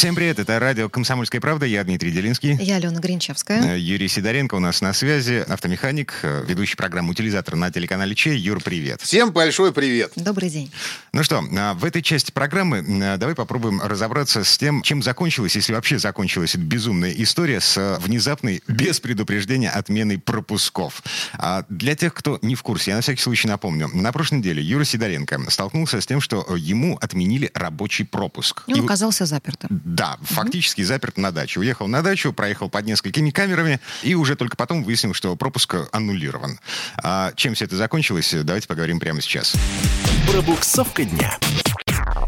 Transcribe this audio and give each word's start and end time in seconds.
Всем 0.00 0.14
привет, 0.14 0.38
это 0.38 0.58
радио 0.58 0.88
«Комсомольская 0.88 1.42
правда», 1.42 1.66
я 1.66 1.84
Дмитрий 1.84 2.10
Делинский. 2.10 2.56
Я 2.58 2.76
Алена 2.76 2.98
Гринчевская. 3.00 3.74
Э, 3.74 3.78
Юрий 3.78 4.08
Сидоренко 4.08 4.54
у 4.54 4.58
нас 4.58 4.80
на 4.80 4.94
связи, 4.94 5.44
автомеханик, 5.46 6.14
э, 6.22 6.42
ведущий 6.48 6.74
программу 6.74 7.10
«Утилизатор» 7.10 7.54
на 7.54 7.70
телеканале 7.70 8.14
Че. 8.14 8.34
Юр, 8.34 8.62
привет. 8.62 9.02
Всем 9.02 9.30
большой 9.30 9.74
привет. 9.74 10.12
Добрый 10.16 10.48
день. 10.48 10.72
Ну 11.12 11.22
что, 11.22 11.44
а, 11.54 11.74
в 11.74 11.84
этой 11.84 12.00
части 12.00 12.30
программы 12.30 12.82
а, 13.02 13.18
давай 13.18 13.34
попробуем 13.34 13.78
разобраться 13.82 14.42
с 14.42 14.56
тем, 14.56 14.80
чем 14.80 15.02
закончилась, 15.02 15.54
если 15.54 15.74
вообще 15.74 15.98
закончилась 15.98 16.54
эта 16.54 16.64
безумная 16.64 17.12
история 17.18 17.60
с 17.60 17.76
а, 17.76 17.98
внезапной, 18.00 18.62
без 18.68 19.00
предупреждения, 19.00 19.68
отменой 19.68 20.16
пропусков. 20.16 21.02
А 21.34 21.66
Для 21.68 21.94
тех, 21.94 22.14
кто 22.14 22.38
не 22.40 22.54
в 22.54 22.62
курсе, 22.62 22.92
я 22.92 22.96
на 22.96 23.02
всякий 23.02 23.20
случай 23.20 23.48
напомню. 23.48 23.90
На 23.92 24.12
прошлой 24.12 24.38
неделе 24.38 24.62
Юра 24.62 24.84
Сидоренко 24.84 25.50
столкнулся 25.50 26.00
с 26.00 26.06
тем, 26.06 26.22
что 26.22 26.46
ему 26.56 26.96
отменили 27.02 27.50
рабочий 27.52 28.06
пропуск. 28.06 28.62
И 28.66 28.72
он 28.72 28.80
И- 28.80 28.84
оказался 28.86 29.26
запертым. 29.26 29.89
Да, 29.90 30.18
фактически 30.22 30.82
заперт 30.82 31.18
на 31.18 31.32
даче. 31.32 31.58
Уехал 31.58 31.88
на 31.88 32.00
дачу, 32.02 32.32
проехал 32.32 32.68
под 32.70 32.86
несколькими 32.86 33.30
камерами, 33.30 33.80
и 34.04 34.14
уже 34.14 34.36
только 34.36 34.56
потом 34.56 34.84
выяснил, 34.84 35.14
что 35.14 35.34
пропуск 35.34 35.74
аннулирован. 35.90 36.60
А 37.02 37.32
чем 37.34 37.54
все 37.54 37.64
это 37.64 37.76
закончилось, 37.76 38.32
давайте 38.44 38.68
поговорим 38.68 39.00
прямо 39.00 39.20
сейчас. 39.20 39.56
Пробуксовка 40.30 41.04
дня. 41.04 41.36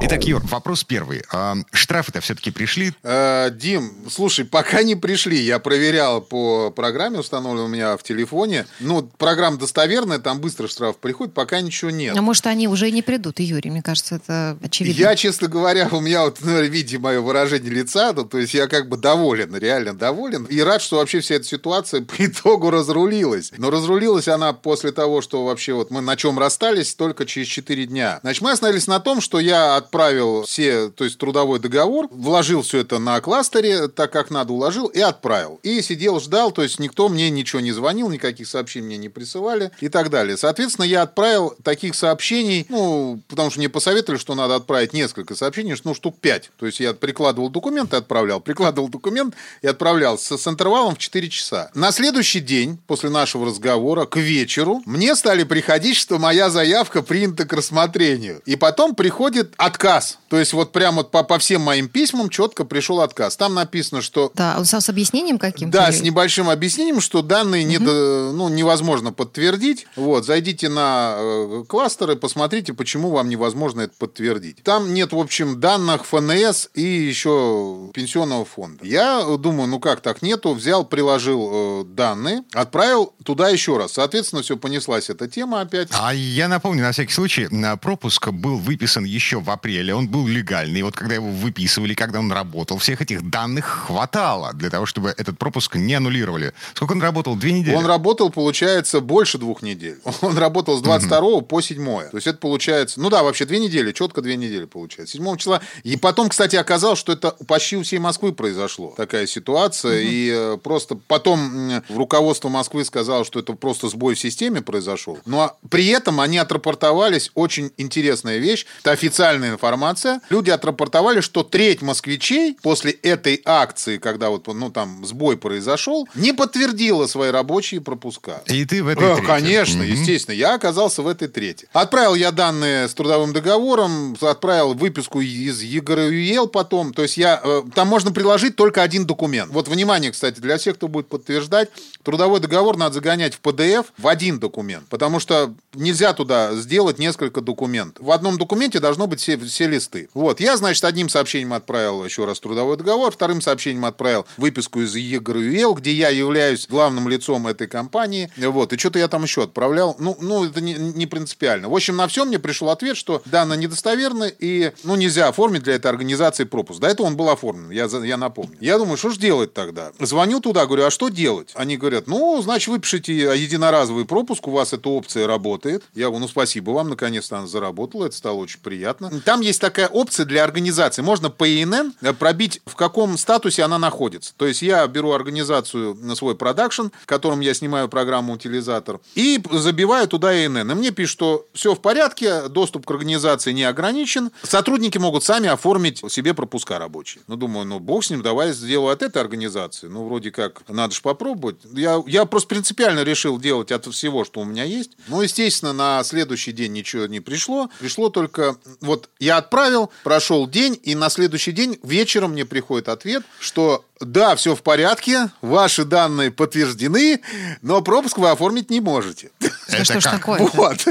Итак, 0.04 0.24
Юр, 0.24 0.42
вопрос 0.46 0.82
первый. 0.82 1.22
А, 1.30 1.54
штрафы-то 1.70 2.20
все-таки 2.20 2.50
пришли? 2.50 2.92
Э, 3.04 3.50
Дим, 3.52 3.92
слушай, 4.10 4.44
пока 4.44 4.82
не 4.82 4.96
пришли. 4.96 5.38
Я 5.40 5.60
проверял 5.60 6.20
по 6.20 6.72
программе, 6.72 7.20
установленной 7.20 7.66
у 7.66 7.68
меня 7.68 7.96
в 7.96 8.02
телефоне. 8.02 8.66
Ну, 8.80 9.08
программа 9.16 9.58
достоверная, 9.58 10.18
там 10.18 10.40
быстро 10.40 10.66
штраф 10.66 10.96
приходит, 10.96 11.34
пока 11.34 11.60
ничего 11.60 11.92
нет. 11.92 12.16
А 12.16 12.20
может, 12.20 12.48
они 12.48 12.66
уже 12.66 12.88
и 12.88 12.92
не 12.92 13.02
придут, 13.02 13.38
и 13.38 13.44
Юрий, 13.44 13.70
мне 13.70 13.80
кажется, 13.80 14.16
это 14.16 14.58
очевидно. 14.60 14.98
Я, 14.98 15.14
честно 15.14 15.46
говоря, 15.46 15.88
у 15.92 16.00
меня 16.00 16.24
вот, 16.24 16.38
ну, 16.40 16.60
видите 16.62 16.98
мое 16.98 17.20
выражение 17.20 17.70
лица, 17.70 18.12
ну, 18.12 18.24
то 18.24 18.38
есть 18.38 18.54
я 18.54 18.66
как 18.66 18.88
бы 18.88 18.96
доволен, 18.96 19.54
реально 19.54 19.94
доволен. 19.94 20.46
И 20.46 20.60
рад, 20.62 20.82
что 20.82 20.96
вообще 20.96 21.20
вся 21.20 21.36
эта 21.36 21.44
ситуация 21.44 22.00
по 22.02 22.26
итогу 22.26 22.70
разрулилась. 22.70 23.52
Но 23.56 23.70
разрулилась 23.70 24.26
она 24.26 24.52
после 24.52 24.90
того, 24.90 25.22
что 25.22 25.44
вообще 25.44 25.74
вот 25.74 25.92
мы 25.92 26.00
на 26.00 26.16
чем 26.16 26.40
расстались 26.40 26.92
только 26.96 27.24
через 27.24 27.46
4 27.46 27.86
дня. 27.86 28.18
Значит, 28.22 28.42
мы 28.42 28.50
остановились 28.50 28.88
на 28.88 28.98
том, 28.98 29.20
что 29.20 29.38
я 29.38 29.80
отправил 29.92 30.44
все, 30.44 30.88
то 30.88 31.04
есть 31.04 31.18
трудовой 31.18 31.58
договор, 31.58 32.08
вложил 32.10 32.62
все 32.62 32.78
это 32.78 32.98
на 32.98 33.20
кластере, 33.20 33.88
так 33.88 34.10
как 34.10 34.30
надо, 34.30 34.54
уложил 34.54 34.86
и 34.86 35.00
отправил. 35.00 35.60
И 35.62 35.82
сидел, 35.82 36.18
ждал, 36.18 36.50
то 36.50 36.62
есть 36.62 36.78
никто 36.78 37.10
мне 37.10 37.28
ничего 37.28 37.60
не 37.60 37.72
звонил, 37.72 38.08
никаких 38.08 38.48
сообщений 38.48 38.86
мне 38.86 38.96
не 38.96 39.08
присылали 39.10 39.70
и 39.80 39.90
так 39.90 40.08
далее. 40.08 40.38
Соответственно, 40.38 40.86
я 40.86 41.02
отправил 41.02 41.54
таких 41.62 41.94
сообщений, 41.94 42.64
ну, 42.70 43.20
потому 43.28 43.50
что 43.50 43.58
мне 43.58 43.68
посоветовали, 43.68 44.18
что 44.18 44.34
надо 44.34 44.54
отправить 44.54 44.94
несколько 44.94 45.34
сообщений, 45.34 45.76
ну, 45.84 45.94
штук 45.94 46.16
5. 46.20 46.52
То 46.58 46.64
есть 46.64 46.80
я 46.80 46.94
прикладывал 46.94 47.50
документ 47.50 47.92
и 47.92 47.96
отправлял, 47.96 48.40
прикладывал 48.40 48.88
документ 48.88 49.34
и 49.60 49.66
отправлял 49.66 50.16
с, 50.16 50.32
с 50.34 50.48
интервалом 50.48 50.94
в 50.94 50.98
4 50.98 51.28
часа. 51.28 51.70
На 51.74 51.92
следующий 51.92 52.40
день, 52.40 52.78
после 52.86 53.10
нашего 53.10 53.44
разговора, 53.44 54.06
к 54.06 54.16
вечеру, 54.16 54.80
мне 54.86 55.14
стали 55.16 55.44
приходить, 55.44 55.96
что 55.96 56.18
моя 56.18 56.48
заявка 56.48 57.02
принята 57.02 57.44
к 57.44 57.52
рассмотрению. 57.52 58.40
И 58.46 58.56
потом 58.56 58.94
приходит 58.94 59.52
отказ. 59.72 60.18
То 60.28 60.38
есть 60.38 60.52
вот 60.52 60.72
прямо 60.72 60.98
вот 60.98 61.10
по, 61.10 61.22
по 61.24 61.38
всем 61.38 61.62
моим 61.62 61.88
письмам 61.88 62.28
четко 62.30 62.64
пришел 62.64 63.00
отказ. 63.00 63.36
Там 63.36 63.54
написано, 63.54 64.00
что 64.02 64.30
Да, 64.34 64.62
с, 64.64 64.72
с 64.80 64.88
объяснением 64.88 65.38
каким-то? 65.38 65.76
да, 65.78 65.88
или- 65.88 65.96
с 65.96 66.02
небольшим 66.02 66.48
объяснением, 66.48 67.00
что 67.00 67.22
данные 67.22 67.64
не 67.64 67.78
до- 67.78 68.32
ну, 68.32 68.48
невозможно 68.48 69.12
подтвердить. 69.12 69.86
Вот, 69.96 70.24
зайдите 70.24 70.68
на 70.68 71.14
э, 71.18 71.64
кластеры, 71.68 72.16
посмотрите, 72.16 72.72
почему 72.72 73.10
вам 73.10 73.28
невозможно 73.28 73.82
это 73.82 73.94
подтвердить. 73.98 74.62
Там 74.62 74.94
нет, 74.94 75.12
в 75.12 75.18
общем, 75.18 75.60
данных 75.60 76.06
ФНС 76.06 76.68
и 76.74 76.82
еще 76.82 77.90
пенсионного 77.92 78.44
фонда. 78.44 78.84
Я 78.86 79.24
думаю, 79.38 79.68
ну 79.68 79.80
как 79.80 80.00
так 80.00 80.22
нету, 80.22 80.54
взял, 80.54 80.84
приложил 80.84 81.82
э, 81.82 81.84
данные, 81.84 82.42
отправил 82.52 83.12
туда 83.24 83.48
еще 83.50 83.76
раз. 83.76 83.92
Соответственно, 83.92 84.42
все 84.42 84.56
понеслась 84.56 85.10
эта 85.10 85.28
тема 85.28 85.60
опять. 85.60 85.88
А 85.92 86.14
я 86.14 86.48
напомню, 86.48 86.82
на 86.82 86.92
всякий 86.92 87.12
случай, 87.12 87.48
на 87.50 87.76
пропуск 87.76 88.28
был 88.30 88.56
выписан 88.58 89.04
еще 89.04 89.40
в 89.40 89.50
апреле, 89.62 89.94
он 89.94 90.08
был 90.08 90.26
легальный. 90.26 90.82
Вот 90.82 90.96
когда 90.96 91.14
его 91.14 91.28
выписывали, 91.28 91.94
когда 91.94 92.18
он 92.18 92.32
работал, 92.32 92.78
всех 92.78 93.00
этих 93.00 93.30
данных 93.30 93.64
хватало 93.64 94.52
для 94.54 94.70
того, 94.70 94.86
чтобы 94.86 95.14
этот 95.16 95.38
пропуск 95.38 95.76
не 95.76 95.94
аннулировали. 95.94 96.52
Сколько 96.74 96.92
он 96.92 97.02
работал? 97.02 97.36
Две 97.36 97.52
недели? 97.52 97.74
Он 97.74 97.86
работал, 97.86 98.30
получается, 98.30 99.00
больше 99.00 99.38
двух 99.38 99.62
недель. 99.62 99.98
Он 100.20 100.36
работал 100.36 100.76
с 100.76 100.82
22 100.82 101.40
по 101.42 101.60
7. 101.60 101.84
То 101.84 102.16
есть 102.16 102.26
это 102.26 102.38
получается... 102.38 103.00
Ну 103.00 103.10
да, 103.10 103.22
вообще 103.22 103.44
две 103.44 103.58
недели, 103.58 103.92
четко 103.92 104.20
две 104.20 104.36
недели 104.36 104.64
получается. 104.64 105.16
7 105.16 105.36
числа. 105.36 105.60
И 105.84 105.96
потом, 105.96 106.28
кстати, 106.28 106.56
оказалось, 106.56 106.98
что 106.98 107.12
это 107.12 107.30
почти 107.46 107.76
у 107.76 107.82
всей 107.82 107.98
Москвы 107.98 108.32
произошло. 108.32 108.94
Такая 108.96 109.26
ситуация. 109.26 110.00
И 110.00 110.30
э, 110.32 110.58
просто 110.62 110.96
потом 111.06 111.70
м, 111.70 111.82
руководство 111.88 112.48
Москвы 112.48 112.84
сказало, 112.84 113.24
что 113.24 113.38
это 113.38 113.52
просто 113.54 113.88
сбой 113.88 114.14
в 114.14 114.18
системе 114.18 114.62
произошел. 114.62 115.18
Но 115.26 115.56
при 115.70 115.86
этом 115.88 116.20
они 116.20 116.38
отрапортовались. 116.38 117.30
Очень 117.34 117.70
интересная 117.76 118.38
вещь. 118.38 118.66
Это 118.80 118.92
официальная 118.92 119.51
информация. 119.52 120.20
Люди 120.30 120.50
отрапортовали, 120.50 121.20
что 121.20 121.42
треть 121.42 121.82
москвичей 121.82 122.56
после 122.62 122.92
этой 122.92 123.40
акции, 123.44 123.98
когда 123.98 124.30
вот 124.30 124.46
ну 124.46 124.70
там 124.70 125.04
сбой 125.06 125.36
произошел, 125.36 126.08
не 126.14 126.32
подтвердила 126.32 127.06
свои 127.06 127.30
рабочие 127.30 127.80
пропуска. 127.80 128.42
И 128.46 128.64
ты 128.64 128.82
в 128.82 128.88
этой 128.88 129.02
Э, 129.12 129.14
трети. 129.16 129.26
Конечно, 129.26 129.82
Мгм. 129.82 129.92
естественно. 129.92 130.34
Я 130.34 130.54
оказался 130.54 131.02
в 131.02 131.06
этой 131.08 131.28
трети. 131.28 131.68
Отправил 131.72 132.14
я 132.14 132.32
данные 132.32 132.88
с 132.88 132.94
трудовым 132.94 133.32
договором, 133.32 134.16
отправил 134.20 134.74
выписку 134.74 135.20
из 135.20 135.60
ЕГРЮЕЛ 135.62 136.48
потом. 136.48 136.92
То 136.92 137.02
есть 137.02 137.16
я, 137.16 137.40
э, 137.42 137.62
там 137.74 137.88
можно 137.88 138.12
приложить 138.12 138.56
только 138.56 138.82
один 138.82 139.06
документ. 139.06 139.52
Вот, 139.52 139.68
внимание, 139.68 140.10
кстати, 140.12 140.40
для 140.40 140.58
всех, 140.58 140.76
кто 140.76 140.88
будет 140.88 141.08
подтверждать, 141.08 141.68
трудовой 142.02 142.40
договор 142.40 142.76
надо 142.76 142.94
загонять 142.94 143.34
в 143.34 143.40
PDF 143.40 143.86
в 143.98 144.08
один 144.08 144.38
документ. 144.38 144.86
Потому 144.88 145.20
что 145.20 145.54
нельзя 145.74 146.12
туда 146.12 146.54
сделать 146.54 146.98
несколько 146.98 147.40
документов. 147.40 148.04
В 148.04 148.10
одном 148.10 148.38
документе 148.38 148.80
должно 148.80 149.06
быть 149.06 149.20
все, 149.20 149.36
все 149.50 149.66
листы. 149.66 150.08
Вот, 150.14 150.40
я, 150.40 150.56
значит, 150.56 150.84
одним 150.84 151.08
сообщением 151.08 151.52
отправил 151.52 152.04
еще 152.04 152.24
раз 152.24 152.40
трудовой 152.40 152.76
договор, 152.76 153.12
вторым 153.12 153.40
сообщением 153.40 153.84
отправил 153.84 154.26
выписку 154.36 154.80
из 154.80 154.94
ЕГРЮЕЛ, 154.94 155.74
где 155.74 155.92
я 155.92 156.08
являюсь 156.08 156.66
главным 156.68 157.08
лицом 157.08 157.46
этой 157.46 157.66
компании. 157.66 158.30
Вот, 158.36 158.72
и 158.72 158.78
что-то 158.78 158.98
я 158.98 159.08
там 159.08 159.22
еще 159.22 159.44
отправлял. 159.44 159.96
Ну, 159.98 160.16
ну 160.20 160.44
это 160.44 160.60
не, 160.60 160.74
не 160.74 161.06
принципиально. 161.06 161.68
В 161.68 161.74
общем, 161.74 161.96
на 161.96 162.06
все 162.08 162.24
мне 162.24 162.38
пришел 162.38 162.70
ответ, 162.70 162.96
что 162.96 163.22
данные 163.24 163.58
недостоверны, 163.58 164.32
и 164.38 164.72
ну, 164.84 164.96
нельзя 164.96 165.28
оформить 165.28 165.62
для 165.62 165.74
этой 165.74 165.88
организации 165.88 166.44
пропуск. 166.44 166.80
До 166.80 166.86
этого 166.86 167.06
он 167.06 167.16
был 167.16 167.30
оформлен, 167.30 167.70
я, 167.70 167.86
я 168.04 168.16
напомню. 168.16 168.56
Я 168.60 168.78
думаю, 168.78 168.96
что 168.96 169.10
же 169.10 169.18
делать 169.18 169.54
тогда? 169.54 169.92
Звоню 169.98 170.40
туда, 170.40 170.66
говорю, 170.66 170.84
а 170.84 170.90
что 170.90 171.08
делать? 171.08 171.50
Они 171.54 171.76
говорят, 171.76 172.06
ну, 172.06 172.40
значит, 172.42 172.68
выпишите 172.68 173.12
единоразовый 173.14 174.04
пропуск, 174.04 174.46
у 174.48 174.50
вас 174.50 174.72
эта 174.72 174.88
опция 174.88 175.26
работает. 175.26 175.84
Я 175.94 176.06
говорю, 176.06 176.20
ну, 176.20 176.28
спасибо 176.28 176.70
вам, 176.70 176.90
наконец-то 176.90 177.38
она 177.38 177.46
заработала, 177.46 178.06
это 178.06 178.16
стало 178.16 178.36
очень 178.36 178.60
приятно. 178.60 179.10
Там 179.32 179.40
есть 179.40 179.62
такая 179.62 179.88
опция 179.88 180.26
для 180.26 180.44
организации. 180.44 181.00
Можно 181.00 181.30
по 181.30 181.48
ИНН 181.48 181.94
пробить, 182.18 182.60
в 182.66 182.76
каком 182.76 183.16
статусе 183.16 183.62
она 183.62 183.78
находится. 183.78 184.34
То 184.36 184.46
есть 184.46 184.60
я 184.60 184.86
беру 184.86 185.12
организацию 185.12 185.94
на 185.94 186.14
свой 186.16 186.34
продакшн, 186.34 186.88
в 187.00 187.06
котором 187.06 187.40
я 187.40 187.54
снимаю 187.54 187.88
программу 187.88 188.34
«Утилизатор», 188.34 189.00
и 189.14 189.42
забиваю 189.50 190.06
туда 190.06 190.44
ИНН. 190.44 190.70
И 190.70 190.74
мне 190.74 190.90
пишут, 190.90 191.12
что 191.12 191.46
все 191.54 191.74
в 191.74 191.80
порядке, 191.80 192.48
доступ 192.48 192.84
к 192.84 192.90
организации 192.90 193.52
не 193.52 193.64
ограничен. 193.64 194.32
Сотрудники 194.42 194.98
могут 194.98 195.24
сами 195.24 195.48
оформить 195.48 196.02
себе 196.12 196.34
пропуска 196.34 196.78
рабочие. 196.78 197.22
Ну, 197.26 197.36
думаю, 197.36 197.64
ну, 197.64 197.78
бог 197.78 198.04
с 198.04 198.10
ним, 198.10 198.20
давай 198.20 198.52
сделаю 198.52 198.92
от 198.92 199.00
этой 199.00 199.22
организации. 199.22 199.86
Ну, 199.86 200.04
вроде 200.04 200.30
как, 200.30 200.60
надо 200.68 200.94
же 200.94 201.00
попробовать. 201.00 201.56
Я, 201.72 202.02
я 202.06 202.26
просто 202.26 202.48
принципиально 202.48 203.02
решил 203.02 203.38
делать 203.38 203.72
от 203.72 203.86
всего, 203.86 204.26
что 204.26 204.40
у 204.40 204.44
меня 204.44 204.64
есть. 204.64 204.90
Ну, 205.08 205.22
естественно, 205.22 205.72
на 205.72 206.04
следующий 206.04 206.52
день 206.52 206.72
ничего 206.72 207.06
не 207.06 207.20
пришло. 207.20 207.70
Пришло 207.78 208.10
только... 208.10 208.56
Вот 208.82 209.08
я 209.22 209.36
отправил, 209.36 209.92
прошел 210.02 210.48
день, 210.48 210.78
и 210.82 210.96
на 210.96 211.08
следующий 211.08 211.52
день 211.52 211.78
вечером 211.84 212.32
мне 212.32 212.44
приходит 212.44 212.88
ответ, 212.88 213.22
что 213.38 213.84
да, 214.00 214.34
все 214.34 214.56
в 214.56 214.62
порядке, 214.62 215.30
ваши 215.40 215.84
данные 215.84 216.32
подтверждены, 216.32 217.20
но 217.62 217.82
пропуск 217.82 218.18
вы 218.18 218.30
оформить 218.30 218.68
не 218.68 218.80
можете. 218.80 219.30
Да 219.70 219.84
что 219.84 220.00
ж 220.00 220.04
как? 220.04 220.14
такое? 220.14 220.40
Вот. 220.52 220.84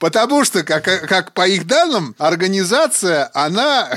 Потому 0.00 0.44
что, 0.44 0.64
как, 0.64 0.82
как 0.82 1.32
по 1.32 1.46
их 1.46 1.66
данным, 1.66 2.16
организация, 2.18 3.30
она 3.32 3.88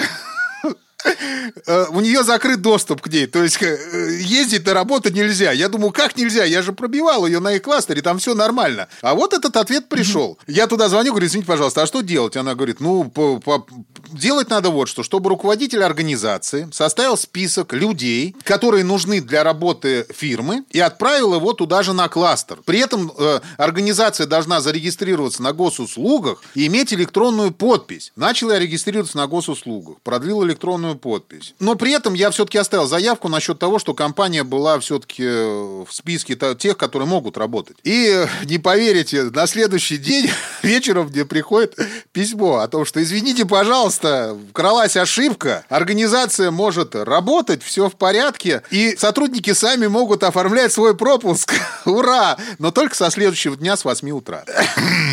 у 1.92 2.00
нее 2.02 2.24
закрыт 2.24 2.62
доступ 2.62 3.02
к 3.02 3.08
ней. 3.08 3.28
То 3.28 3.44
есть 3.44 3.62
э, 3.62 4.18
ездить 4.22 4.66
на 4.66 4.74
работу 4.74 5.12
нельзя. 5.12 5.52
Я 5.52 5.70
думаю, 5.70 5.92
как 5.92 6.18
нельзя? 6.18 6.44
Я 6.44 6.62
же 6.62 6.74
пробивал 6.74 7.26
ее 7.26 7.40
на 7.40 7.54
их 7.54 7.62
кластере, 7.62 8.02
там 8.02 8.20
все 8.20 8.34
нормально. 8.36 8.88
А 9.02 9.16
вот 9.16 9.34
этот 9.34 9.56
ответ 9.58 9.88
пришел. 9.90 10.38
Я 10.48 10.68
туда 10.68 10.90
звоню, 10.90 11.12
говорю, 11.12 11.28
извините, 11.28 11.48
пожалуйста, 11.48 11.84
а 11.84 11.88
что 11.88 12.02
делать? 12.02 12.36
Она 12.38 12.56
говорит, 12.56 12.80
ну, 12.80 13.06
по- 13.06 13.40
по- 13.40 13.66
делать 14.12 14.50
надо 14.50 14.70
вот 14.70 14.90
что, 14.90 15.04
чтобы 15.04 15.30
руководитель 15.30 15.84
организации 15.84 16.68
составил 16.72 17.18
список 17.18 17.74
людей, 17.74 18.36
которые 18.44 18.84
нужны 18.84 19.22
для 19.22 19.44
работы 19.44 20.06
фирмы, 20.10 20.64
и 20.72 20.80
отправил 20.80 21.36
его 21.36 21.54
туда 21.54 21.84
же 21.84 21.94
на 21.94 22.08
кластер. 22.10 22.58
При 22.66 22.80
этом 22.80 23.12
э, 23.18 23.40
организация 23.58 24.28
должна 24.28 24.62
зарегистрироваться 24.62 25.42
на 25.44 25.54
госуслугах 25.54 26.42
и 26.56 26.68
иметь 26.68 26.94
электронную 26.94 27.52
подпись. 27.52 28.12
Начал 28.16 28.52
я 28.52 28.60
регистрироваться 28.60 29.18
на 29.18 29.28
госуслугах, 29.28 29.98
продлил 30.04 30.44
электронную 30.46 30.89
подпись. 30.96 31.54
Но 31.60 31.76
при 31.76 31.92
этом 31.92 32.14
я 32.14 32.32
все-таки 32.32 32.58
оставил 32.58 32.88
заявку 32.88 33.28
насчет 33.30 33.60
того, 33.60 33.80
что 33.80 33.94
компания 33.94 34.44
была 34.44 34.80
все-таки 34.80 35.24
в 35.24 35.88
списке 35.92 36.38
тех, 36.58 36.78
которые 36.78 37.08
могут 37.08 37.38
работать. 37.38 37.78
И 37.84 38.26
не 38.46 38.58
поверите, 38.58 39.24
на 39.24 39.48
следующий 39.48 39.98
день 39.98 40.30
вечером 40.64 41.08
мне 41.08 41.26
приходит 41.26 41.78
письмо 42.12 42.60
о 42.60 42.68
том, 42.68 42.86
что 42.86 43.02
извините, 43.02 43.46
пожалуйста, 43.46 44.38
кралась 44.54 44.98
ошибка, 44.98 45.66
организация 45.70 46.52
может 46.52 46.96
работать, 46.96 47.64
все 47.64 47.90
в 47.90 47.96
порядке, 47.96 48.64
и 48.72 48.96
сотрудники 48.98 49.54
сами 49.54 49.88
могут 49.88 50.24
оформлять 50.24 50.72
свой 50.72 50.96
пропуск. 50.96 51.54
Ура! 51.86 52.38
Но 52.58 52.72
только 52.72 52.96
со 52.96 53.10
следующего 53.10 53.56
дня 53.56 53.78
с 53.78 53.86
8 53.86 54.10
утра. 54.12 54.44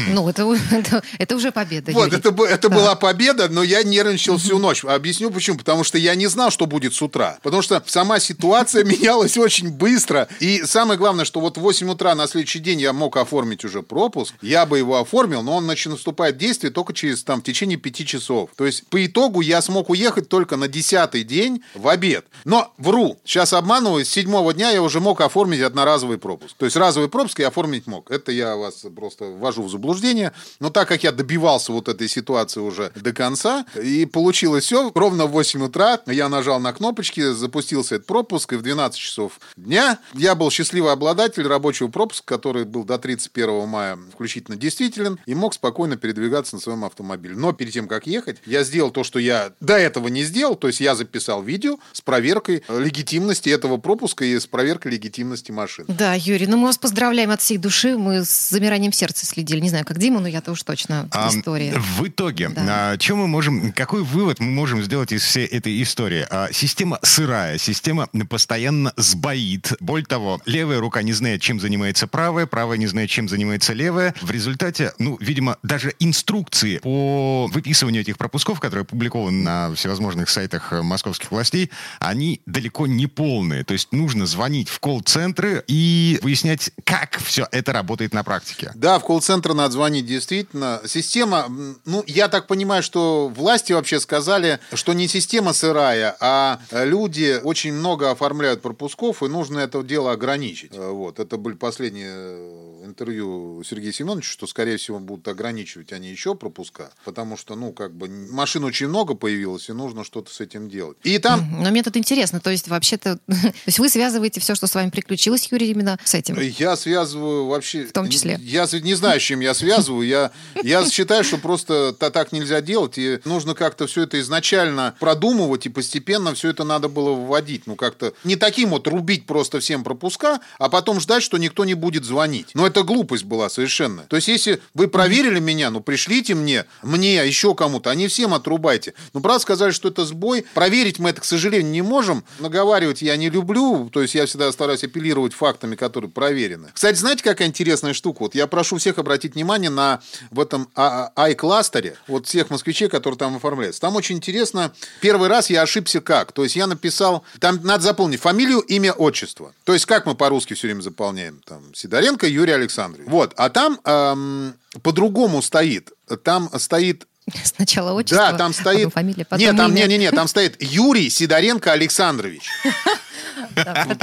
Ну, 0.08 0.28
это, 0.28 0.48
это, 0.70 1.02
это 1.18 1.34
уже 1.36 1.50
победа. 1.50 1.90
Вот, 1.90 2.06
Юрий. 2.06 2.18
это, 2.18 2.44
это 2.44 2.68
да. 2.68 2.76
была 2.76 2.94
победа, 2.94 3.48
но 3.48 3.64
я 3.64 3.82
нервничал 3.82 4.38
всю 4.38 4.58
ночь. 4.58 4.84
Объясню 4.84 5.30
почему. 5.30 5.58
Потому 5.66 5.82
что 5.82 5.98
я 5.98 6.14
не 6.14 6.28
знал, 6.28 6.50
что 6.50 6.66
будет 6.66 6.94
с 6.94 7.02
утра. 7.02 7.38
Потому 7.42 7.60
что 7.60 7.82
сама 7.86 8.20
ситуация 8.20 8.84
менялась 8.92 9.36
очень 9.36 9.70
быстро. 9.70 10.28
И 10.38 10.62
самое 10.62 10.96
главное, 10.96 11.24
что 11.24 11.40
вот 11.40 11.58
в 11.58 11.60
8 11.60 11.90
утра 11.90 12.14
на 12.14 12.28
следующий 12.28 12.60
день 12.60 12.80
я 12.80 12.92
мог 12.92 13.16
оформить 13.16 13.64
уже 13.64 13.82
пропуск. 13.82 14.32
Я 14.40 14.64
бы 14.64 14.78
его 14.78 15.00
оформил, 15.00 15.42
но 15.42 15.56
он 15.56 15.66
начинает 15.66 15.96
наступает 15.96 16.36
в 16.36 16.38
действие 16.38 16.70
только 16.70 16.92
через 16.92 17.24
там 17.24 17.40
в 17.40 17.44
течение 17.44 17.78
5 17.78 18.06
часов. 18.06 18.50
То 18.54 18.64
есть 18.64 18.86
по 18.86 19.04
итогу 19.04 19.40
я 19.40 19.60
смог 19.60 19.90
уехать 19.90 20.28
только 20.28 20.56
на 20.56 20.68
10 20.68 21.26
день 21.26 21.62
в 21.74 21.88
обед. 21.88 22.26
Но 22.44 22.72
вру, 22.78 23.18
сейчас 23.24 23.52
обманываю, 23.52 24.04
с 24.04 24.08
седьмого 24.08 24.52
дня 24.54 24.70
я 24.70 24.82
уже 24.82 25.00
мог 25.00 25.20
оформить 25.20 25.62
одноразовый 25.62 26.18
пропуск. 26.18 26.54
То 26.56 26.66
есть 26.66 26.76
разовый 26.76 27.08
пропуск 27.08 27.40
я 27.40 27.48
оформить 27.48 27.88
мог. 27.88 28.10
Это 28.10 28.30
я 28.30 28.54
вас 28.54 28.84
просто 28.94 29.24
ввожу 29.24 29.64
в 29.64 29.70
заблуждение. 29.70 30.32
Но 30.60 30.70
так 30.70 30.86
как 30.86 31.02
я 31.02 31.10
добивался 31.10 31.72
вот 31.72 31.88
этой 31.88 32.08
ситуации 32.08 32.60
уже 32.60 32.92
до 32.94 33.12
конца, 33.12 33.66
и 33.82 34.06
получилось 34.06 34.64
все, 34.64 34.92
ровно 34.94 35.26
в 35.26 35.32
8 35.32 35.55
утра 35.62 36.00
я 36.06 36.28
нажал 36.28 36.60
на 36.60 36.72
кнопочки, 36.72 37.32
запустился 37.32 37.96
этот 37.96 38.06
пропуск, 38.06 38.52
и 38.52 38.56
в 38.56 38.62
12 38.62 38.98
часов 38.98 39.40
дня 39.56 39.98
я 40.14 40.34
был 40.34 40.50
счастливый 40.50 40.92
обладатель 40.92 41.46
рабочего 41.46 41.88
пропуска, 41.88 42.36
который 42.36 42.64
был 42.64 42.84
до 42.84 42.98
31 42.98 43.68
мая 43.68 43.98
включительно 44.12 44.56
действителен, 44.56 45.18
и 45.26 45.34
мог 45.34 45.54
спокойно 45.54 45.96
передвигаться 45.96 46.56
на 46.56 46.60
своем 46.60 46.84
автомобиле. 46.84 47.36
Но 47.36 47.52
перед 47.52 47.72
тем, 47.72 47.88
как 47.88 48.06
ехать, 48.06 48.38
я 48.46 48.64
сделал 48.64 48.90
то, 48.90 49.04
что 49.04 49.18
я 49.18 49.52
до 49.60 49.76
этого 49.76 50.08
не 50.08 50.24
сделал, 50.24 50.56
то 50.56 50.66
есть 50.66 50.80
я 50.80 50.94
записал 50.94 51.42
видео 51.42 51.78
с 51.92 52.00
проверкой 52.00 52.62
легитимности 52.68 53.48
этого 53.48 53.76
пропуска 53.76 54.24
и 54.24 54.38
с 54.38 54.46
проверкой 54.46 54.92
легитимности 54.92 55.52
машины. 55.52 55.86
Да, 55.88 56.14
Юрий, 56.14 56.46
ну 56.46 56.56
мы 56.56 56.66
вас 56.66 56.78
поздравляем 56.78 57.30
от 57.30 57.40
всей 57.40 57.58
души, 57.58 57.96
мы 57.96 58.24
с 58.24 58.50
замиранием 58.50 58.92
сердца 58.92 59.26
следили, 59.26 59.60
не 59.60 59.68
знаю, 59.68 59.84
как 59.84 59.98
Дима, 59.98 60.20
но 60.20 60.28
я-то 60.28 60.52
уж 60.52 60.62
точно 60.62 61.08
а, 61.10 61.28
история. 61.28 61.74
В 61.78 62.06
итоге, 62.06 62.48
да. 62.48 62.92
а, 62.92 62.96
чем 62.98 63.18
мы 63.18 63.26
можем, 63.26 63.72
какой 63.72 64.02
вывод 64.02 64.40
мы 64.40 64.50
можем 64.50 64.82
сделать 64.82 65.12
из 65.12 65.22
всей 65.22 65.45
этой 65.46 65.82
истории? 65.82 66.26
А, 66.30 66.48
система 66.52 66.98
сырая, 67.02 67.58
система 67.58 68.08
постоянно 68.28 68.92
сбоит. 68.96 69.72
Более 69.80 70.06
того, 70.06 70.40
левая 70.46 70.80
рука 70.80 71.02
не 71.02 71.12
знает, 71.12 71.40
чем 71.40 71.60
занимается 71.60 72.06
правая, 72.06 72.46
правая 72.46 72.78
не 72.78 72.86
знает, 72.86 73.10
чем 73.10 73.28
занимается 73.28 73.72
левая. 73.72 74.14
В 74.20 74.30
результате, 74.30 74.92
ну, 74.98 75.16
видимо, 75.20 75.58
даже 75.62 75.94
инструкции 75.98 76.78
по 76.78 77.48
выписыванию 77.52 78.02
этих 78.02 78.18
пропусков, 78.18 78.60
которые 78.60 78.82
опубликованы 78.82 79.42
на 79.42 79.74
всевозможных 79.74 80.30
сайтах 80.30 80.72
э, 80.72 80.82
московских 80.82 81.30
властей, 81.30 81.70
они 82.00 82.40
далеко 82.46 82.86
не 82.86 83.06
полные. 83.06 83.64
То 83.64 83.72
есть 83.72 83.92
нужно 83.92 84.26
звонить 84.26 84.68
в 84.68 84.80
колл-центры 84.80 85.64
и 85.66 86.18
выяснять, 86.22 86.70
как 86.84 87.18
все 87.18 87.46
это 87.52 87.72
работает 87.72 88.12
на 88.14 88.24
практике. 88.24 88.72
Да, 88.74 88.98
в 88.98 89.04
колл-центр 89.04 89.54
надо 89.54 89.72
звонить 89.72 90.06
действительно. 90.06 90.80
Система, 90.86 91.46
ну, 91.84 92.04
я 92.06 92.28
так 92.28 92.46
понимаю, 92.46 92.82
что 92.82 93.28
власти 93.28 93.72
вообще 93.72 94.00
сказали, 94.00 94.58
что 94.74 94.92
не 94.92 95.08
система 95.08 95.35
сырая, 95.52 96.16
а 96.20 96.60
люди 96.70 97.40
очень 97.42 97.72
много 97.72 98.10
оформляют 98.10 98.62
пропусков, 98.62 99.22
и 99.22 99.28
нужно 99.28 99.60
это 99.60 99.82
дело 99.82 100.12
ограничить. 100.12 100.72
Э, 100.74 100.90
вот, 100.90 101.18
это 101.18 101.36
были 101.36 101.54
последние 101.54 102.14
э, 102.14 102.82
интервью 102.84 103.62
Сергея 103.64 103.92
Семеновича, 103.92 104.30
что, 104.30 104.46
скорее 104.46 104.76
всего, 104.76 104.98
будут 104.98 105.28
ограничивать 105.28 105.92
они 105.92 106.08
еще 106.08 106.34
пропуска, 106.34 106.90
потому 107.04 107.36
что, 107.36 107.54
ну, 107.54 107.72
как 107.72 107.94
бы, 107.94 108.08
машин 108.08 108.64
очень 108.64 108.88
много 108.88 109.14
появилось, 109.14 109.68
и 109.68 109.72
нужно 109.72 110.04
что-то 110.04 110.32
с 110.32 110.40
этим 110.40 110.68
делать. 110.68 110.96
И 111.02 111.18
там... 111.18 111.62
Но 111.62 111.70
мне 111.70 111.82
тут 111.82 111.96
интересно, 111.96 112.40
то 112.40 112.50
есть, 112.50 112.68
вообще-то, 112.68 113.18
то 113.26 113.52
есть 113.66 113.78
вы 113.78 113.88
связываете 113.88 114.40
все, 114.40 114.54
что 114.54 114.66
с 114.66 114.74
вами 114.74 114.90
приключилось, 114.90 115.48
Юрий, 115.50 115.70
именно 115.70 115.98
с 116.04 116.14
этим? 116.14 116.38
Я 116.40 116.76
связываю 116.76 117.46
вообще... 117.46 117.84
В 117.84 117.92
том 117.92 118.08
числе? 118.08 118.38
Я 118.40 118.66
не 118.82 118.94
знаю, 118.94 119.20
с 119.20 119.22
чем 119.22 119.40
я 119.40 119.54
связываю. 119.54 120.06
Я, 120.06 120.30
я 120.62 120.88
считаю, 120.88 121.24
что 121.24 121.38
просто 121.38 121.92
так 121.92 122.32
нельзя 122.32 122.60
делать, 122.60 122.98
и 122.98 123.20
нужно 123.24 123.54
как-то 123.54 123.86
все 123.86 124.02
это 124.02 124.20
изначально 124.20 124.94
продумывать, 125.26 125.66
и 125.66 125.68
постепенно 125.68 126.34
все 126.34 126.50
это 126.50 126.64
надо 126.64 126.88
было 126.88 127.10
вводить. 127.10 127.66
Ну, 127.66 127.76
как-то 127.76 128.12
не 128.24 128.36
таким 128.36 128.70
вот 128.70 128.86
рубить 128.86 129.26
просто 129.26 129.60
всем 129.60 129.82
пропуска, 129.82 130.40
а 130.58 130.68
потом 130.68 131.00
ждать, 131.00 131.22
что 131.22 131.36
никто 131.36 131.64
не 131.64 131.74
будет 131.74 132.04
звонить. 132.04 132.48
Но 132.54 132.66
это 132.66 132.82
глупость 132.82 133.24
была 133.24 133.48
совершенно. 133.48 134.02
То 134.02 134.16
есть, 134.16 134.28
если 134.28 134.60
вы 134.74 134.88
проверили 134.88 135.40
меня, 135.40 135.70
ну, 135.70 135.80
пришлите 135.80 136.34
мне, 136.34 136.64
мне, 136.82 137.14
еще 137.26 137.54
кому-то, 137.54 137.90
а 137.90 137.94
не 137.94 138.08
всем 138.08 138.34
отрубайте. 138.34 138.94
Ну, 139.14 139.20
правда, 139.20 139.40
сказали, 139.40 139.72
что 139.72 139.88
это 139.88 140.04
сбой. 140.04 140.44
Проверить 140.54 140.98
мы 140.98 141.10
это, 141.10 141.20
к 141.20 141.24
сожалению, 141.24 141.72
не 141.72 141.82
можем. 141.82 142.24
Наговаривать 142.38 143.02
я 143.02 143.16
не 143.16 143.30
люблю, 143.30 143.90
то 143.92 144.02
есть 144.02 144.14
я 144.14 144.26
всегда 144.26 144.52
стараюсь 144.52 144.84
апеллировать 144.84 145.34
фактами, 145.34 145.74
которые 145.74 146.10
проверены. 146.10 146.68
Кстати, 146.72 146.96
знаете, 146.96 147.22
какая 147.22 147.48
интересная 147.48 147.94
штука? 147.94 148.22
Вот 148.22 148.34
я 148.34 148.46
прошу 148.46 148.76
всех 148.76 148.98
обратить 148.98 149.34
внимание 149.34 149.70
на 149.70 150.00
в 150.30 150.40
этом 150.40 150.68
i-кластере, 150.76 151.96
вот 152.06 152.26
всех 152.26 152.50
москвичей, 152.50 152.88
которые 152.88 153.18
там 153.18 153.36
оформляются. 153.36 153.80
Там 153.80 153.96
очень 153.96 154.16
интересно, 154.16 154.72
первый 155.16 155.28
раз 155.30 155.48
я 155.48 155.62
ошибся 155.62 156.02
как? 156.02 156.32
То 156.32 156.44
есть 156.44 156.56
я 156.56 156.66
написал, 156.66 157.24
там 157.40 157.58
надо 157.62 157.82
заполнить 157.84 158.20
фамилию, 158.20 158.60
имя, 158.60 158.92
отчество. 158.92 159.54
То 159.64 159.72
есть 159.72 159.86
как 159.86 160.04
мы 160.04 160.14
по-русски 160.14 160.52
все 160.52 160.66
время 160.66 160.82
заполняем? 160.82 161.40
Там 161.46 161.74
Сидоренко 161.74 162.26
Юрий 162.26 162.52
Александрович. 162.52 163.08
Вот, 163.08 163.32
а 163.38 163.48
там 163.48 163.80
эм, 163.84 164.54
по-другому 164.82 165.40
стоит. 165.40 165.90
Там 166.22 166.50
стоит 166.58 167.06
Сначала 167.42 167.92
отчество, 167.92 168.18
да, 168.18 168.36
там 168.36 168.52
стоит... 168.52 168.84
потом 168.84 168.90
фамилия, 168.90 169.24
потом 169.24 169.38
Нет, 169.40 169.56
там, 169.56 169.74
не, 169.74 169.84
не, 169.86 169.98
не, 169.98 170.10
там 170.12 170.28
стоит 170.28 170.62
Юрий 170.62 171.08
Сидоренко 171.08 171.72
Александрович. 171.72 172.42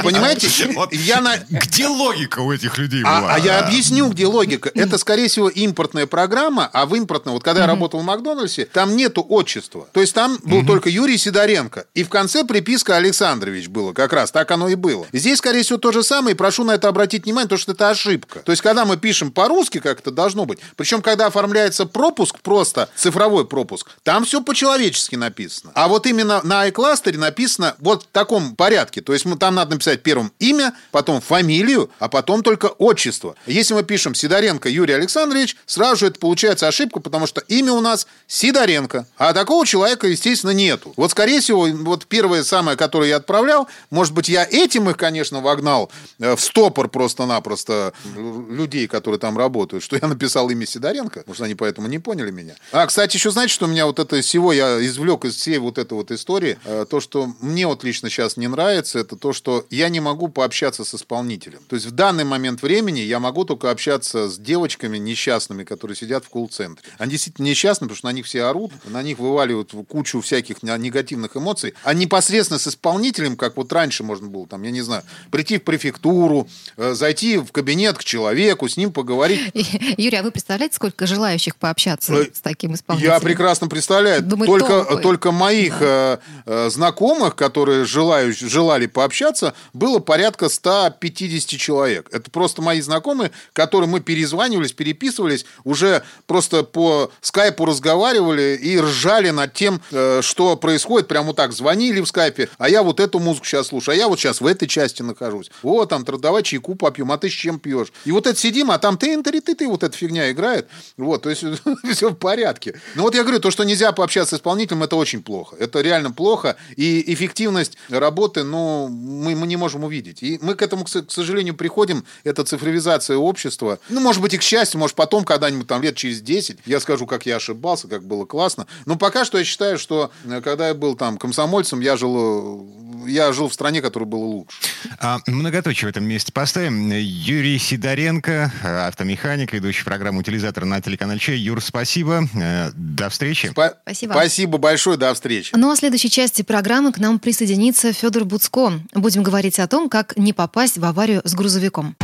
Понимаете, 0.03 0.47
я 0.91 1.21
на... 1.21 1.37
Где 1.49 1.87
логика 1.87 2.39
у 2.39 2.51
этих 2.51 2.77
людей 2.77 3.03
а, 3.05 3.21
была? 3.21 3.35
А, 3.35 3.39
я 3.39 3.59
объясню, 3.59 4.09
где 4.09 4.25
логика. 4.25 4.71
Это, 4.73 4.97
скорее 4.97 5.27
всего, 5.27 5.49
импортная 5.49 6.07
программа, 6.07 6.69
а 6.73 6.85
в 6.85 6.95
импортной, 6.95 7.33
вот 7.33 7.43
когда 7.43 7.61
я 7.61 7.67
работал 7.67 7.99
в 7.99 8.03
Макдональдсе, 8.03 8.65
там 8.65 8.95
нету 8.95 9.25
отчества. 9.27 9.87
То 9.91 10.01
есть 10.01 10.13
там 10.13 10.37
был 10.43 10.65
только 10.65 10.89
Юрий 10.89 11.17
Сидоренко. 11.17 11.85
И 11.93 12.03
в 12.03 12.09
конце 12.09 12.43
приписка 12.43 12.95
Александрович 12.95 13.67
было. 13.67 13.93
Как 13.93 14.13
раз 14.13 14.31
так 14.31 14.49
оно 14.51 14.67
и 14.67 14.75
было. 14.75 15.05
Здесь, 15.13 15.37
скорее 15.37 15.63
всего, 15.63 15.77
то 15.77 15.91
же 15.91 16.03
самое. 16.03 16.33
И 16.33 16.37
прошу 16.37 16.63
на 16.63 16.71
это 16.71 16.87
обратить 16.87 17.25
внимание, 17.25 17.47
потому 17.47 17.59
что 17.59 17.71
это 17.73 17.89
ошибка. 17.89 18.39
То 18.39 18.51
есть, 18.51 18.61
когда 18.61 18.85
мы 18.85 18.97
пишем 18.97 19.31
по-русски, 19.31 19.79
как 19.79 19.99
это 19.99 20.11
должно 20.11 20.45
быть, 20.45 20.59
причем, 20.75 21.01
когда 21.01 21.27
оформляется 21.27 21.85
пропуск, 21.85 22.39
просто 22.39 22.89
цифровой 22.95 23.45
пропуск, 23.45 23.91
там 24.03 24.25
все 24.25 24.41
по-человечески 24.41 25.15
написано. 25.15 25.71
А 25.75 25.87
вот 25.87 26.07
именно 26.07 26.41
на 26.43 26.67
iCluster 26.67 27.17
написано 27.17 27.75
вот 27.79 28.03
в 28.03 28.07
таком 28.07 28.55
порядке. 28.55 29.01
То 29.03 29.13
есть, 29.13 29.25
мы 29.25 29.37
там 29.37 29.55
надо 29.55 29.71
написать 29.71 30.03
первым 30.03 30.31
имя, 30.39 30.73
потом 30.91 31.21
фамилию, 31.21 31.89
а 31.99 32.09
потом 32.09 32.43
только 32.43 32.67
отчество. 32.67 33.35
Если 33.45 33.73
мы 33.73 33.83
пишем 33.83 34.15
Сидоренко 34.15 34.69
Юрий 34.69 34.93
Александрович, 34.93 35.55
сразу 35.65 35.97
же 35.97 36.07
это 36.07 36.19
получается 36.19 36.67
ошибка, 36.67 36.99
потому 36.99 37.27
что 37.27 37.41
имя 37.41 37.73
у 37.73 37.81
нас 37.81 38.07
Сидоренко. 38.27 39.07
А 39.17 39.33
такого 39.33 39.65
человека, 39.65 40.07
естественно, 40.07 40.51
нету. 40.51 40.93
Вот, 40.97 41.11
скорее 41.11 41.39
всего, 41.39 41.67
вот 41.67 42.07
первое 42.07 42.43
самое, 42.43 42.77
которое 42.77 43.09
я 43.09 43.17
отправлял, 43.17 43.67
может 43.89 44.13
быть, 44.13 44.29
я 44.29 44.47
этим 44.49 44.89
их, 44.89 44.97
конечно, 44.97 45.41
вогнал 45.41 45.91
э, 46.19 46.35
в 46.35 46.41
стопор 46.41 46.89
просто-напросто 46.89 47.93
людей, 48.15 48.87
которые 48.87 49.19
там 49.19 49.37
работают, 49.37 49.83
что 49.83 49.95
я 49.95 50.07
написал 50.07 50.49
имя 50.49 50.65
Сидоренко. 50.65 51.23
Может, 51.27 51.43
они 51.43 51.55
поэтому 51.55 51.87
не 51.87 51.99
поняли 51.99 52.31
меня. 52.31 52.55
А, 52.71 52.85
кстати, 52.87 53.17
еще 53.17 53.31
знаете, 53.31 53.53
что 53.53 53.65
у 53.65 53.67
меня 53.67 53.85
вот 53.85 53.99
это 53.99 54.21
всего 54.21 54.53
я 54.53 54.83
извлек 54.85 55.25
из 55.25 55.35
всей 55.35 55.57
вот 55.57 55.77
этой 55.77 55.93
вот 55.93 56.11
истории, 56.11 56.57
э, 56.65 56.85
то, 56.89 56.99
что 56.99 57.29
мне 57.41 57.67
вот 57.67 57.83
лично 57.83 58.09
сейчас 58.09 58.37
не 58.37 58.47
нравится, 58.47 58.92
ситуация 58.93 59.01
это 59.01 59.15
то, 59.15 59.33
что 59.33 59.65
я 59.69 59.89
не 59.89 59.99
могу 59.99 60.27
пообщаться 60.27 60.83
с 60.83 60.95
исполнителем. 60.95 61.59
То 61.67 61.75
есть 61.75 61.87
в 61.87 61.91
данный 61.91 62.23
момент 62.23 62.61
времени 62.61 62.99
я 62.99 63.19
могу 63.19 63.45
только 63.45 63.71
общаться 63.71 64.29
с 64.29 64.37
девочками 64.37 64.97
несчастными, 64.97 65.63
которые 65.63 65.97
сидят 65.97 66.25
в 66.25 66.29
колл-центре. 66.29 66.85
Они 66.97 67.11
действительно 67.11 67.47
несчастны, 67.47 67.87
потому 67.87 67.97
что 67.97 68.07
на 68.07 68.13
них 68.13 68.25
все 68.25 68.43
орут, 68.43 68.71
на 68.85 69.03
них 69.03 69.19
вываливают 69.19 69.71
кучу 69.87 70.21
всяких 70.21 70.63
негативных 70.63 71.35
эмоций. 71.35 71.73
А 71.83 71.93
непосредственно 71.93 72.59
с 72.59 72.67
исполнителем, 72.67 73.35
как 73.35 73.57
вот 73.57 73.73
раньше 73.73 74.03
можно 74.03 74.27
было, 74.27 74.47
там, 74.47 74.63
я 74.63 74.71
не 74.71 74.81
знаю, 74.81 75.03
прийти 75.31 75.57
в 75.57 75.63
префектуру, 75.63 76.47
э, 76.77 76.93
зайти 76.93 77.37
в 77.37 77.51
кабинет 77.51 77.97
к 77.97 78.03
человеку, 78.03 78.67
с 78.67 78.77
ним 78.77 78.91
поговорить. 78.91 79.51
Юрий, 79.97 80.17
а 80.17 80.23
вы 80.23 80.31
представляете, 80.31 80.75
сколько 80.75 81.07
желающих 81.07 81.55
пообщаться 81.55 82.13
с 82.33 82.41
таким 82.41 82.73
исполнителем? 82.73 83.13
Я 83.13 83.19
прекрасно 83.19 83.67
представляю. 83.67 84.21
Думаю, 84.21 84.47
только, 84.47 84.97
только 84.97 85.31
моих 85.31 85.79
да. 85.79 86.19
э, 86.45 86.69
знакомых, 86.69 87.35
которые 87.35 87.85
желаю, 87.85 88.33
желали 88.33 88.82
пообщаться, 88.87 89.53
было 89.73 89.99
порядка 89.99 90.49
150 90.49 91.59
человек. 91.59 92.09
Это 92.11 92.29
просто 92.31 92.61
мои 92.61 92.81
знакомые, 92.81 93.31
которые 93.53 93.89
мы 93.89 93.99
перезванивались, 93.99 94.73
переписывались, 94.73 95.45
уже 95.63 96.03
просто 96.27 96.63
по 96.63 97.11
скайпу 97.21 97.65
разговаривали 97.65 98.57
и 98.61 98.79
ржали 98.79 99.29
над 99.29 99.53
тем, 99.53 99.81
э, 99.91 100.21
что 100.21 100.55
происходит. 100.57 101.07
Прямо 101.07 101.27
вот 101.27 101.35
так 101.35 101.53
звонили 101.53 102.01
в 102.01 102.07
скайпе, 102.07 102.49
а 102.57 102.69
я 102.69 102.83
вот 102.83 102.99
эту 102.99 103.19
музыку 103.19 103.45
сейчас 103.45 103.67
слушаю, 103.67 103.93
а 103.93 103.97
я 103.97 104.07
вот 104.07 104.19
сейчас 104.19 104.41
в 104.41 104.45
этой 104.45 104.67
части 104.67 105.01
нахожусь. 105.01 105.51
Вот 105.61 105.89
там, 105.89 106.03
давай 106.03 106.43
чайку 106.43 106.75
попьем, 106.75 107.11
а 107.11 107.17
ты 107.17 107.29
с 107.29 107.33
чем 107.33 107.59
пьешь? 107.59 107.91
И 108.05 108.11
вот 108.11 108.27
это 108.27 108.39
сидим, 108.39 108.71
а 108.71 108.77
там 108.77 108.97
ты 108.97 109.21
ты 109.21 109.41
ты 109.41 109.55
ты 109.55 109.67
вот 109.67 109.83
эта 109.83 109.97
фигня 109.97 110.31
играет. 110.31 110.67
Вот, 110.97 111.23
то 111.23 111.29
есть 111.29 111.43
все 111.91 112.09
в 112.09 112.15
порядке. 112.15 112.79
Но 112.95 113.03
вот 113.03 113.15
я 113.15 113.23
говорю, 113.23 113.39
то, 113.39 113.51
что 113.51 113.63
нельзя 113.63 113.91
пообщаться 113.91 114.35
с 114.35 114.39
исполнителем, 114.39 114.83
это 114.83 114.95
очень 114.95 115.23
плохо. 115.23 115.55
Это 115.59 115.81
реально 115.81 116.11
плохо. 116.11 116.55
И 116.75 117.13
эффективность 117.13 117.77
работы, 117.89 118.43
ну, 118.43 118.72
мы, 118.89 119.35
мы 119.35 119.47
не 119.47 119.57
можем 119.57 119.83
увидеть. 119.83 120.23
И 120.23 120.39
мы 120.41 120.55
к 120.55 120.61
этому, 120.61 120.83
к 120.83 121.11
сожалению, 121.11 121.55
приходим. 121.55 122.03
Это 122.23 122.43
цифровизация 122.43 123.17
общества. 123.17 123.79
Ну, 123.89 123.99
может 123.99 124.21
быть, 124.21 124.33
и 124.33 124.37
к 124.37 124.43
счастью, 124.43 124.79
может, 124.79 124.95
потом 124.95 125.23
когда-нибудь 125.23 125.67
там 125.67 125.81
лет 125.81 125.95
через 125.95 126.21
10 126.21 126.59
я 126.65 126.79
скажу, 126.79 127.05
как 127.05 127.25
я 127.25 127.37
ошибался, 127.37 127.87
как 127.87 128.03
было 128.03 128.25
классно. 128.25 128.67
Но 128.85 128.95
пока 128.95 129.25
что 129.25 129.37
я 129.37 129.43
считаю, 129.43 129.77
что 129.77 130.11
э, 130.25 130.41
когда 130.41 130.69
я 130.69 130.73
был 130.73 130.95
там 130.95 131.17
комсомольцем, 131.17 131.79
я 131.79 131.97
жил, 131.97 132.15
э, 132.17 132.82
я 133.07 133.31
жил 133.33 133.47
в 133.49 133.53
стране, 133.53 133.81
которая 133.81 134.07
была 134.07 134.25
лучше. 134.25 134.57
А, 134.99 135.19
многоточие 135.27 135.87
в 135.87 135.89
этом 135.89 136.03
месте 136.05 136.31
поставим. 136.31 136.91
Юрий 136.91 137.57
Сидоренко, 137.57 138.51
автомеханик, 138.87 139.53
ведущий 139.53 139.83
программу 139.83 140.19
«Утилизатор» 140.19 140.65
на 140.65 140.81
телеканале 140.81 141.19
Чай. 141.19 141.37
Юр, 141.37 141.61
спасибо. 141.61 142.27
Э, 142.35 142.71
до 142.75 143.09
встречи. 143.09 143.47
Спа- 143.47 143.73
спасибо. 143.83 144.11
Спасибо 144.13 144.57
большое. 144.57 144.97
До 144.97 145.13
встречи. 145.13 145.51
Ну 145.55 145.71
а 145.71 145.75
в 145.75 145.79
следующей 145.79 146.09
части 146.09 146.41
программы 146.41 146.91
к 146.91 146.97
нам 146.97 147.19
присоединится 147.19 147.93
Федор 147.93 148.25
Буцко. 148.25 148.73
Будем 148.93 149.23
говорить 149.23 149.59
о 149.59 149.67
том, 149.67 149.89
как 149.89 150.17
не 150.17 150.33
попасть 150.33 150.77
в 150.77 150.85
аварию 150.85 151.21
с 151.23 151.33
грузовиком. 151.33 151.95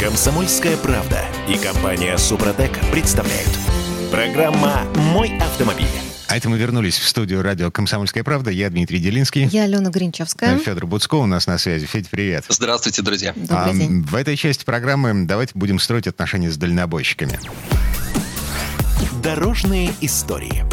Комсомольская 0.00 0.76
правда 0.76 1.24
и 1.48 1.56
компания 1.56 2.18
Супротек 2.18 2.78
представляют. 2.92 3.48
Программа 4.10 4.82
«Мой 4.94 5.36
автомобиль». 5.38 6.05
А 6.28 6.36
это 6.36 6.48
мы 6.48 6.58
вернулись 6.58 6.98
в 6.98 7.08
студию 7.08 7.42
радио 7.42 7.70
«Комсомольская 7.70 8.24
правда». 8.24 8.50
Я 8.50 8.68
Дмитрий 8.68 8.98
Делинский. 8.98 9.44
Я 9.46 9.64
Алена 9.64 9.90
Гринчевская. 9.90 10.58
Федор 10.58 10.86
Буцко 10.86 11.14
у 11.16 11.26
нас 11.26 11.46
на 11.46 11.56
связи. 11.56 11.86
Федь, 11.86 12.08
привет. 12.08 12.44
Здравствуйте, 12.48 13.02
друзья. 13.02 13.32
Добрый 13.36 13.58
а, 13.58 13.72
день. 13.72 14.02
В 14.02 14.14
этой 14.14 14.36
части 14.36 14.64
программы 14.64 15.26
давайте 15.26 15.52
будем 15.54 15.78
строить 15.78 16.08
отношения 16.08 16.50
с 16.50 16.56
дальнобойщиками. 16.56 17.38
Дорожные 19.22 19.92
истории. 20.00 20.64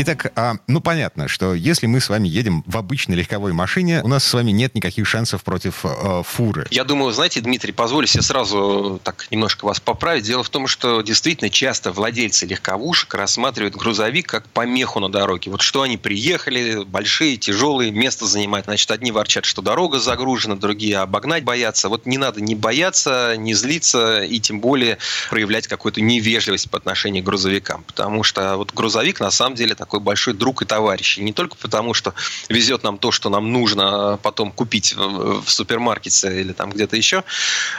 Итак, 0.00 0.30
а, 0.36 0.54
ну 0.68 0.80
понятно, 0.80 1.26
что 1.26 1.54
если 1.54 1.86
мы 1.86 1.98
с 2.00 2.08
вами 2.08 2.28
едем 2.28 2.62
в 2.66 2.76
обычной 2.76 3.16
легковой 3.16 3.52
машине, 3.52 4.00
у 4.04 4.08
нас 4.08 4.22
с 4.22 4.32
вами 4.32 4.52
нет 4.52 4.76
никаких 4.76 5.08
шансов 5.08 5.42
против 5.42 5.84
э, 5.84 6.22
фуры. 6.24 6.68
Я 6.70 6.84
думаю, 6.84 7.12
знаете, 7.12 7.40
Дмитрий, 7.40 7.72
позволю 7.72 8.06
себе 8.06 8.22
сразу 8.22 9.00
так 9.02 9.26
немножко 9.32 9.64
вас 9.64 9.80
поправить. 9.80 10.22
Дело 10.22 10.44
в 10.44 10.50
том, 10.50 10.68
что 10.68 11.02
действительно 11.02 11.50
часто 11.50 11.90
владельцы 11.90 12.46
легковушек 12.46 13.12
рассматривают 13.12 13.74
грузовик 13.74 14.28
как 14.28 14.48
помеху 14.50 15.00
на 15.00 15.10
дороге. 15.10 15.50
Вот 15.50 15.62
что 15.62 15.82
они 15.82 15.96
приехали, 15.96 16.84
большие, 16.84 17.36
тяжелые, 17.36 17.90
место 17.90 18.24
занимают. 18.24 18.66
Значит, 18.66 18.88
одни 18.92 19.10
ворчат, 19.10 19.46
что 19.46 19.62
дорога 19.62 19.98
загружена, 19.98 20.54
другие 20.54 20.98
обогнать 20.98 21.42
боятся. 21.42 21.88
Вот 21.88 22.06
не 22.06 22.18
надо 22.18 22.40
не 22.40 22.54
бояться, 22.54 23.34
не 23.36 23.52
злиться 23.52 24.22
и 24.22 24.38
тем 24.38 24.60
более 24.60 24.98
проявлять 25.28 25.66
какую-то 25.66 26.00
невежливость 26.00 26.70
по 26.70 26.78
отношению 26.78 27.24
к 27.24 27.26
грузовикам. 27.26 27.82
Потому 27.82 28.22
что 28.22 28.56
вот 28.56 28.72
грузовик 28.72 29.18
на 29.18 29.32
самом 29.32 29.56
деле 29.56 29.74
так 29.74 29.87
такой 29.88 30.00
большой 30.00 30.34
друг 30.34 30.60
и 30.60 30.66
товарищ. 30.66 31.16
И 31.16 31.22
не 31.22 31.32
только 31.32 31.56
потому, 31.56 31.94
что 31.94 32.12
везет 32.50 32.82
нам 32.82 32.98
то, 32.98 33.10
что 33.10 33.30
нам 33.30 33.50
нужно 33.50 34.18
потом 34.22 34.52
купить 34.52 34.94
в 34.94 35.48
супермаркете 35.48 36.40
или 36.42 36.52
там 36.52 36.70
где-то 36.70 36.94
еще. 36.94 37.24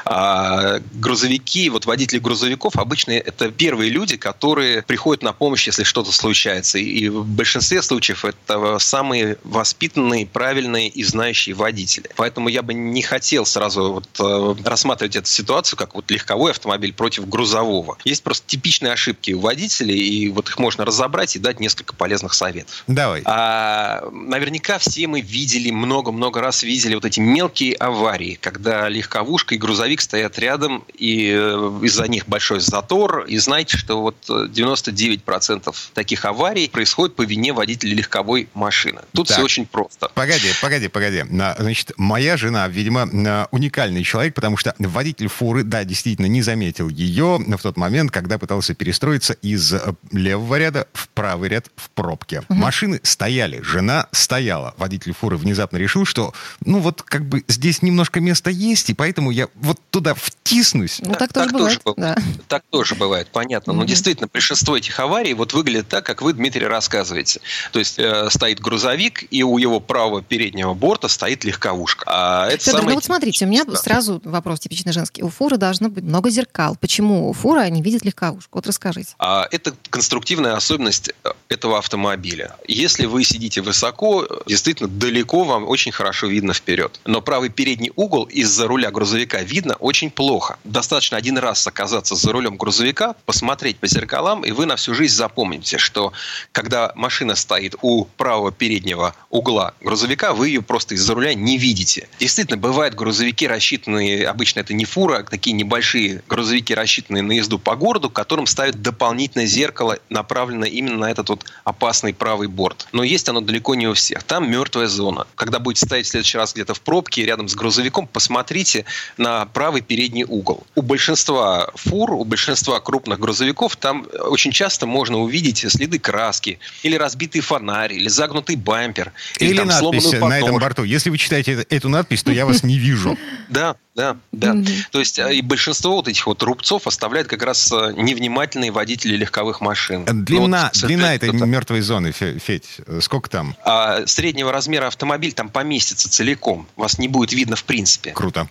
А 0.06 0.80
грузовики, 0.94 1.70
вот 1.70 1.86
водители 1.86 2.18
грузовиков 2.18 2.78
обычно 2.78 3.12
это 3.12 3.52
первые 3.52 3.92
люди, 3.92 4.18
которые 4.18 4.82
приходят 4.82 5.22
на 5.22 5.34
помощь, 5.34 5.68
если 5.68 5.84
что-то 5.84 6.12
случается. 6.12 6.80
И 6.80 7.10
в 7.10 7.26
большинстве 7.26 7.84
случаев 7.84 8.26
это 8.26 8.80
самые 8.80 9.38
воспитанные, 9.44 10.26
правильные 10.26 10.88
и 10.88 11.04
знающие 11.04 11.54
водители. 11.54 12.10
Поэтому 12.16 12.50
я 12.50 12.64
бы 12.64 12.74
не 12.74 13.04
хотел 13.04 13.46
сразу 13.46 13.94
вот 13.94 14.10
э, 14.20 14.56
рассматривать 14.68 15.16
эту 15.16 15.28
ситуацию 15.28 15.78
как 15.78 15.94
вот 15.94 16.10
легковой 16.10 16.52
автомобиль 16.52 16.94
против 16.94 17.30
грузового. 17.30 18.00
Есть 18.04 18.24
просто 18.24 18.48
типичные 18.48 18.94
ошибки 18.94 19.32
у 19.32 19.42
водителей, 19.42 20.00
и 20.00 20.30
вот 20.30 20.50
их 20.50 20.58
можно 20.58 20.86
разобрать 20.86 21.36
и 21.36 21.40
дать 21.40 21.60
несколько 21.60 21.94
полезных 22.00 22.34
советов. 22.34 22.84
Давай. 22.88 23.22
А, 23.26 24.10
наверняка 24.12 24.80
все 24.80 25.06
мы 25.06 25.22
видели, 25.22 25.70
много-много 25.70 26.42
раз 26.42 26.64
видели 26.64 26.96
вот 26.96 27.06
эти 27.06 27.20
мелкие 27.20 27.76
аварии, 27.76 28.40
когда 28.42 28.90
легковушка 28.90 29.56
и 29.56 29.58
грузовик 29.58 30.02
стоят 30.02 30.40
рядом, 30.40 30.84
и 30.98 31.32
э, 31.32 31.80
из-за 31.84 32.08
них 32.08 32.28
большой 32.28 32.62
затор. 32.62 33.26
И 33.26 33.38
знаете, 33.38 33.78
что 33.78 34.02
вот 34.02 34.16
99% 34.28 35.76
таких 35.94 36.26
аварий 36.26 36.70
происходит 36.70 37.16
по 37.16 37.24
вине 37.24 37.54
водителя 37.54 37.94
легковой 37.94 38.48
машины. 38.54 39.02
Тут 39.14 39.28
так. 39.28 39.38
все 39.38 39.44
очень 39.44 39.66
просто. 39.66 40.10
Погоди, 40.16 40.48
погоди, 40.62 40.88
погоди. 40.88 41.24
Значит, 41.30 41.92
моя 41.98 42.38
жена, 42.38 42.68
видимо, 42.68 43.48
уникальный 43.52 44.04
человек, 44.04 44.34
потому 44.34 44.56
что 44.58 44.74
водитель 44.80 45.28
фуры, 45.28 45.64
да, 45.64 45.84
действительно 45.84 46.28
не 46.28 46.42
заметил 46.42 46.88
ее 46.88 47.38
в 47.38 47.62
тот 47.62 47.76
момент, 47.76 48.12
когда 48.12 48.38
пытался 48.38 48.74
перестроиться 48.74 49.34
из 49.34 49.74
э, 49.74 49.94
левого 50.12 50.58
ряда 50.58 50.88
в 50.94 51.10
правый 51.10 51.50
ряд 51.50 51.68
в 51.76 51.89
пробке. 51.96 52.44
Угу. 52.50 52.54
Машины 52.54 53.00
стояли, 53.04 53.62
жена 53.62 54.08
стояла. 54.12 54.74
Водитель 54.78 55.14
фуры 55.14 55.38
внезапно 55.38 55.78
решил, 55.78 56.06
что, 56.06 56.34
ну 56.66 56.80
вот 56.80 57.02
как 57.02 57.26
бы 57.26 57.44
здесь 57.48 57.82
немножко 57.82 58.20
места 58.20 58.50
есть, 58.50 58.90
и 58.90 58.94
поэтому 58.94 59.32
я 59.32 59.48
вот 59.56 59.80
туда 59.90 60.14
втиснусь. 60.14 61.02
Ну 61.04 61.14
так, 61.14 61.34
так 61.34 61.52
тоже 61.52 61.80
бывает. 61.84 61.84
Тоже, 61.84 61.96
да. 61.98 62.16
Так 62.48 62.64
тоже 62.70 62.96
бывает, 62.96 63.28
понятно. 63.32 63.74
Угу. 63.74 63.80
Но 63.82 63.86
действительно, 63.86 64.30
большинство 64.32 64.78
этих 64.78 65.00
аварий 65.00 65.34
вот 65.34 65.54
выглядит 65.54 65.88
так, 65.88 66.06
как 66.06 66.22
вы, 66.22 66.34
Дмитрий, 66.34 66.66
рассказываете. 66.66 67.42
То 67.72 67.80
есть 67.80 68.00
э, 68.00 68.30
стоит 68.30 68.60
грузовик, 68.60 69.26
и 69.30 69.44
у 69.44 69.58
его 69.58 69.80
правого 69.80 70.22
переднего 70.22 70.74
борта 70.74 71.08
стоит 71.08 71.44
легковушка. 71.44 72.06
А 72.08 72.48
это 72.48 72.64
Федор, 72.64 72.80
самое... 72.80 72.90
ну 72.90 72.96
вот 72.96 73.04
смотрите, 73.04 73.46
у 73.46 73.50
меня 73.50 73.66
сразу 73.76 74.22
вопрос 74.24 74.60
типично 74.62 74.94
женский. 74.94 75.22
У 75.24 75.30
фуры 75.30 75.58
должно 75.58 75.90
быть 75.90 76.04
много 76.04 76.30
зеркал. 76.30 76.78
Почему 76.80 77.30
у 77.30 77.34
фура 77.34 77.68
не 77.70 77.82
видит 77.82 78.06
легковушку? 78.06 78.58
Вот 78.58 78.68
расскажите. 78.68 79.14
А, 79.20 79.48
это 79.52 79.74
конструктивная 79.90 80.56
особенность 80.56 81.12
э, 81.24 81.32
этого 81.50 81.79
автомобиля. 81.80 82.56
Если 82.68 83.06
вы 83.06 83.24
сидите 83.24 83.62
высоко, 83.62 84.28
действительно 84.46 84.90
далеко 84.90 85.44
вам 85.44 85.68
очень 85.68 85.92
хорошо 85.92 86.28
видно 86.28 86.54
вперед. 86.54 87.00
Но 87.06 87.22
правый 87.22 87.50
передний 87.50 87.92
угол 87.96 88.26
из-за 88.26 88.68
руля 88.68 88.92
грузовика 88.92 89.42
видно 89.42 89.76
очень 89.76 90.12
плохо. 90.12 90.60
Достаточно 90.64 91.18
один 91.18 91.38
раз 91.38 91.66
оказаться 91.66 92.16
за 92.16 92.32
рулем 92.32 92.58
грузовика, 92.58 93.16
посмотреть 93.26 93.78
по 93.78 93.88
зеркалам, 93.88 94.44
и 94.44 94.52
вы 94.52 94.66
на 94.66 94.76
всю 94.76 94.94
жизнь 94.94 95.16
запомните, 95.16 95.78
что 95.78 96.14
когда 96.52 96.92
машина 96.96 97.36
стоит 97.36 97.76
у 97.82 98.06
правого 98.06 98.52
переднего 98.52 99.16
угла 99.30 99.74
грузовика, 99.82 100.34
вы 100.34 100.50
ее 100.50 100.62
просто 100.62 100.96
из-за 100.96 101.14
руля 101.14 101.34
не 101.34 101.58
видите. 101.58 102.08
Действительно, 102.20 102.58
бывают 102.58 102.96
грузовики, 102.96 103.48
рассчитанные, 103.48 104.28
обычно 104.28 104.60
это 104.60 104.74
не 104.74 104.86
фура, 104.86 105.20
а 105.20 105.24
такие 105.24 105.54
небольшие 105.54 106.24
грузовики, 106.28 106.76
рассчитанные 106.76 107.24
на 107.24 107.32
езду 107.34 107.60
по 107.60 107.76
городу, 107.76 108.10
которым 108.10 108.46
ставят 108.46 108.82
дополнительное 108.82 109.48
зеркало, 109.48 110.00
направленное 110.10 110.70
именно 110.70 110.98
на 110.98 111.12
этот 111.12 111.30
вот 111.30 111.46
опасный 111.70 112.14
правый 112.14 112.48
борт. 112.48 112.88
Но 112.92 113.04
есть 113.04 113.30
оно 113.30 113.42
далеко 113.42 113.76
не 113.76 113.88
у 113.88 113.94
всех. 113.94 114.24
Там 114.24 114.50
мертвая 114.50 114.88
зона. 114.88 115.28
Когда 115.36 115.60
будете 115.60 115.86
стоять 115.86 116.06
в 116.06 116.10
следующий 116.10 116.38
раз 116.38 116.54
где-то 116.54 116.74
в 116.74 116.82
пробке 116.82 117.26
рядом 117.26 117.48
с 117.48 117.56
грузовиком, 117.56 118.08
посмотрите 118.08 118.86
на 119.18 119.46
правый 119.46 119.82
передний 119.82 120.24
угол. 120.24 120.66
У 120.76 120.82
большинства 120.82 121.72
фур, 121.76 122.12
у 122.12 122.26
большинства 122.26 122.80
крупных 122.80 123.20
грузовиков 123.20 123.76
там 123.76 124.08
очень 124.20 124.52
часто 124.52 124.86
можно 124.86 125.20
увидеть 125.20 125.66
следы 125.72 126.00
краски, 126.00 126.60
или 126.84 126.96
разбитый 126.96 127.42
фонарь, 127.42 127.94
или 127.94 128.08
загнутый 128.10 128.56
бампер, 128.56 129.14
или, 129.40 129.52
или 129.52 129.58
там 129.58 129.68
надпись 129.68 130.12
на 130.12 130.40
этом 130.40 130.60
борту. 130.60 130.84
Если 130.84 131.10
вы 131.10 131.18
читаете 131.18 131.66
эту 131.70 131.90
надпись, 131.90 132.24
то 132.24 132.32
я 132.32 132.46
вас 132.46 132.64
не 132.64 132.78
вижу. 132.78 133.18
Да, 133.50 133.76
да, 133.96 134.16
да. 134.32 134.56
То 134.92 135.00
есть 135.00 135.18
э, 135.20 135.34
и 135.34 135.42
большинство 135.42 135.96
вот 135.96 136.08
этих 136.08 136.26
вот 136.28 136.42
рубцов 136.44 136.88
оставляет 136.88 137.28
как 137.28 137.44
раз 137.44 137.72
э, 137.72 137.94
невнимательные 137.98 138.72
водители 138.72 139.18
легковых 139.18 139.60
машин. 139.60 140.06
Длина, 140.06 140.72
длина 140.74 141.16
этой 141.16 141.32
мертвой 141.50 141.82
зоны, 141.82 142.12
Федь? 142.12 142.78
Сколько 143.02 143.30
там? 143.30 143.56
А, 143.64 144.06
среднего 144.06 144.52
размера 144.52 144.88
автомобиль 144.88 145.34
там 145.34 145.50
поместится 145.50 146.10
целиком. 146.10 146.68
Вас 146.76 146.98
не 146.98 147.08
будет 147.08 147.34
видно 147.34 147.56
в 147.56 147.64
принципе. 147.64 148.12
Круто. 148.12 148.48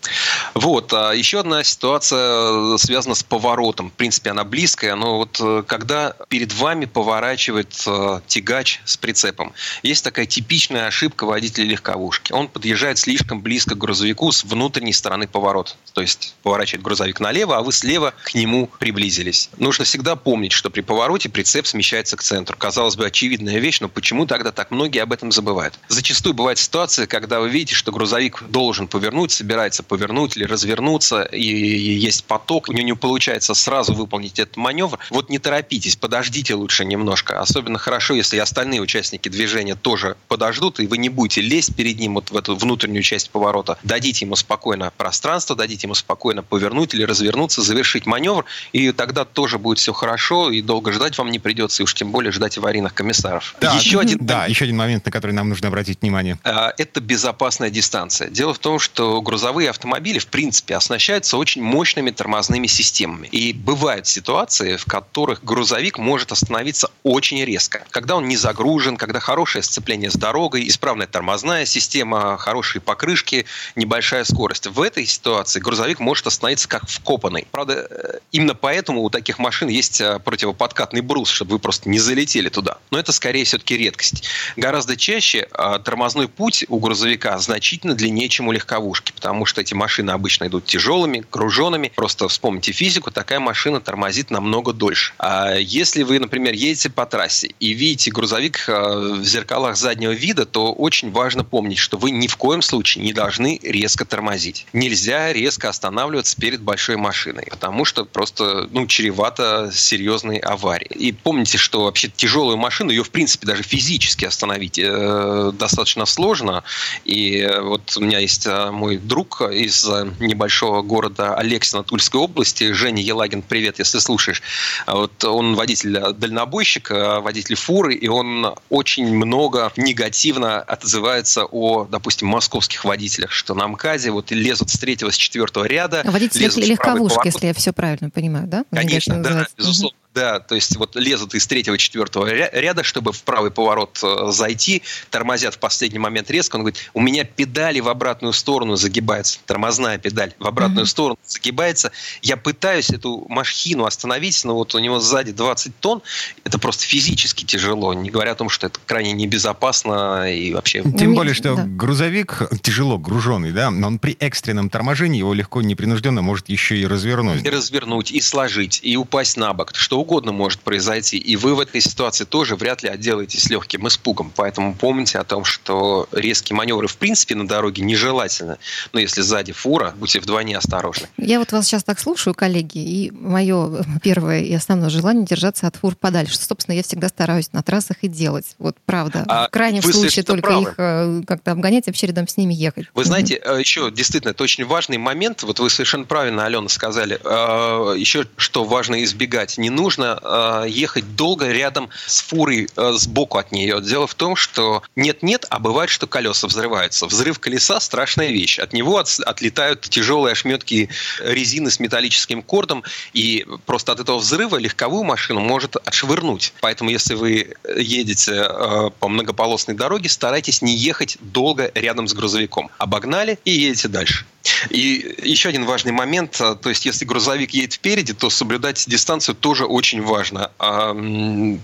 Вот. 0.55 0.93
А 0.93 1.13
еще 1.13 1.41
одна 1.41 1.65
ситуация 1.65 2.77
связана 2.79 3.15
с 3.15 3.23
поворотом. 3.23 3.91
В 3.91 3.93
принципе, 3.95 4.31
она 4.31 4.45
близкая, 4.45 4.95
но 4.95 5.19
вот 5.19 5.39
э, 5.41 5.63
когда 5.67 6.15
перед 6.29 6.53
вами 6.53 6.85
поворачивает 6.85 7.75
э, 7.87 8.21
тягач 8.27 8.81
с 8.85 8.97
прицепом, 8.97 9.53
есть 9.83 10.05
такая 10.05 10.27
типичная 10.27 10.87
ошибка 10.87 11.25
водителя 11.25 11.67
легковушки. 11.67 12.33
Он 12.33 12.49
подъезжает 12.49 12.99
слишком 12.99 13.41
близко 13.41 13.75
к 13.75 13.79
грузовику 13.79 14.33
с 14.33 14.45
внутренней 14.45 14.93
стороны 14.93 15.27
поворота. 15.27 15.73
То 15.93 16.01
есть 16.01 16.35
поворачивает 16.43 16.83
грузовик 16.83 17.21
налево, 17.21 17.57
а 17.57 17.63
вы 17.63 17.73
слева 17.73 18.15
к 18.25 18.35
нему 18.35 18.69
приблизились. 18.79 19.51
Нужно 19.59 19.85
всегда 19.85 20.17
помнить, 20.17 20.53
что 20.53 20.71
при 20.71 20.81
повороте 20.81 21.29
прицеп 21.29 21.67
смещается 21.67 22.17
к 22.17 22.23
центру. 22.23 22.57
Казалось 22.57 22.88
бы, 22.97 23.07
очевидная 23.07 23.59
вещь, 23.59 23.81
но 23.81 23.89
почему 23.89 24.27
тогда 24.27 24.53
так 24.53 24.71
многие 24.71 25.03
об 25.03 25.13
этом 25.13 25.33
забывают? 25.33 25.79
Зачастую 25.89 26.35
бывает 26.35 26.59
ситуация, 26.59 27.07
когда 27.07 27.41
вы 27.41 27.49
видите, 27.49 27.75
что 27.75 27.93
грузовик 27.93 28.43
должен 28.49 28.89
повернуть, 28.89 29.33
собирается 29.33 29.83
повернуть 29.83 30.37
или 30.37 30.45
развернуться, 30.45 31.23
и 31.23 31.43
есть 31.43 32.25
поток, 32.25 32.69
у 32.69 32.73
него 32.73 32.85
не 32.85 32.95
получается 32.95 33.55
сразу 33.55 33.95
выполнить 33.95 34.39
этот 34.39 34.57
маневр. 34.57 34.99
Вот 35.11 35.31
не 35.31 35.39
торопитесь, 35.39 35.97
подождите 35.97 36.55
лучше 36.55 36.85
немножко. 36.85 37.41
Особенно 37.41 37.79
хорошо, 37.79 38.15
если 38.15 38.39
остальные 38.39 38.81
участники 38.81 39.29
движения 39.29 39.75
тоже 39.75 40.17
подождут, 40.29 40.81
и 40.81 40.87
вы 40.87 40.99
не 40.99 41.09
будете 41.09 41.41
лезть 41.41 41.75
перед 41.75 41.99
ним 41.99 42.15
вот 42.15 42.31
в 42.31 42.37
эту 42.37 42.57
внутреннюю 42.57 43.03
часть 43.03 43.31
поворота. 43.31 43.79
Дадите 43.83 44.25
ему 44.25 44.37
спокойно 44.37 44.93
пространство, 44.97 45.57
дадите 45.57 45.87
ему 45.87 45.95
спокойно 45.95 46.43
повернуть 46.43 46.95
или 46.95 47.03
развернуться, 47.03 47.63
завершить 47.63 48.07
маневр, 48.07 48.45
и 48.73 48.93
тогда 48.93 49.25
тоже 49.25 49.59
будет 49.59 49.79
все 49.79 49.93
хорошо, 49.93 50.51
и 50.51 50.63
долго 50.63 50.93
ждать 50.93 51.19
вам 51.19 51.31
не 51.31 51.39
придется, 51.39 51.83
и 51.83 51.85
уж 51.85 51.95
тем 51.95 52.11
более 52.11 52.33
ждать 52.33 52.59
аварийных 52.79 52.95
комиссаров. 52.95 53.55
Да, 53.61 53.75
еще 53.75 54.01
один, 54.01 54.19
да, 54.21 54.47
еще 54.47 54.65
один 54.65 54.77
момент, 54.77 55.05
на 55.05 55.11
который 55.11 55.33
нам 55.33 55.49
нужно 55.49 55.69
обратить 55.69 56.01
внимание. 56.01 56.39
А, 56.45 56.73
это 56.79 57.01
безопасная 57.01 57.71
дистанция. 57.71 58.29
Дело 58.29 58.55
в 58.55 58.59
том, 58.59 58.79
что 58.79 59.21
грузовые 59.21 59.71
автомобили, 59.71 60.19
в 60.19 60.27
принципе, 60.27 60.77
оснащаются 60.77 61.37
очень 61.37 61.63
мощными 61.63 62.11
тормозными 62.11 62.67
системами. 62.67 63.29
И 63.29 63.53
бывают 63.53 64.07
ситуации, 64.07 64.77
в 64.77 64.85
которых 64.85 65.45
грузовик 65.45 65.99
может 65.99 66.33
остановиться 66.33 66.91
очень 67.03 67.45
резко. 67.45 67.85
Когда 67.91 68.17
он 68.17 68.29
не 68.29 68.37
загружен, 68.37 68.97
когда 68.97 69.21
хорошее 69.21 69.63
сцепление 69.63 70.11
с 70.11 70.15
дорогой, 70.15 70.69
исправная 70.69 71.07
тормозная 71.07 71.67
система, 71.67 72.37
хорошие 72.39 72.81
покрышки, 72.81 73.47
небольшая 73.77 74.25
скорость. 74.25 74.67
В 74.67 74.81
этой 74.81 75.07
ситуации 75.07 75.61
грузовик 75.61 76.01
может 76.01 76.27
остановиться 76.27 76.69
как 76.69 76.89
вкопанный. 76.89 77.47
Правда, 77.51 77.87
э, 77.91 78.19
именно 78.33 78.55
поэтому 78.55 79.03
у 79.03 79.11
таких 79.11 79.39
машин 79.39 79.69
есть 79.69 80.01
э, 80.01 80.19
противоподкатный 80.19 81.01
брус, 81.01 81.31
чтобы 81.31 81.53
вы 81.53 81.59
просто 81.59 81.89
не 81.89 81.99
залетели 81.99 82.49
туда. 82.49 82.68
Но 82.91 82.99
это 82.99 83.13
скорее 83.13 83.45
все-таки 83.45 83.77
редкость. 83.77 84.25
Гораздо 84.57 84.97
чаще 84.97 85.49
э, 85.51 85.79
тормозной 85.85 86.29
путь 86.29 86.65
у 86.69 86.79
грузовика 86.79 87.39
значительно 87.39 87.95
длиннее, 87.95 88.29
чем 88.29 88.49
у 88.49 88.53
легковушки, 88.53 89.13
потому 89.13 89.47
что 89.47 89.61
эти 89.61 89.75
машины 89.75 90.11
обычно 90.11 90.47
идут 90.47 90.65
тяжелыми, 90.67 91.25
груженными. 91.31 91.93
Просто 91.95 92.29
вспомните 92.29 92.73
физику, 92.73 93.11
такая 93.11 93.41
машина 93.41 93.81
тормозит 93.81 94.31
намного 94.31 94.73
дольше. 94.73 95.13
А 95.19 95.55
если 95.55 96.03
вы, 96.03 96.19
например, 96.19 96.55
едете 96.55 96.91
по 96.91 97.07
трассе 97.07 97.55
и 97.61 97.73
видите 97.73 98.11
грузовик 98.11 98.65
в 98.69 99.25
зеркалах 99.25 99.77
заднего 99.77 100.13
вида, 100.13 100.45
то 100.45 100.73
очень 100.73 101.11
важно 101.11 101.45
помнить, 101.45 101.79
что 101.79 101.97
вы 101.97 102.11
ни 102.11 102.27
в 102.27 102.37
коем 102.37 102.63
случае 102.63 103.05
не 103.05 103.13
должны 103.13 103.59
резко 103.63 104.05
тормозить. 104.05 104.67
Нельзя 104.73 105.33
резко 105.33 105.69
останавливаться 105.69 106.37
перед 106.37 106.61
большой 106.61 106.97
машиной, 106.97 107.47
потому 107.51 107.85
что 107.85 108.05
просто 108.05 108.69
ну, 108.71 108.87
чревато 108.87 109.71
серьезной 109.73 110.39
аварией. 110.39 110.95
И 110.95 111.13
помните, 111.13 111.59
что 111.59 111.85
вообще 111.85 112.09
тяжелую 112.09 112.58
машину, 112.59 112.91
ее 112.91 113.03
в 113.03 113.11
принципе 113.11 113.47
даже 113.47 113.63
физически 113.63 114.25
остановить 114.25 114.79
э, 114.79 115.53
достаточно 115.55 116.07
сложно. 116.07 116.65
И 117.05 117.49
вот 117.61 117.97
у 117.97 118.01
меня 118.01 118.19
есть 118.19 118.47
э, 118.47 118.71
мой 118.71 118.99
друг 118.99 119.41
из 119.43 119.85
небольшого 120.19 120.83
города 120.83 121.35
Алексина 121.35 121.83
Тульской 121.83 122.21
области, 122.21 122.73
Женя 122.73 123.03
Елагин, 123.03 123.43
привет, 123.43 123.79
если 123.79 123.99
слушаешь. 123.99 124.43
Вот 124.87 125.25
он 125.25 125.55
водитель-дальнобойщик, 125.55 126.91
э, 126.91 127.21
водитель 127.21 127.57
фуры, 127.57 127.95
и 127.95 128.09
он 128.09 128.55
очень 128.69 129.15
много 129.15 129.73
негативно 129.77 130.61
отзывается 130.61 131.45
о, 131.45 131.85
допустим, 131.85 132.29
московских 132.29 132.85
водителях, 132.85 133.33
что 133.33 133.55
на 133.55 133.67
МКАДе 133.69 134.11
вот 134.11 134.31
лезут 134.31 134.71
с 134.71 134.79
третьего, 134.79 135.11
с 135.11 135.17
четвертого 135.17 135.65
ряда. 135.65 136.03
Водители 136.05 136.49
легковушки, 136.65 137.27
если 137.27 137.47
я 137.47 137.55
все 137.55 137.73
правильно 137.73 138.11
понимаю, 138.11 138.47
да? 138.47 138.65
Конечно, 138.71 139.23
да, 139.23 139.47
безусловно. 139.57 139.97
Да, 140.19 140.41
то 140.41 140.57
есть 140.57 140.75
вот 140.77 140.97
лезут 140.97 141.37
из 141.37 141.47
третьего, 141.47 141.79
четвертого 141.79 142.27
ряда, 142.27 142.83
чтобы 142.83 143.13
в 143.13 143.23
правый 143.23 143.53
поворот 143.53 144.01
э, 144.03 144.33
зайти, 144.33 144.83
тормозят 145.11 145.55
в 145.55 145.59
последний 145.59 146.01
момент 146.01 146.29
резко. 146.29 146.57
Он 146.57 146.63
говорит, 146.63 146.91
у 146.93 147.01
меня 147.01 147.23
педали 147.23 147.79
в 147.79 147.89
обратную 147.89 148.33
сторону 148.33 148.75
загибаются, 148.75 149.39
тормозная 149.47 149.97
педаль 149.97 150.35
в 150.41 150.47
обратную 150.49 150.87
mm-hmm. 150.87 150.89
сторону 150.89 151.19
загибается. 151.25 151.93
Я 152.21 152.37
пытаюсь 152.37 152.91
эту 152.91 153.27
машину 153.29 153.85
остановить, 153.85 154.45
но 154.45 154.57
вот 154.57 154.75
у 154.75 154.81
него 154.81 154.99
сзади 154.99 155.31
20 155.31 155.79
тонн. 155.79 156.03
Это 156.43 156.59
просто 156.59 156.83
физически 156.83 157.45
тяжело, 157.45 157.95
не 157.95 158.11
говоря 158.11 158.33
о 158.33 158.35
том, 158.35 158.49
что 158.49 158.67
это 158.67 158.81
крайне 158.87 159.13
небезопасно 159.13 160.35
и 160.35 160.53
вообще... 160.53 160.83
Тем 160.99 161.15
более, 161.15 161.35
что 161.35 161.55
да. 161.55 161.63
грузовик 161.65 162.43
тяжело 162.63 162.99
груженный, 162.99 163.53
да, 163.53 163.71
но 163.71 163.87
он 163.87 164.01
при 164.01 164.17
экстренном 164.19 164.69
торможении 164.69 165.19
его 165.19 165.33
легко 165.33 165.63
непринужденно 165.63 166.23
может 166.23 166.49
еще 166.49 166.77
и 166.77 166.85
развернуть. 166.89 167.47
И 167.47 167.51
развернуть, 167.51 168.11
и 168.11 168.21
сложить, 168.21 168.81
и 168.83 168.97
упасть 168.97 169.37
на 169.37 169.53
бок, 169.53 169.71
что 169.77 170.01
угодно 170.09 170.33
может 170.33 170.61
произойти. 170.61 171.19
И 171.19 171.37
вы 171.37 171.55
в 171.55 171.61
этой 171.61 171.83
ситуации 171.83 172.25
тоже 172.25 172.57
вряд 172.57 172.83
ли 172.83 172.89
отделаетесь 172.89 173.51
легким 173.51 173.87
испугом. 173.87 174.33
Поэтому 174.35 174.75
помните 174.75 175.19
о 175.19 175.25
том, 175.25 175.45
что 175.45 176.09
резкие 176.13 176.57
маневры 176.57 176.89
в 176.89 176.97
принципе 176.97 177.35
на 177.35 177.47
дороге 177.47 177.83
нежелательны. 177.83 178.57
Но 178.95 179.01
если 179.01 179.21
сзади 179.21 179.53
фура, 179.53 179.93
будьте 179.99 180.19
вдвойне 180.21 180.57
осторожны. 180.57 181.09
Я 181.19 181.39
вот 181.39 181.53
вас 181.53 181.67
сейчас 181.67 181.85
так 181.85 182.01
слушаю, 182.01 182.33
коллеги, 182.35 182.79
и 182.79 183.11
мое 183.11 183.85
первое 184.03 184.41
и 184.41 184.55
основное 184.55 184.89
желание 184.89 185.27
держаться 185.27 185.67
от 185.67 185.77
фур 185.77 185.95
подальше. 185.95 186.39
Собственно, 186.39 186.75
я 186.75 186.83
всегда 186.83 187.09
стараюсь 187.09 187.53
на 187.53 187.63
трассах 187.63 187.99
и 188.01 188.09
делать. 188.09 188.57
Вот 188.59 188.77
правда. 188.87 189.27
А 189.29 189.49
в 189.49 189.51
крайнем 189.51 189.83
случае 189.83 190.25
только 190.25 190.49
правы. 190.49 190.63
их 190.63 190.75
э, 190.79 191.23
как-то 191.27 191.53
обгонять, 191.53 191.87
вообще 191.87 192.07
рядом 192.07 192.27
с 192.29 192.39
ними 192.39 192.55
ехать. 192.55 192.87
Вы 192.95 193.05
знаете, 193.05 193.35
mm 193.45 193.59
еще 193.59 193.91
действительно, 193.91 194.31
это 194.31 194.43
очень 194.45 194.65
важный 194.65 194.99
момент. 194.99 195.43
Вот 195.43 195.59
вы 195.59 195.69
совершенно 195.69 196.05
правильно, 196.05 196.47
Алена, 196.47 196.69
сказали. 196.69 197.21
Э, 197.25 197.95
еще 197.99 198.27
что 198.37 198.65
важно 198.65 199.03
избегать. 199.05 199.59
Не 199.59 199.69
нужно 199.69 199.98
нужно 199.99 200.19
э, 200.23 200.69
ехать 200.69 201.17
долго 201.17 201.51
рядом 201.51 201.91
с 202.07 202.21
фурой 202.21 202.69
э, 202.77 202.93
сбоку 202.95 203.39
от 203.39 203.53
нее. 203.53 203.81
Дело 203.83 204.07
в 204.07 204.15
том, 204.15 204.37
что 204.37 204.83
нет-нет, 204.97 205.47
а 205.51 205.59
бывает, 205.59 205.91
что 205.91 206.07
колеса 206.07 206.47
взрываются. 206.47 207.07
Взрыв 207.07 207.39
колеса– 207.39 207.81
страшная 207.81 208.29
вещь. 208.29 208.59
От 208.59 208.73
него 208.73 208.99
от, 208.99 209.09
отлетают 209.21 209.83
тяжелые 209.83 210.33
ошметки 210.33 210.89
резины 211.21 211.71
с 211.71 211.81
металлическим 211.81 212.43
кордом, 212.43 212.85
и 213.13 213.47
просто 213.67 213.93
от 213.93 214.01
этого 214.01 214.19
взрыва 214.19 214.57
легковую 214.57 215.05
машину 215.05 215.41
может 215.41 215.77
отшвырнуть. 215.77 216.53
Поэтому, 216.61 216.91
если 216.91 217.15
вы 217.15 217.55
едете 217.77 218.47
э, 218.49 218.91
по 218.99 219.09
многополосной 219.09 219.77
дороге, 219.77 220.09
старайтесь 220.09 220.63
не 220.63 220.77
ехать 220.77 221.19
долго 221.21 221.71
рядом 221.75 222.09
с 222.09 222.15
грузовиком. 222.15 222.71
Обогнали 222.79 223.39
и 223.45 223.51
едете 223.51 223.89
дальше. 223.89 224.25
И 224.71 225.17
еще 225.23 225.49
один 225.49 225.65
важный 225.65 225.93
момент, 225.93 226.41
а, 226.41 226.55
то 226.55 226.69
есть 226.69 226.87
если 226.87 227.05
грузовик 227.05 227.53
едет 227.53 227.75
впереди, 227.75 228.13
то 228.13 228.31
соблюдать 228.31 228.85
дистанцию 228.89 229.35
тоже 229.35 229.65
очень 229.65 230.03
важно. 230.03 230.51
А, 230.59 230.95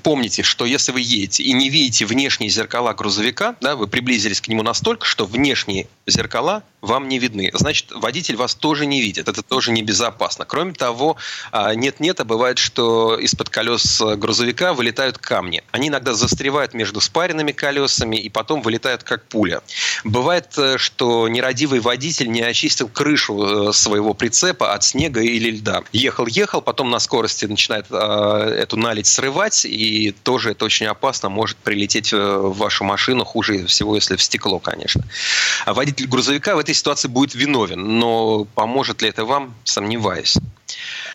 помните, 0.02 0.42
что 0.42 0.64
если 0.64 0.92
вы 0.92 1.00
едете 1.00 1.42
и 1.42 1.52
не 1.52 1.70
видите 1.70 2.06
внешние 2.06 2.50
зеркала 2.50 2.92
грузовика, 2.92 3.56
да, 3.60 3.76
вы 3.76 3.86
приблизились 3.86 4.40
к 4.40 4.48
нему 4.48 4.62
настолько, 4.62 5.06
что 5.06 5.26
внешние 5.26 5.88
зеркала 6.06 6.62
вам 6.80 7.08
не 7.08 7.18
видны. 7.18 7.50
Значит, 7.54 7.92
водитель 7.92 8.36
вас 8.36 8.54
тоже 8.54 8.86
не 8.86 9.00
видит. 9.00 9.28
Это 9.28 9.42
тоже 9.42 9.72
небезопасно. 9.72 10.44
Кроме 10.44 10.74
того, 10.74 11.16
а, 11.50 11.74
нет-нет, 11.74 12.20
а 12.20 12.24
бывает, 12.24 12.58
что 12.58 13.18
из-под 13.18 13.48
колес 13.48 14.02
грузовика 14.16 14.74
вылетают 14.74 15.18
камни. 15.18 15.62
Они 15.70 15.88
иногда 15.88 16.14
застревают 16.14 16.74
между 16.74 17.00
спаренными 17.00 17.52
колесами 17.52 18.16
и 18.16 18.28
потом 18.28 18.62
вылетают 18.62 19.02
как 19.02 19.24
пуля. 19.26 19.62
Бывает, 20.04 20.46
э, 20.58 20.78
что 20.78 21.28
нерадивый 21.28 21.80
водитель 21.80 22.30
не 22.30 22.42
очистил 22.74 22.88
крышу 22.88 23.68
э, 23.68 23.72
своего 23.72 24.14
прицепа 24.14 24.74
от 24.74 24.82
снега 24.82 25.20
или 25.20 25.50
льда. 25.50 25.82
Ехал-ехал, 25.92 26.60
потом 26.60 26.90
на 26.90 26.98
скорости 26.98 27.46
начинает 27.46 27.86
э, 27.90 28.58
эту 28.62 28.76
наледь 28.76 29.06
срывать, 29.06 29.64
и 29.64 30.14
тоже 30.22 30.50
это 30.50 30.64
очень 30.64 30.86
опасно, 30.86 31.28
может 31.28 31.56
прилететь 31.58 32.12
в 32.12 32.52
вашу 32.52 32.84
машину, 32.84 33.24
хуже 33.24 33.66
всего, 33.66 33.94
если 33.94 34.16
в 34.16 34.22
стекло, 34.22 34.58
конечно. 34.58 35.02
А 35.66 35.72
водитель 35.72 36.08
грузовика 36.08 36.56
в 36.56 36.58
этой 36.58 36.74
ситуации 36.74 37.08
будет 37.08 37.34
виновен, 37.34 37.98
но 37.98 38.44
поможет 38.54 39.02
ли 39.02 39.08
это 39.08 39.24
вам, 39.24 39.54
сомневаюсь. 39.64 40.36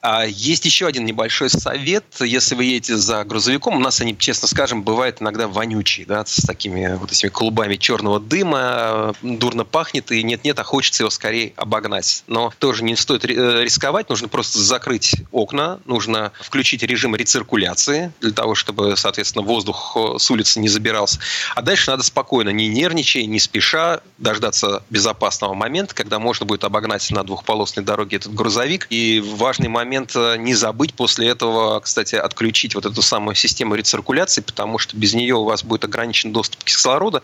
А 0.01 0.25
есть 0.25 0.65
еще 0.65 0.87
один 0.87 1.05
небольшой 1.05 1.49
совет. 1.49 2.05
Если 2.19 2.55
вы 2.55 2.65
едете 2.65 2.97
за 2.97 3.23
грузовиком, 3.23 3.75
у 3.75 3.79
нас 3.79 4.01
они, 4.01 4.17
честно 4.17 4.47
скажем, 4.47 4.83
бывают 4.83 5.21
иногда 5.21 5.47
вонючие, 5.47 6.05
да, 6.05 6.25
с 6.25 6.45
такими 6.45 6.95
вот 6.95 7.11
этими 7.11 7.29
клубами 7.29 7.75
черного 7.75 8.19
дыма, 8.19 9.13
дурно 9.21 9.65
пахнет, 9.65 10.11
и 10.11 10.23
нет-нет, 10.23 10.57
а 10.59 10.63
хочется 10.63 11.03
его 11.03 11.09
скорее 11.09 11.53
обогнать. 11.55 12.23
Но 12.27 12.53
тоже 12.59 12.83
не 12.83 12.95
стоит 12.95 13.25
э, 13.25 13.63
рисковать, 13.63 14.09
нужно 14.09 14.27
просто 14.27 14.59
закрыть 14.59 15.15
окна, 15.31 15.79
нужно 15.85 16.31
включить 16.39 16.83
режим 16.83 17.15
рециркуляции 17.15 18.11
для 18.21 18.31
того, 18.31 18.55
чтобы, 18.55 18.95
соответственно, 18.97 19.43
воздух 19.43 19.95
э, 19.95 20.17
с 20.17 20.29
улицы 20.31 20.59
не 20.59 20.69
забирался. 20.69 21.19
А 21.55 21.61
дальше 21.61 21.91
надо 21.91 22.03
спокойно, 22.03 22.49
не 22.49 22.67
нервничая, 22.67 23.25
не 23.25 23.39
спеша, 23.39 24.01
дождаться 24.17 24.83
безопасного 24.89 25.53
момента, 25.53 25.95
когда 25.95 26.19
можно 26.19 26.45
будет 26.45 26.63
обогнать 26.63 27.09
на 27.11 27.23
двухполосной 27.23 27.83
дороге 27.83 28.17
этот 28.17 28.33
грузовик. 28.33 28.87
И 28.89 29.19
важный 29.49 29.67
момент 29.67 30.11
э, 30.15 30.35
не 30.37 30.53
забыть 30.53 30.93
после 30.93 31.27
этого, 31.27 31.79
кстати, 31.79 32.13
отключить 32.13 32.75
вот 32.75 32.85
эту 32.85 33.01
самую 33.01 33.33
систему 33.33 33.73
рециркуляции, 33.73 34.41
потому 34.41 34.77
что 34.77 34.95
без 34.95 35.15
нее 35.15 35.33
у 35.33 35.43
вас 35.43 35.63
будет 35.63 35.85
ограничен 35.85 36.31
доступ 36.31 36.63
кислорода, 36.63 37.23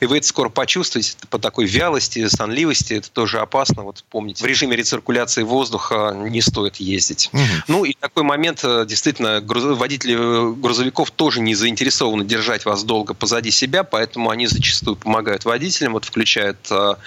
и 0.00 0.06
вы 0.06 0.16
это 0.16 0.26
скоро 0.26 0.48
почувствуете 0.48 1.16
по 1.28 1.38
такой 1.38 1.66
вялости, 1.66 2.26
сонливости, 2.28 2.94
это 2.94 3.10
тоже 3.10 3.40
опасно. 3.40 3.82
Вот 3.82 4.04
помните, 4.08 4.42
в 4.42 4.46
режиме 4.46 4.74
рециркуляции 4.74 5.42
воздуха 5.42 6.16
не 6.16 6.40
стоит 6.40 6.76
ездить. 6.76 7.28
Угу. 7.34 7.42
Ну 7.68 7.84
и 7.84 7.92
такой 7.92 8.22
момент, 8.22 8.60
э, 8.64 8.86
действительно, 8.88 9.42
водители 9.44 10.14
э, 10.14 10.52
грузовиков 10.54 11.10
тоже 11.10 11.42
не 11.42 11.54
заинтересованы 11.54 12.24
держать 12.24 12.64
вас 12.64 12.84
долго 12.84 13.12
позади 13.12 13.50
себя, 13.50 13.84
поэтому 13.84 14.30
они 14.30 14.46
зачастую 14.46 14.96
помогают 14.96 15.44
водителям, 15.44 15.92
вот 15.92 16.06
включают, 16.06 16.56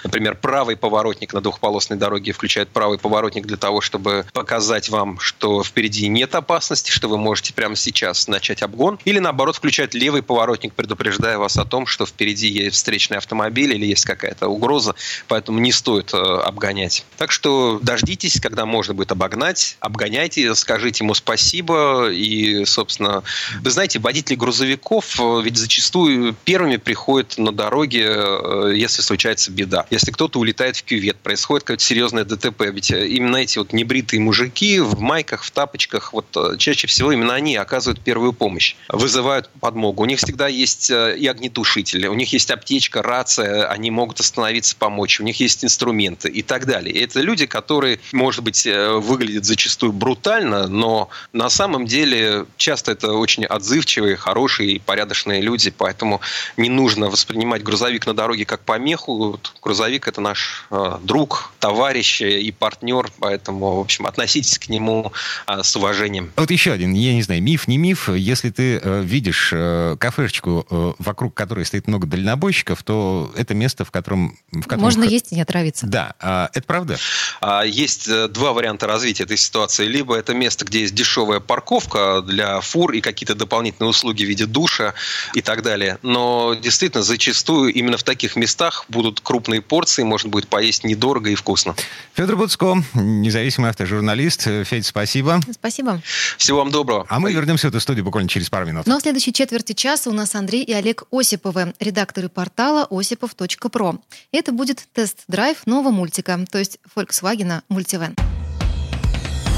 например, 0.04 0.36
правый 0.36 0.76
поворотник 0.76 1.32
на 1.32 1.40
двухполосной 1.40 1.98
дороге, 1.98 2.30
включают 2.30 2.68
правый 2.68 2.98
поворотник 2.98 3.46
для 3.46 3.56
того, 3.56 3.80
чтобы 3.80 4.26
показать 4.50 4.88
вам, 4.88 5.20
что 5.20 5.62
впереди 5.62 6.08
нет 6.08 6.34
опасности, 6.34 6.90
что 6.90 7.08
вы 7.08 7.18
можете 7.18 7.54
прямо 7.54 7.76
сейчас 7.76 8.26
начать 8.26 8.62
обгон, 8.62 8.98
или 9.04 9.20
наоборот 9.20 9.54
включают 9.54 9.94
левый 9.94 10.24
поворотник, 10.24 10.74
предупреждая 10.74 11.38
вас 11.38 11.56
о 11.56 11.64
том, 11.64 11.86
что 11.86 12.04
впереди 12.04 12.48
есть 12.48 12.74
встречный 12.74 13.18
автомобиль 13.18 13.72
или 13.72 13.86
есть 13.86 14.04
какая-то 14.04 14.48
угроза, 14.48 14.96
поэтому 15.28 15.60
не 15.60 15.70
стоит 15.70 16.12
обгонять. 16.12 17.04
Так 17.16 17.30
что 17.30 17.78
дождитесь, 17.80 18.40
когда 18.40 18.66
можно 18.66 18.92
будет 18.92 19.12
обогнать, 19.12 19.76
обгоняйте, 19.78 20.52
скажите 20.56 21.04
ему 21.04 21.14
спасибо. 21.14 22.10
И, 22.10 22.64
собственно, 22.64 23.22
вы 23.62 23.70
знаете, 23.70 24.00
водители 24.00 24.34
грузовиков 24.34 25.20
э, 25.20 25.42
ведь 25.44 25.58
зачастую 25.58 26.34
первыми 26.44 26.76
приходят 26.76 27.38
на 27.38 27.52
дороге, 27.52 28.04
э, 28.08 28.72
если 28.74 29.00
случается 29.00 29.52
беда. 29.52 29.86
Если 29.90 30.10
кто-то 30.10 30.40
улетает 30.40 30.76
в 30.76 30.82
кювет, 30.82 31.18
происходит 31.18 31.62
какое-то 31.62 31.84
серьезное 31.84 32.24
ДТП. 32.24 32.62
Ведь 32.72 32.90
э, 32.90 33.06
именно 33.06 33.36
эти 33.36 33.58
вот 33.58 33.72
небритые 33.72 34.18
мужики 34.18 34.39
в 34.48 35.00
майках, 35.00 35.42
в 35.42 35.50
тапочках, 35.50 36.12
вот 36.12 36.58
чаще 36.58 36.86
всего 36.86 37.12
именно 37.12 37.34
они 37.34 37.56
оказывают 37.56 38.00
первую 38.00 38.32
помощь, 38.32 38.76
вызывают 38.88 39.50
подмогу. 39.60 40.02
У 40.02 40.06
них 40.06 40.18
всегда 40.18 40.48
есть 40.48 40.90
и 40.90 41.26
огнетушители, 41.26 42.06
у 42.06 42.14
них 42.14 42.32
есть 42.32 42.50
аптечка, 42.50 43.02
рация, 43.02 43.66
они 43.66 43.90
могут 43.90 44.20
остановиться, 44.20 44.76
помочь, 44.76 45.20
у 45.20 45.24
них 45.24 45.40
есть 45.40 45.64
инструменты 45.64 46.28
и 46.28 46.42
так 46.42 46.66
далее. 46.66 46.94
И 46.94 47.00
это 47.00 47.20
люди, 47.20 47.46
которые, 47.46 48.00
может 48.12 48.44
быть, 48.44 48.66
выглядят 48.66 49.44
зачастую 49.44 49.92
брутально, 49.92 50.68
но 50.68 51.08
на 51.32 51.50
самом 51.50 51.86
деле 51.86 52.46
часто 52.56 52.92
это 52.92 53.12
очень 53.12 53.44
отзывчивые, 53.44 54.16
хорошие 54.16 54.72
и 54.72 54.78
порядочные 54.78 55.40
люди, 55.40 55.70
поэтому 55.70 56.20
не 56.56 56.68
нужно 56.68 57.10
воспринимать 57.10 57.62
грузовик 57.62 58.06
на 58.06 58.14
дороге 58.14 58.44
как 58.44 58.60
помеху. 58.60 59.40
Грузовик 59.62 60.08
это 60.08 60.20
наш 60.20 60.66
э, 60.70 60.98
друг, 61.02 61.52
товарищ 61.58 62.20
и 62.22 62.50
партнер, 62.52 63.10
поэтому, 63.18 63.76
в 63.76 63.80
общем, 63.80 64.06
относитесь 64.06 64.29
к 64.58 64.68
нему 64.68 65.12
э, 65.46 65.62
с 65.62 65.74
уважением. 65.76 66.32
Вот 66.36 66.50
еще 66.50 66.72
один, 66.72 66.94
я 66.94 67.14
не 67.14 67.22
знаю, 67.22 67.42
миф, 67.42 67.68
не 67.68 67.78
миф. 67.78 68.08
Если 68.08 68.50
ты 68.50 68.78
э, 68.78 69.02
видишь 69.02 69.50
э, 69.52 69.96
кафешечку, 69.98 70.66
э, 70.70 70.92
вокруг 70.98 71.34
которой 71.34 71.64
стоит 71.64 71.88
много 71.88 72.06
дальнобойщиков, 72.06 72.82
то 72.82 73.32
это 73.36 73.54
место, 73.54 73.84
в 73.84 73.90
котором... 73.90 74.38
В 74.52 74.62
котором 74.62 74.82
Можно 74.82 75.04
х... 75.04 75.10
есть 75.10 75.32
и 75.32 75.34
не 75.34 75.42
отравиться. 75.42 75.86
Да, 75.86 76.14
э, 76.20 76.48
это 76.54 76.66
правда? 76.66 76.96
А, 77.40 77.62
есть 77.62 78.08
э, 78.08 78.28
два 78.28 78.52
варианта 78.52 78.86
развития 78.86 79.24
этой 79.24 79.36
ситуации. 79.36 79.86
Либо 79.86 80.16
это 80.16 80.34
место, 80.34 80.64
где 80.64 80.82
есть 80.82 80.94
дешевая 80.94 81.40
парковка 81.40 82.22
для 82.22 82.60
фур 82.60 82.92
и 82.92 83.00
какие-то 83.00 83.34
дополнительные 83.34 83.90
услуги 83.90 84.24
в 84.24 84.28
виде 84.28 84.46
душа 84.46 84.94
и 85.34 85.40
так 85.40 85.62
далее. 85.62 85.98
Но 86.02 86.54
действительно, 86.54 87.02
зачастую 87.02 87.72
именно 87.72 87.96
в 87.96 88.02
таких 88.02 88.36
местах 88.36 88.84
будут 88.88 89.20
крупные 89.20 89.62
порции, 89.62 90.02
можно 90.02 90.30
будет 90.30 90.48
поесть 90.48 90.84
недорого 90.84 91.30
и 91.30 91.34
вкусно. 91.34 91.74
Федор 92.14 92.36
Буцко, 92.36 92.82
независимый 92.94 93.70
автожурналист. 93.70 94.19
Федь, 94.28 94.86
спасибо. 94.86 95.40
Спасибо. 95.52 96.00
Всего 96.36 96.58
вам 96.58 96.70
доброго. 96.70 97.06
А 97.08 97.20
мы 97.20 97.32
вернемся 97.32 97.68
в 97.68 97.70
эту 97.70 97.80
студию 97.80 98.04
буквально 98.04 98.28
через 98.28 98.50
пару 98.50 98.66
минут. 98.66 98.86
Но 98.86 98.98
в 98.98 99.02
следующей 99.02 99.32
четверти 99.32 99.72
часа 99.72 100.10
у 100.10 100.12
нас 100.12 100.34
Андрей 100.34 100.62
и 100.62 100.72
Олег 100.72 101.04
Осиповы, 101.10 101.74
редакторы 101.80 102.28
портала 102.28 102.86
осипов.про. 102.90 103.96
Это 104.32 104.52
будет 104.52 104.86
тест-драйв 104.92 105.66
нового 105.66 105.90
мультика, 105.90 106.38
то 106.50 106.58
есть 106.58 106.78
Volkswagen 106.94 107.62
Multivan. 107.70 108.18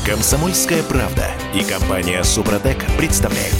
Комсомольская 0.04 0.82
правда 0.82 1.30
и 1.54 1.62
компания 1.62 2.22
Супротек 2.24 2.84
представляют. 2.98 3.56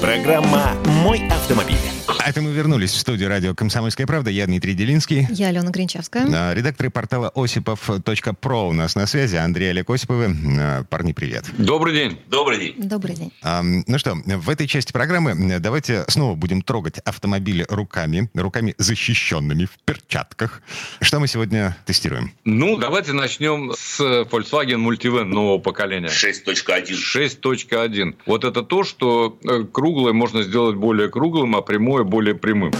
Программа 0.00 0.74
«Мой 0.84 1.26
автомобиль». 1.28 1.95
А 2.08 2.30
это 2.30 2.40
мы 2.40 2.52
вернулись 2.52 2.92
в 2.92 2.98
студию 2.98 3.28
радио 3.28 3.54
«Комсомольская 3.54 4.06
правда». 4.06 4.30
Я 4.30 4.46
Дмитрий 4.46 4.74
Делинский. 4.74 5.26
Я 5.30 5.48
Алена 5.48 5.70
Гринчевская. 5.70 6.54
Редакторы 6.54 6.90
портала 6.90 7.30
осипов.про 7.34 8.68
у 8.68 8.72
нас 8.72 8.94
на 8.94 9.06
связи. 9.06 9.36
Андрей 9.36 9.70
Олег 9.70 9.90
Осиповы. 9.90 10.34
А, 10.58 10.84
парни, 10.84 11.12
привет. 11.12 11.46
Добрый 11.58 11.94
день. 11.94 12.18
Добрый 12.28 12.58
день. 12.58 12.74
Добрый 12.78 13.16
день. 13.16 13.32
А, 13.42 13.62
ну 13.62 13.98
что, 13.98 14.14
в 14.14 14.50
этой 14.50 14.66
части 14.68 14.92
программы 14.92 15.58
давайте 15.58 16.04
снова 16.08 16.36
будем 16.36 16.62
трогать 16.62 16.98
автомобили 17.00 17.66
руками, 17.68 18.30
руками 18.34 18.74
защищенными, 18.78 19.64
в 19.64 19.78
перчатках. 19.84 20.62
Что 21.00 21.18
мы 21.18 21.26
сегодня 21.26 21.76
тестируем? 21.86 22.32
Ну, 22.44 22.76
давайте 22.76 23.12
начнем 23.12 23.72
с 23.76 24.00
Volkswagen 24.00 24.86
Multivan 24.86 25.24
нового 25.24 25.58
поколения. 25.58 26.08
6.1. 26.08 26.92
6.1. 26.92 28.14
Вот 28.26 28.44
это 28.44 28.62
то, 28.62 28.84
что 28.84 29.38
э, 29.42 29.64
круглое 29.70 30.12
можно 30.12 30.42
сделать 30.42 30.76
более 30.76 31.08
круглым, 31.08 31.56
а 31.56 31.62
прямое 31.62 31.95
более 32.04 32.34
прямым. 32.34 32.72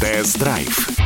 Тест-драйв 0.00 1.01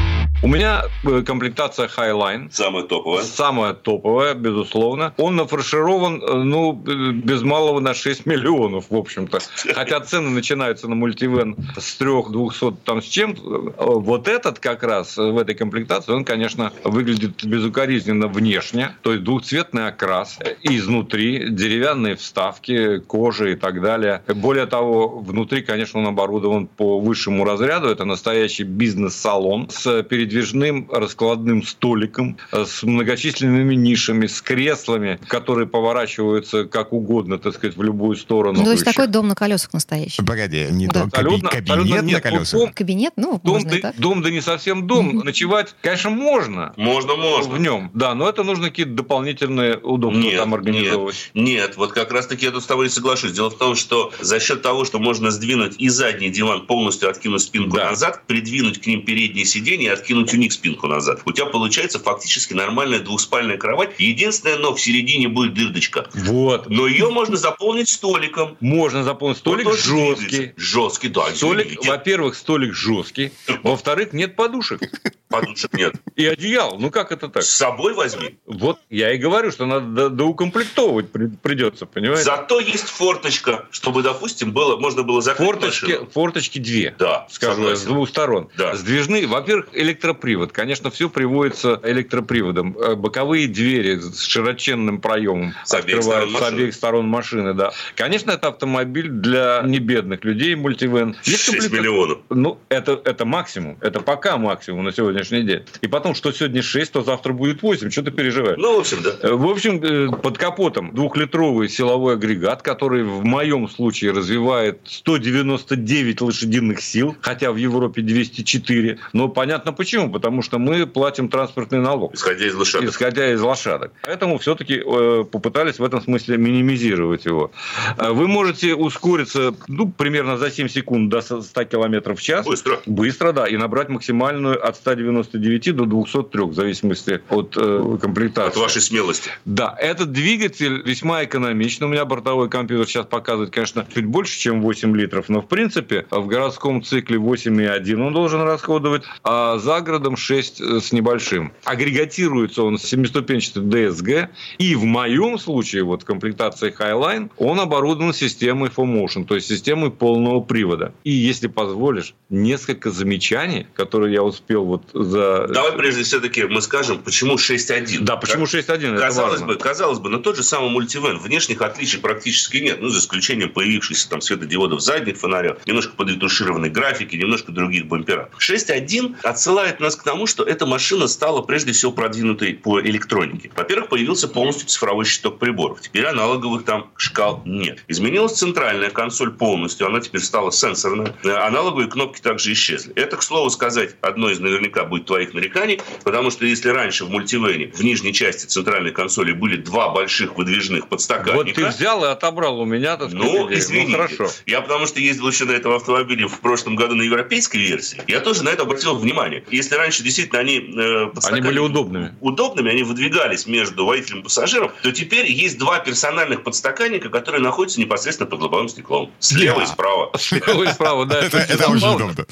у 0.47 0.49
меня 0.49 0.85
э, 1.03 1.23
комплектация 1.23 1.89
Highline. 1.89 2.53
Самая 2.53 2.85
топовая. 2.85 3.25
Самая 3.25 3.75
топовая, 3.75 4.35
безусловно. 4.35 5.13
Он 5.17 5.35
нафарширован, 5.35 6.23
э, 6.23 6.35
ну, 6.45 6.73
без 6.73 7.43
малого 7.43 7.81
на 7.81 7.95
6 7.95 8.27
миллионов, 8.27 8.85
в 8.91 8.95
общем-то. 8.95 9.41
Хотя 9.75 9.99
цены 10.01 10.31
начинаются 10.31 10.87
на 10.87 10.95
мультивен 10.95 11.57
с 11.77 11.97
3 11.97 12.07
200 12.31 12.77
там 12.85 13.03
с 13.03 13.07
чем. 13.07 13.35
Вот 13.77 14.29
этот 14.29 14.61
как 14.61 14.85
раз 14.85 15.17
в 15.17 15.37
этой 15.37 15.57
комплектации, 15.57 16.13
он, 16.13 16.25
конечно, 16.25 16.73
выглядит 16.85 17.45
безукоризненно 17.45 18.29
внешне. 18.29 18.95
То 19.03 19.15
есть 19.15 19.25
двухцветный 19.25 19.89
окрас. 19.89 20.39
Изнутри 20.63 21.49
деревянные 21.51 22.15
вставки, 22.15 22.99
кожа 22.99 23.49
и 23.49 23.57
так 23.57 23.83
далее. 23.83 24.23
Более 24.29 24.67
того, 24.67 25.19
внутри, 25.19 25.63
конечно, 25.63 25.99
он 25.99 26.07
оборудован 26.07 26.69
по 26.69 27.01
высшему 27.01 27.45
разряду. 27.45 27.89
Это 27.89 28.05
настоящий 28.05 28.63
бизнес-салон 28.63 29.71
с 29.71 30.05
перед 30.05 30.36
передвижным 30.37 30.88
раскладным 30.90 31.62
столиком 31.62 32.37
э, 32.53 32.64
с 32.66 32.83
многочисленными 32.83 33.75
нишами, 33.75 34.27
с 34.27 34.42
креслами, 34.42 35.18
которые 35.29 35.66
поворачиваются 35.66 36.64
как 36.64 36.92
угодно, 36.92 37.38
так 37.38 37.55
сказать, 37.55 37.77
в 37.77 37.83
любую 37.83 38.16
сторону. 38.16 38.59
Ну, 38.59 38.64
то 38.64 38.72
есть 38.72 38.85
такой 38.85 39.07
дом 39.07 39.29
на 39.29 39.35
колесах 39.35 39.72
настоящий. 39.72 40.22
Погоди, 40.22 40.66
не 40.70 40.87
да. 40.87 41.01
дом, 41.01 41.09
абсолютно, 41.09 41.49
кабинет 41.49 41.70
абсолютно 41.70 42.12
на 42.12 42.20
колесах? 42.20 42.61
Дом, 42.61 42.72
кабинет, 42.72 43.12
ну, 43.16 43.40
дом, 43.42 43.55
можно 43.55 43.70
да, 43.70 43.79
так. 43.79 43.99
Дом, 43.99 44.22
да 44.22 44.31
не 44.31 44.40
совсем 44.40 44.87
дом. 44.87 45.18
Ночевать, 45.25 45.75
конечно, 45.81 46.11
можно. 46.11 46.75
Можно, 46.77 47.16
можно. 47.16 47.55
В 47.55 47.61
нем, 47.61 47.90
да, 47.94 48.14
но 48.14 48.29
это 48.29 48.42
нужно 48.42 48.68
какие-то 48.68 48.92
дополнительные 48.92 49.79
удобства 49.79 50.20
нет, 50.20 50.37
там 50.37 50.55
организовывать. 50.55 51.31
Нет, 51.35 51.46
нет, 51.46 51.77
вот 51.77 51.92
как 51.92 52.12
раз-таки 52.12 52.44
я 52.44 52.53
тут 52.53 52.62
с 52.62 52.66
тобой 52.66 52.87
не 52.87 52.90
соглашусь. 52.90 53.33
Дело 53.33 53.51
в 53.51 53.57
том, 53.57 53.75
что 53.75 54.12
за 54.20 54.40
счет 54.40 54.62
того, 54.62 54.85
что 54.85 54.99
можно 54.99 55.31
сдвинуть 55.31 55.77
и 55.79 55.88
задний 55.88 56.29
диван, 56.29 56.66
полностью 56.66 57.09
откинуть 57.09 57.42
спинку 57.42 57.77
да. 57.77 57.90
назад, 57.90 58.27
придвинуть 58.27 58.81
к 58.81 58.87
ним 58.87 59.03
передние 59.03 59.46
сиденья 59.46 59.90
и 59.90 59.92
откинуть 59.92 60.26
у 60.33 60.37
них 60.37 60.53
спинку 60.53 60.87
назад. 60.87 61.21
У 61.25 61.33
тебя 61.33 61.47
получается 61.47 61.99
фактически 61.99 62.55
нормальная 62.55 63.01
двухспальная 63.01 63.57
кровать. 63.57 63.91
Единственное, 63.99 64.59
но 64.59 64.75
в 64.75 64.81
середине 64.81 65.29
будет 65.29 65.55
дырдочка. 65.55 66.09
Вот. 66.15 66.69
Но 66.69 66.87
ее 66.87 67.11
можно 67.11 67.37
заполнить 67.37 67.89
столиком. 67.89 68.57
Можно 68.61 69.05
заполнить 69.05 69.39
столик 69.39 69.67
вот 69.67 69.79
жесткий. 69.79 70.53
Жесткий, 70.57 71.09
да. 71.09 71.27
Столик, 71.35 71.85
во-первых, 71.87 72.35
столик 72.35 72.75
жесткий. 72.75 73.33
Во-вторых, 73.62 74.12
нет 74.12 74.37
подушек. 74.37 74.81
Подушек 75.29 75.73
нет. 75.73 75.95
И 76.15 76.25
одеял. 76.25 76.79
Ну 76.79 76.91
как 76.91 77.12
это 77.12 77.29
так? 77.29 77.43
С 77.43 77.51
собой 77.51 77.95
возьми. 77.95 78.39
Вот 78.47 78.79
я 78.91 79.12
и 79.12 79.19
говорю, 79.19 79.51
что 79.51 79.67
надо 79.67 80.09
доукомплектовывать 80.09 81.07
придется, 81.43 81.87
понимаете? 81.87 82.25
Зато 82.25 82.61
есть 82.61 82.89
форточка, 82.89 83.67
чтобы, 83.71 84.03
допустим, 84.03 84.53
было, 84.53 84.77
можно 84.77 85.03
было 85.03 85.21
закрыть 85.21 85.49
форточки, 85.49 85.85
машину. 85.85 86.11
Форточки 86.12 86.59
две. 86.59 86.95
Да. 86.99 87.27
Скажу 87.31 87.69
я, 87.69 87.77
с 87.77 87.83
двух 87.83 88.09
сторон. 88.09 88.49
Да. 88.57 88.75
Сдвижные. 88.77 89.27
Во-первых, 89.27 89.69
электро 89.73 90.15
электропривод. 90.16 90.52
Конечно, 90.52 90.90
все 90.90 91.09
приводится 91.09 91.81
электроприводом. 91.85 92.76
Э, 92.79 92.94
боковые 92.94 93.48
двери 93.48 93.98
с 93.98 94.22
широченным 94.22 95.00
проемом 95.00 95.55
с 95.64 95.74
обеих, 95.74 96.02
сторон, 96.02 96.37
с 96.37 96.42
обеих 96.42 96.74
сторон 96.74 97.09
машины. 97.09 97.55
Да. 97.55 97.72
Конечно, 97.94 98.33
это 98.33 98.48
автомобиль 98.48 99.09
для 99.09 99.62
небедных 99.64 100.24
людей, 100.24 100.55
мультивен. 100.55 101.16
6 101.22 101.46
комплект... 101.46 101.72
миллионов. 101.72 102.18
Ну, 102.31 102.59
это, 102.68 103.00
это 103.05 103.24
максимум. 103.24 103.76
Это 103.81 104.00
пока 104.00 104.37
максимум 104.37 104.85
на 104.85 104.92
сегодняшний 104.92 105.42
день. 105.42 105.62
И 105.83 105.87
потом, 105.87 106.14
что 106.14 106.33
сегодня 106.33 106.62
6, 106.62 106.92
то 106.92 107.02
завтра 107.02 107.33
будет 107.33 107.62
8. 107.62 107.90
Что 107.90 108.02
ты 108.02 108.11
переживаешь? 108.11 108.59
Ну, 108.59 108.76
в 108.76 108.81
общем, 108.81 109.02
да. 109.02 109.11
Э, 109.22 109.33
в 109.33 109.46
общем, 109.46 109.83
э, 109.83 110.16
под 110.16 110.38
капотом 110.38 110.94
двухлитровый 110.94 111.68
силовой 111.68 112.14
агрегат, 112.14 112.62
который 112.62 113.05
в 113.05 113.24
моем 113.24 113.68
случае 113.68 114.12
развивает 114.12 114.81
199 114.85 116.20
лошадиных 116.20 116.81
сил, 116.81 117.16
хотя 117.20 117.52
в 117.52 117.57
Европе 117.57 118.02
204. 118.02 118.98
Но 119.12 119.29
понятно 119.29 119.72
почему. 119.72 119.96
Потому 120.13 120.43
что 120.43 120.59
мы 120.59 120.87
платим 120.87 121.29
транспортный 121.29 121.81
налог. 121.81 122.15
Исходя 122.15 122.47
из 122.47 122.55
лошадок. 122.55 122.91
Исходя 122.91 123.33
из 123.33 123.41
лошадок. 123.41 123.93
Поэтому 124.03 124.39
все-таки 124.39 124.83
э, 124.85 125.25
попытались 125.31 125.79
в 125.79 125.85
этом 125.85 126.01
смысле 126.01 126.37
минимизировать 126.39 127.25
его. 127.25 127.51
Вы 127.99 128.29
можете 128.29 128.75
ускориться 128.75 129.55
ну, 129.69 129.89
примерно 129.89 130.37
за 130.37 130.51
7 130.51 130.69
секунд 130.69 131.09
до 131.09 131.21
100 131.21 131.65
км 131.65 132.15
в 132.15 132.21
час. 132.21 132.47
Быстро. 132.47 132.81
Быстро, 132.87 133.33
да. 133.33 133.47
И 133.47 133.57
набрать 133.57 133.89
максимальную 133.89 134.65
от 134.67 134.77
199 134.77 135.77
до 135.77 135.85
203, 135.85 136.43
в 136.43 136.55
зависимости 136.55 137.21
от 137.29 137.57
э, 137.57 137.99
комплектации. 138.01 138.51
От 138.51 138.57
вашей 138.57 138.83
смелости. 138.83 139.31
Да. 139.45 139.77
Этот 139.79 140.13
двигатель 140.13 140.83
весьма 140.85 141.25
экономичный. 141.25 141.87
У 141.87 141.91
меня 141.91 142.05
бортовой 142.05 142.49
компьютер 142.49 142.87
сейчас 142.87 143.07
показывает, 143.07 143.51
конечно, 143.51 143.87
чуть 143.93 144.07
больше, 144.07 144.39
чем 144.39 144.63
8 144.63 144.97
литров. 144.97 145.29
Но, 145.29 145.41
в 145.41 145.49
принципе, 145.49 146.07
в 146.11 146.27
городском 146.27 146.83
цикле 146.83 147.19
8,1 147.19 148.01
он 148.01 148.13
должен 148.13 148.43
расходовать, 148.43 149.03
а 149.23 149.59
за 149.59 149.81
городом 149.87 150.16
6 150.16 150.61
с 150.83 150.92
небольшим. 150.92 151.53
Агрегатируется 151.64 152.62
он 152.62 152.79
с 152.79 152.83
семиступенчатой 152.83 153.62
DSG. 153.62 154.29
И 154.59 154.75
в 154.75 154.85
моем 154.85 155.38
случае, 155.38 155.85
вот 155.85 156.03
в 156.03 156.05
комплектации 156.05 156.75
Highline, 156.77 157.31
он 157.38 157.61
оборудован 157.61 158.12
системой 158.12 158.68
4Motion, 158.68 159.25
то 159.25 159.35
есть 159.35 159.49
системой 159.49 159.90
полного 159.90 160.40
привода. 160.40 160.92
И 161.05 161.11
если 161.11 161.46
позволишь, 161.46 162.14
несколько 162.29 162.90
замечаний, 162.90 163.66
которые 163.75 164.14
я 164.14 164.22
успел 164.22 164.64
вот 164.64 164.83
за... 164.92 165.46
Давай 165.49 165.72
прежде 165.72 166.03
все-таки 166.03 166.44
мы 166.44 166.61
скажем, 166.61 166.99
почему 166.99 167.37
6.1. 167.37 168.01
Да, 168.01 168.16
почему 168.16 168.44
6.1, 168.44 168.99
казалось 168.99 169.42
бы, 169.42 169.57
казалось 169.57 169.99
бы, 169.99 170.09
но 170.09 170.18
тот 170.18 170.37
же 170.37 170.42
самый 170.42 170.70
мультивен, 170.70 171.18
внешних 171.18 171.62
отличий 171.62 171.99
практически 172.01 172.59
нет, 172.59 172.79
ну, 172.81 172.88
за 172.88 172.99
исключением 172.99 173.51
появившихся 173.51 174.09
там 174.09 174.20
светодиодов 174.20 174.81
задних 174.81 175.16
фонарях, 175.16 175.59
немножко 175.66 175.94
подретушированной 175.96 176.70
графики, 176.70 177.16
немножко 177.16 177.53
других 177.53 177.87
бамперов. 177.87 178.29
6.1 178.38 179.16
отсылает 179.22 179.76
нас 179.81 179.97
к 179.97 180.03
тому, 180.03 180.27
что 180.27 180.45
эта 180.45 180.67
машина 180.67 181.09
стала 181.09 181.43
прежде 181.43 181.73
всего 181.73 181.93
продвинутой 181.93 182.55
по 182.55 182.81
электронике. 182.81 183.51
Во-первых, 183.57 183.89
появился 183.89 184.29
полностью 184.29 184.69
цифровой 184.69 185.05
щиток 185.05 185.39
приборов. 185.39 185.81
Теперь 185.81 186.07
аналоговых 186.07 186.65
там 186.65 186.91
шкал 186.97 187.43
нет. 187.45 187.83
Изменилась 187.89 188.33
центральная 188.33 188.91
консоль 188.91 189.33
полностью, 189.33 189.87
она 189.87 190.01
теперь 190.01 190.21
стала 190.21 190.51
сенсорная. 190.51 191.15
Аналоговые 191.25 191.89
кнопки 191.89 192.21
также 192.21 192.53
исчезли. 192.53 192.93
Это, 192.95 193.17
к 193.17 193.23
слову 193.23 193.51
сказать, 193.51 193.97
одно 194.01 194.31
из 194.31 194.41
наверняка 194.41 194.85
будет 194.85 195.07
твоих 195.07 195.35
нареканий, 195.35 195.81
потому 196.05 196.31
что 196.31 196.47
если 196.47 196.69
раньше 196.69 197.05
в 197.05 197.11
мультивене 197.11 197.73
в 197.73 197.83
нижней 197.83 198.12
части 198.12 198.47
центральной 198.47 198.93
консоли 198.93 199.33
были 199.33 199.57
два 199.57 199.91
больших 199.91 200.37
выдвижных 200.37 200.89
подстаканника... 200.89 201.37
Вот 201.37 201.55
ты 201.55 201.67
взял 201.67 202.05
и 202.05 202.09
отобрал 202.09 202.61
у 202.61 202.65
меня, 202.65 202.97
так 202.97 203.11
сказать, 203.11 203.33
Ну, 203.33 203.53
извините. 203.53 203.93
Ну, 203.93 203.97
хорошо. 203.97 204.31
Я 204.47 204.61
потому 204.61 204.87
что 204.87 205.01
ездил 205.01 205.29
еще 205.29 205.45
на 205.45 205.53
этом 205.53 205.73
автомобиле 205.73 206.27
в 206.27 206.41
прошлом 206.41 206.77
году 206.77 206.95
на 206.95 207.03
европейской 207.03 207.59
версии, 207.59 208.03
я 208.07 208.21
тоже 208.21 208.43
на 208.43 208.51
это 208.51 208.62
обратил 208.62 208.97
внимание. 208.97 209.45
Если 209.51 209.65
раньше 209.74 210.02
действительно 210.02 210.40
они... 210.40 210.59
Э, 210.76 211.11
они 211.24 211.40
были 211.40 211.59
удобными. 211.59 212.14
Удобными, 212.20 212.70
они 212.70 212.83
выдвигались 212.83 213.46
между 213.46 213.85
водителем 213.87 214.20
и 214.20 214.22
пассажиром, 214.22 214.70
то 214.83 214.92
теперь 214.92 215.31
есть 215.31 215.59
два 215.59 215.79
персональных 215.81 216.42
подстаканника, 216.42 217.09
которые 217.09 217.42
находятся 217.42 217.81
непосредственно 217.81 218.29
под 218.29 218.40
лобовым 218.40 218.68
стеклом. 218.68 219.11
Слева 219.18 219.62
и 219.62 219.66
справа. 219.66 220.12
Слева 220.18 220.62
и 220.62 220.68
справа, 220.68 221.07
да. 221.07 221.20
Это 221.20 221.68
очень 221.68 221.94
удобно. 221.94 222.14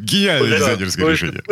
Гениальное 0.00 0.58
дизайнерское 0.58 1.10
решение. 1.10 1.42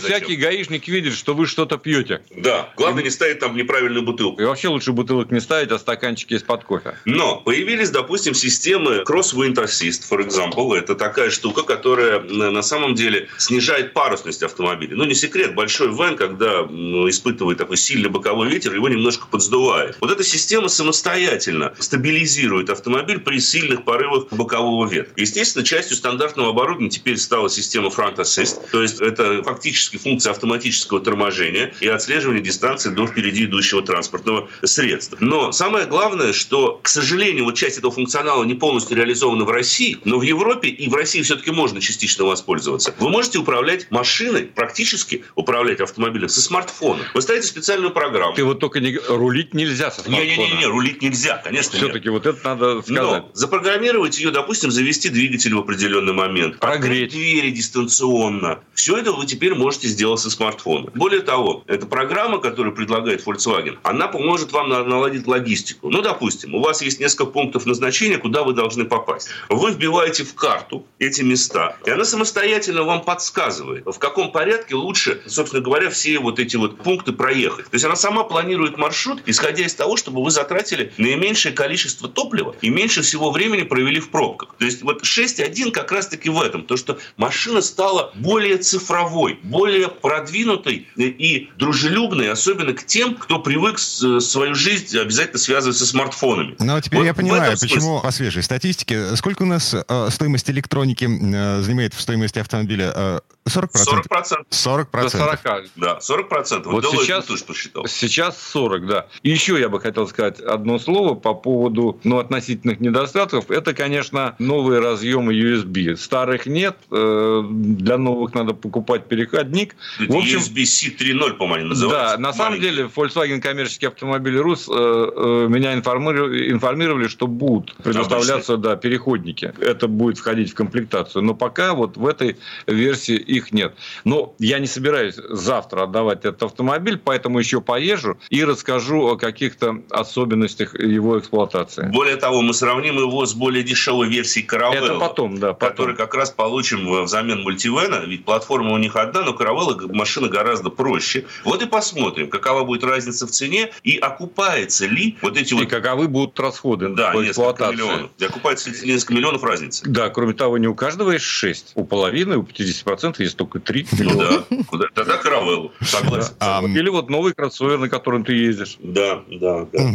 Всякий 0.00 0.36
гаишник 0.36 0.88
видит, 0.88 1.14
что 1.14 1.34
вы 1.34 1.46
что-то 1.46 1.78
пьете. 1.78 2.22
Да. 2.36 2.70
Главное 2.76 3.02
не 3.02 3.10
ставить 3.10 3.38
там 3.38 3.56
неправильную 3.56 4.04
бутылку. 4.04 4.40
И 4.40 4.44
вообще 4.44 4.68
лучше 4.68 4.92
бутылок 4.92 5.30
не 5.30 5.40
ставить, 5.40 5.70
а 5.70 5.78
стаканчики 5.78 6.34
из-под 6.34 6.64
кофе. 6.64 6.96
Но 7.04 7.36
появились, 7.40 7.90
допустим, 7.90 8.34
системы 8.34 9.04
Cross 9.06 9.34
Wind 9.34 9.54
Assist, 9.54 10.02
for 10.10 10.26
example. 10.26 10.76
Это 10.76 10.94
такая 10.94 11.30
штука, 11.30 11.62
которая 11.62 12.20
на 12.20 12.62
самом 12.62 12.94
деле 12.94 13.28
снижает 13.38 13.92
парусность 13.92 14.31
автомобиля. 14.40 14.96
Ну, 14.96 15.04
не 15.04 15.14
секрет, 15.14 15.54
большой 15.54 15.88
вен, 15.88 16.16
когда 16.16 16.60
испытывает 17.08 17.58
такой 17.58 17.76
сильный 17.76 18.08
боковой 18.08 18.48
ветер, 18.48 18.74
его 18.74 18.88
немножко 18.88 19.26
подсдувает. 19.26 19.96
Вот 20.00 20.10
эта 20.10 20.22
система 20.22 20.68
самостоятельно 20.68 21.74
стабилизирует 21.78 22.70
автомобиль 22.70 23.18
при 23.18 23.38
сильных 23.38 23.84
порывах 23.84 24.28
бокового 24.30 24.88
ветра. 24.88 25.12
Естественно, 25.16 25.64
частью 25.64 25.96
стандартного 25.96 26.50
оборудования 26.50 26.90
теперь 26.90 27.18
стала 27.18 27.50
система 27.50 27.88
Front 27.88 28.16
Assist, 28.16 28.60
то 28.70 28.82
есть 28.82 29.00
это 29.00 29.42
фактически 29.42 29.96
функция 29.96 30.30
автоматического 30.30 31.00
торможения 31.00 31.74
и 31.80 31.88
отслеживания 31.88 32.40
дистанции 32.40 32.90
до 32.90 33.06
впереди 33.06 33.44
идущего 33.44 33.82
транспортного 33.82 34.48
средства. 34.62 35.18
Но 35.20 35.52
самое 35.52 35.86
главное, 35.86 36.32
что, 36.32 36.80
к 36.82 36.88
сожалению, 36.88 37.44
вот 37.44 37.54
часть 37.56 37.78
этого 37.78 37.92
функционала 37.92 38.44
не 38.44 38.54
полностью 38.54 38.96
реализована 38.96 39.44
в 39.44 39.50
России, 39.50 39.98
но 40.04 40.18
в 40.18 40.22
Европе 40.22 40.68
и 40.68 40.88
в 40.88 40.94
России 40.94 41.22
все-таки 41.22 41.50
можно 41.50 41.80
частично 41.80 42.24
воспользоваться. 42.24 42.94
Вы 42.98 43.08
можете 43.10 43.38
управлять 43.38 43.90
машиной, 43.90 44.21
практически 44.54 45.24
управлять 45.34 45.80
автомобилем 45.80 46.28
со 46.28 46.40
смартфона. 46.40 47.02
Вы 47.14 47.22
ставите 47.22 47.46
специальную 47.46 47.92
программу. 47.92 48.34
Ты 48.34 48.44
вот 48.44 48.60
только 48.60 48.80
не 48.80 48.98
рулить 49.08 49.54
нельзя 49.54 49.90
со 49.90 50.02
смартфона. 50.02 50.24
Не-не-не, 50.24 50.66
рулить 50.66 51.02
нельзя, 51.02 51.40
конечно. 51.42 51.76
Все-таки 51.78 52.08
вот 52.08 52.26
это 52.26 52.38
надо 52.44 52.82
сказать. 52.82 53.02
Но 53.02 53.30
запрограммировать 53.32 54.18
ее, 54.18 54.30
допустим, 54.30 54.70
завести 54.70 55.08
двигатель 55.08 55.54
в 55.54 55.58
определенный 55.58 56.12
момент, 56.12 56.58
прогреть 56.58 57.10
двери 57.10 57.50
дистанционно. 57.50 58.60
Все 58.74 58.96
это 58.96 59.12
вы 59.12 59.26
теперь 59.26 59.54
можете 59.54 59.88
сделать 59.88 60.20
со 60.20 60.30
смартфона. 60.30 60.90
Более 60.94 61.20
того, 61.20 61.64
эта 61.66 61.86
программа, 61.86 62.38
которую 62.38 62.74
предлагает 62.74 63.26
Volkswagen, 63.26 63.78
она 63.82 64.08
поможет 64.08 64.52
вам 64.52 64.68
наладить 64.68 65.26
логистику. 65.26 65.90
Ну, 65.90 66.02
допустим, 66.02 66.54
у 66.54 66.60
вас 66.60 66.82
есть 66.82 67.00
несколько 67.00 67.26
пунктов 67.26 67.66
назначения, 67.66 68.18
куда 68.18 68.42
вы 68.42 68.52
должны 68.52 68.84
попасть. 68.84 69.28
Вы 69.48 69.72
вбиваете 69.72 70.24
в 70.24 70.34
карту 70.34 70.86
эти 70.98 71.22
места, 71.22 71.76
и 71.84 71.90
она 71.90 72.04
самостоятельно 72.04 72.82
вам 72.84 73.02
подсказывает, 73.02 73.84
в 73.86 73.98
каком 73.98 74.11
порядке 74.12 74.74
лучше, 74.74 75.20
собственно 75.26 75.62
говоря, 75.62 75.90
все 75.90 76.18
вот 76.18 76.38
эти 76.38 76.56
вот 76.56 76.78
пункты 76.78 77.12
проехать. 77.12 77.66
То 77.66 77.74
есть 77.74 77.84
она 77.84 77.96
сама 77.96 78.24
планирует 78.24 78.78
маршрут, 78.78 79.22
исходя 79.26 79.64
из 79.64 79.74
того, 79.74 79.96
чтобы 79.96 80.22
вы 80.22 80.30
затратили 80.30 80.92
наименьшее 80.98 81.52
количество 81.52 82.08
топлива 82.08 82.54
и 82.60 82.70
меньше 82.70 83.02
всего 83.02 83.30
времени 83.30 83.62
провели 83.62 84.00
в 84.00 84.10
пробках. 84.10 84.54
То 84.58 84.64
есть 84.64 84.82
вот 84.82 85.02
6.1 85.02 85.70
как 85.70 85.92
раз-таки 85.92 86.28
в 86.30 86.40
этом. 86.40 86.64
То, 86.64 86.76
что 86.76 86.98
машина 87.16 87.62
стала 87.62 88.12
более 88.14 88.58
цифровой, 88.58 89.38
более 89.42 89.88
продвинутой 89.88 90.88
и 90.96 91.50
дружелюбной, 91.56 92.30
особенно 92.30 92.72
к 92.72 92.84
тем, 92.84 93.14
кто 93.14 93.38
привык 93.38 93.78
свою 93.78 94.54
жизнь 94.54 94.96
обязательно 94.98 95.38
связывать 95.38 95.76
со 95.76 95.86
смартфонами. 95.86 96.56
Ну, 96.58 96.76
а 96.76 96.80
теперь 96.80 97.00
вот 97.00 97.06
я 97.06 97.14
понимаю, 97.14 97.56
почему 97.60 98.00
по 98.00 98.10
свежей 98.10 98.42
статистике, 98.42 99.16
сколько 99.16 99.42
у 99.42 99.46
нас 99.46 99.74
э, 99.74 100.08
стоимость 100.10 100.50
электроники 100.50 101.04
э, 101.04 101.62
занимает 101.62 101.94
в 101.94 102.00
стоимости 102.00 102.38
автомобиля? 102.38 102.92
Э, 102.94 103.20
40%? 103.48 104.06
40%. 104.06 104.46
40%. 104.50 105.02
До 105.02 105.08
40. 105.08 105.40
Да, 105.76 105.98
40%. 106.00 106.62
Вот 106.64 106.82
Делает 106.82 107.00
сейчас, 107.00 107.24
тоже 107.24 107.44
посчитал. 107.44 107.86
Сейчас 107.86 108.40
40, 108.40 108.86
да. 108.86 109.06
И 109.22 109.30
еще 109.30 109.58
я 109.58 109.68
бы 109.68 109.80
хотел 109.80 110.06
сказать 110.06 110.38
одно 110.40 110.78
слово 110.78 111.14
по 111.14 111.34
поводу 111.34 111.98
ну, 112.04 112.18
относительных 112.18 112.78
недостатков. 112.80 113.50
Это, 113.50 113.74
конечно, 113.74 114.36
новые 114.38 114.80
разъемы 114.80 115.34
USB. 115.34 115.96
Старых 115.96 116.46
нет. 116.46 116.76
Э, 116.92 117.42
для 117.50 117.98
новых 117.98 118.34
надо 118.34 118.54
покупать 118.54 119.08
переходник. 119.08 119.74
В 119.98 120.16
общем, 120.16 120.38
USB-C 120.38 120.90
3.0, 120.96 121.34
по-моему, 121.34 121.70
называется. 121.70 122.16
Да, 122.16 122.22
на 122.22 122.32
самом 122.32 122.60
деле 122.60 122.84
Volkswagen 122.94 123.40
коммерческие 123.40 123.88
автомобили 123.88 124.38
РУС 124.38 124.68
э, 124.68 124.72
э, 124.72 125.46
меня 125.48 125.74
информировали, 125.74 126.52
информировали, 126.52 127.08
что 127.08 127.26
будут 127.26 127.74
предоставляться 127.82 128.56
да, 128.56 128.76
переходники. 128.76 129.52
Это 129.58 129.88
будет 129.88 130.18
входить 130.18 130.52
в 130.52 130.54
комплектацию. 130.54 131.22
Но 131.22 131.34
пока 131.34 131.74
вот 131.74 131.96
в 131.96 132.06
этой 132.06 132.36
версии 132.68 133.31
их 133.32 133.52
нет. 133.52 133.74
Но 134.04 134.34
я 134.38 134.58
не 134.58 134.66
собираюсь 134.66 135.16
завтра 135.16 135.84
отдавать 135.84 136.20
этот 136.20 136.42
автомобиль, 136.42 136.98
поэтому 137.02 137.38
еще 137.38 137.60
поезжу 137.60 138.18
и 138.30 138.44
расскажу 138.44 139.06
о 139.08 139.16
каких-то 139.16 139.82
особенностях 139.90 140.78
его 140.78 141.18
эксплуатации. 141.18 141.90
Более 141.92 142.16
того, 142.16 142.42
мы 142.42 142.54
сравним 142.54 142.98
его 142.98 143.24
с 143.26 143.34
более 143.34 143.62
дешевой 143.62 144.08
версией 144.08 144.46
Caravella. 144.46 144.84
Это 144.84 144.98
потом, 144.98 145.38
да. 145.38 145.52
Потом. 145.52 145.70
Который 145.70 145.96
как 145.96 146.14
раз 146.14 146.30
получим 146.30 147.02
взамен 147.04 147.42
мультивена, 147.42 148.04
ведь 148.06 148.24
платформа 148.24 148.72
у 148.72 148.78
них 148.78 148.96
одна, 148.96 149.22
но 149.22 149.32
Caravella 149.32 149.92
машина 149.92 150.28
гораздо 150.28 150.70
проще. 150.70 151.26
Вот 151.44 151.62
и 151.62 151.66
посмотрим, 151.66 152.28
какова 152.28 152.64
будет 152.64 152.84
разница 152.84 153.26
в 153.26 153.30
цене 153.30 153.72
и 153.82 153.96
окупается 153.96 154.86
ли 154.86 155.16
вот 155.22 155.36
эти 155.36 155.52
и 155.52 155.54
вот... 155.54 155.62
И 155.64 155.66
каковы 155.66 156.08
будут 156.08 156.38
расходы 156.38 156.88
да, 156.88 157.12
по 157.12 157.24
эксплуатации. 157.24 157.74
миллионов. 157.74 158.10
И 158.18 158.24
окупается 158.24 158.70
ли 158.70 158.92
несколько 158.92 159.14
миллионов 159.14 159.42
разницы. 159.44 159.84
Да, 159.86 160.10
кроме 160.10 160.34
того, 160.34 160.58
не 160.58 160.68
у 160.68 160.74
каждого 160.74 161.12
есть 161.12 161.24
6. 161.24 161.72
У 161.74 161.84
половины, 161.84 162.36
у 162.36 162.42
50% 162.42 163.21
есть 163.22 163.36
только 163.36 163.60
три 163.60 163.86
миллиона. 163.92 164.44
Ну 164.50 164.78
да, 164.78 164.86
тогда 164.94 165.16
каравеллу, 165.16 165.72
согласен. 165.80 166.34
Или 166.76 166.88
вот 166.88 167.10
новый 167.10 167.32
кроссовер, 167.34 167.78
на 167.78 167.88
котором 167.88 168.24
ты 168.24 168.34
ездишь. 168.34 168.76
Да, 168.80 169.22
да, 169.28 169.66
да. 169.72 169.92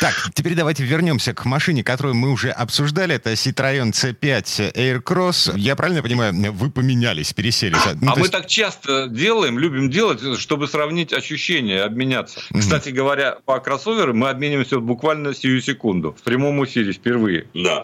Так, 0.00 0.30
теперь 0.34 0.54
давайте 0.54 0.84
вернемся 0.84 1.34
к 1.34 1.44
машине, 1.44 1.84
которую 1.84 2.14
мы 2.14 2.30
уже 2.30 2.50
обсуждали. 2.50 3.14
Это 3.14 3.32
Citroёn 3.32 3.92
C5 3.92 4.74
Aircross. 4.74 5.52
Я 5.56 5.76
правильно 5.76 6.02
понимаю, 6.02 6.34
вы 6.52 6.70
поменялись, 6.70 7.32
пересели? 7.32 7.76
Ну, 8.00 8.12
а 8.12 8.16
мы 8.16 8.28
так 8.28 8.46
часто 8.46 9.08
делаем, 9.08 9.58
любим 9.58 9.90
делать, 9.90 10.20
чтобы 10.38 10.66
сравнить 10.66 11.12
ощущения, 11.12 11.82
обменяться. 11.82 12.40
Кстати 12.56 12.90
говоря, 12.90 13.38
по 13.44 13.58
кроссоверу 13.60 14.14
мы 14.14 14.28
обмениваемся 14.30 14.78
буквально 14.80 15.34
сию 15.34 15.60
секунду. 15.60 16.16
В 16.18 16.22
прямом 16.22 16.64
эфире 16.64 16.92
впервые. 16.92 17.46
Да. 17.54 17.82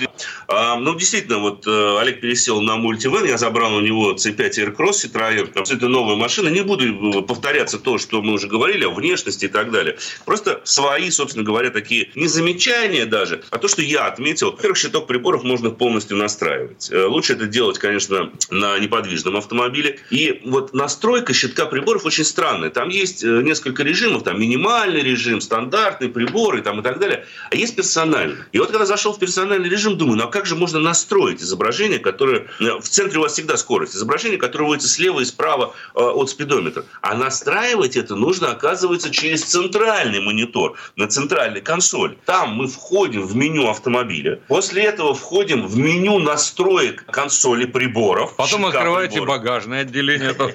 А, 0.49 0.77
ну, 0.77 0.95
действительно, 0.95 1.39
вот 1.39 1.67
э, 1.67 1.99
Олег 2.01 2.21
пересел 2.21 2.61
на 2.61 2.77
мультивен, 2.77 3.25
я 3.25 3.39
забрал 3.39 3.75
у 3.75 3.81
него 3.81 4.15
C5 4.15 4.51
Aircross 4.59 4.86
Citroёn. 4.91 5.51
Это 5.55 5.89
новая 5.89 6.17
машина. 6.17 6.49
Не 6.49 6.63
буду 6.63 7.19
э, 7.19 7.23
повторяться 7.23 7.79
то, 7.79 7.99
что 7.99 8.23
мы 8.23 8.35
уже 8.35 8.49
говорили 8.49 8.85
о 8.85 8.91
внешности 8.91 9.47
и 9.47 9.49
так 9.49 9.71
далее. 9.71 9.99
Просто 10.25 10.61
свои, 10.65 11.11
собственно 11.11 11.45
говоря, 11.45 11.71
такие 11.71 12.11
не 12.15 12.27
замечания 12.27 13.07
даже, 13.07 13.43
а 13.51 13.59
то, 13.59 13.69
что 13.69 13.83
я 13.83 14.07
отметил. 14.07 14.53
Во-первых, 14.53 14.79
щиток 14.79 15.07
приборов 15.07 15.45
можно 15.45 15.71
полностью 15.71 16.17
настраивать. 16.17 16.91
Э, 16.91 17.07
лучше 17.07 17.35
это 17.35 17.47
делать, 17.47 17.79
конечно, 17.79 18.33
на 18.51 18.79
неподвижном 18.79 19.37
автомобиле. 19.37 20.01
И 20.11 20.41
вот 20.45 20.75
настройка 20.75 21.33
щитка 21.33 21.67
приборов 21.67 22.05
очень 22.05 22.25
странная. 22.25 22.71
Там 22.71 22.89
есть 22.89 23.23
несколько 23.23 23.83
режимов, 23.83 24.23
там 24.23 24.41
минимальный 24.41 25.03
режим, 25.03 25.41
стандартный 25.41 26.09
приборы 26.09 26.63
там, 26.63 26.81
и 26.81 26.83
так 26.83 26.99
далее. 26.99 27.27
А 27.51 27.57
есть 27.57 27.77
персональный. 27.77 28.37
И 28.53 28.59
вот 28.59 28.71
когда 28.71 28.87
зашел 28.87 29.13
в 29.13 29.19
персональный 29.19 29.69
режим, 29.69 29.97
думаю, 29.97 30.19
ну 30.19 30.25
а 30.25 30.29
как 30.29 30.47
же 30.47 30.57
можно 30.57 30.79
настроить 30.79 31.43
изображение, 31.43 31.99
которое... 31.99 32.47
Э, 32.61 32.79
в 32.81 32.89
центре 32.89 33.19
у 33.19 33.23
вас 33.23 33.33
всегда 33.33 33.57
скорость. 33.57 33.95
Изображение, 33.95 34.39
которое 34.39 34.67
выводится 34.77 34.89
слева 34.89 35.21
и 35.21 35.25
справа 35.25 35.75
э, 35.95 36.01
от 36.01 36.31
спидометра. 36.31 36.85
А 37.01 37.15
настраивать 37.15 37.97
это 37.97 38.15
нужно, 38.15 38.51
оказывается, 38.51 39.11
через 39.11 39.45
центральный 39.45 40.21
монитор, 40.21 40.77
на 40.97 41.09
центральной 41.09 41.61
консоли. 41.61 42.19
Там 42.25 42.55
мы 42.55 42.69
входим 42.69 43.27
в 43.27 43.35
меню 43.37 43.69
автомобиля. 43.69 44.41
После 44.49 44.85
этого 44.85 45.15
входим 45.15 45.67
в 45.67 45.77
меню 45.77 46.19
настроек 46.19 47.05
консоли 47.07 47.67
приборов. 47.67 48.37
Потом 48.37 48.67
открываете 48.67 49.15
приборов. 49.15 49.39
багажное 49.39 49.83
отделение. 49.83 50.35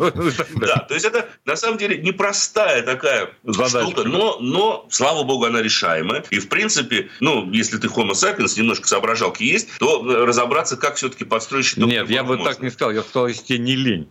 Да, 0.62 0.78
то 0.88 0.94
есть 0.94 1.06
это 1.06 1.28
на 1.46 1.56
самом 1.56 1.78
деле 1.78 1.98
непростая 1.98 2.84
такая 2.84 3.30
штука, 3.44 4.04
но, 4.04 4.38
но, 4.40 4.86
слава 4.90 5.24
богу, 5.24 5.46
она 5.46 5.62
решаемая. 5.62 6.24
И, 6.30 6.40
в 6.40 6.50
принципе, 6.50 7.10
ну, 7.20 7.50
если 7.52 7.78
ты 7.78 7.88
Homo 7.88 8.12
sapiens, 8.12 8.58
немножко 8.58 8.88
соображалки 8.88 9.44
есть, 9.44 9.70
то 9.80 10.04
разобраться, 10.26 10.78
как 10.78 10.96
все-таки 10.96 11.26
подстроить 11.26 11.78
Нет, 11.78 12.10
я 12.10 12.24
бы 12.24 12.38
так 12.38 12.62
не 12.62 12.70
сказал. 12.70 12.92
Я 12.94 13.02
сказал, 13.02 13.28
если 13.28 13.44
тебе 13.44 13.60
не 13.60 13.76
лень. 13.76 14.11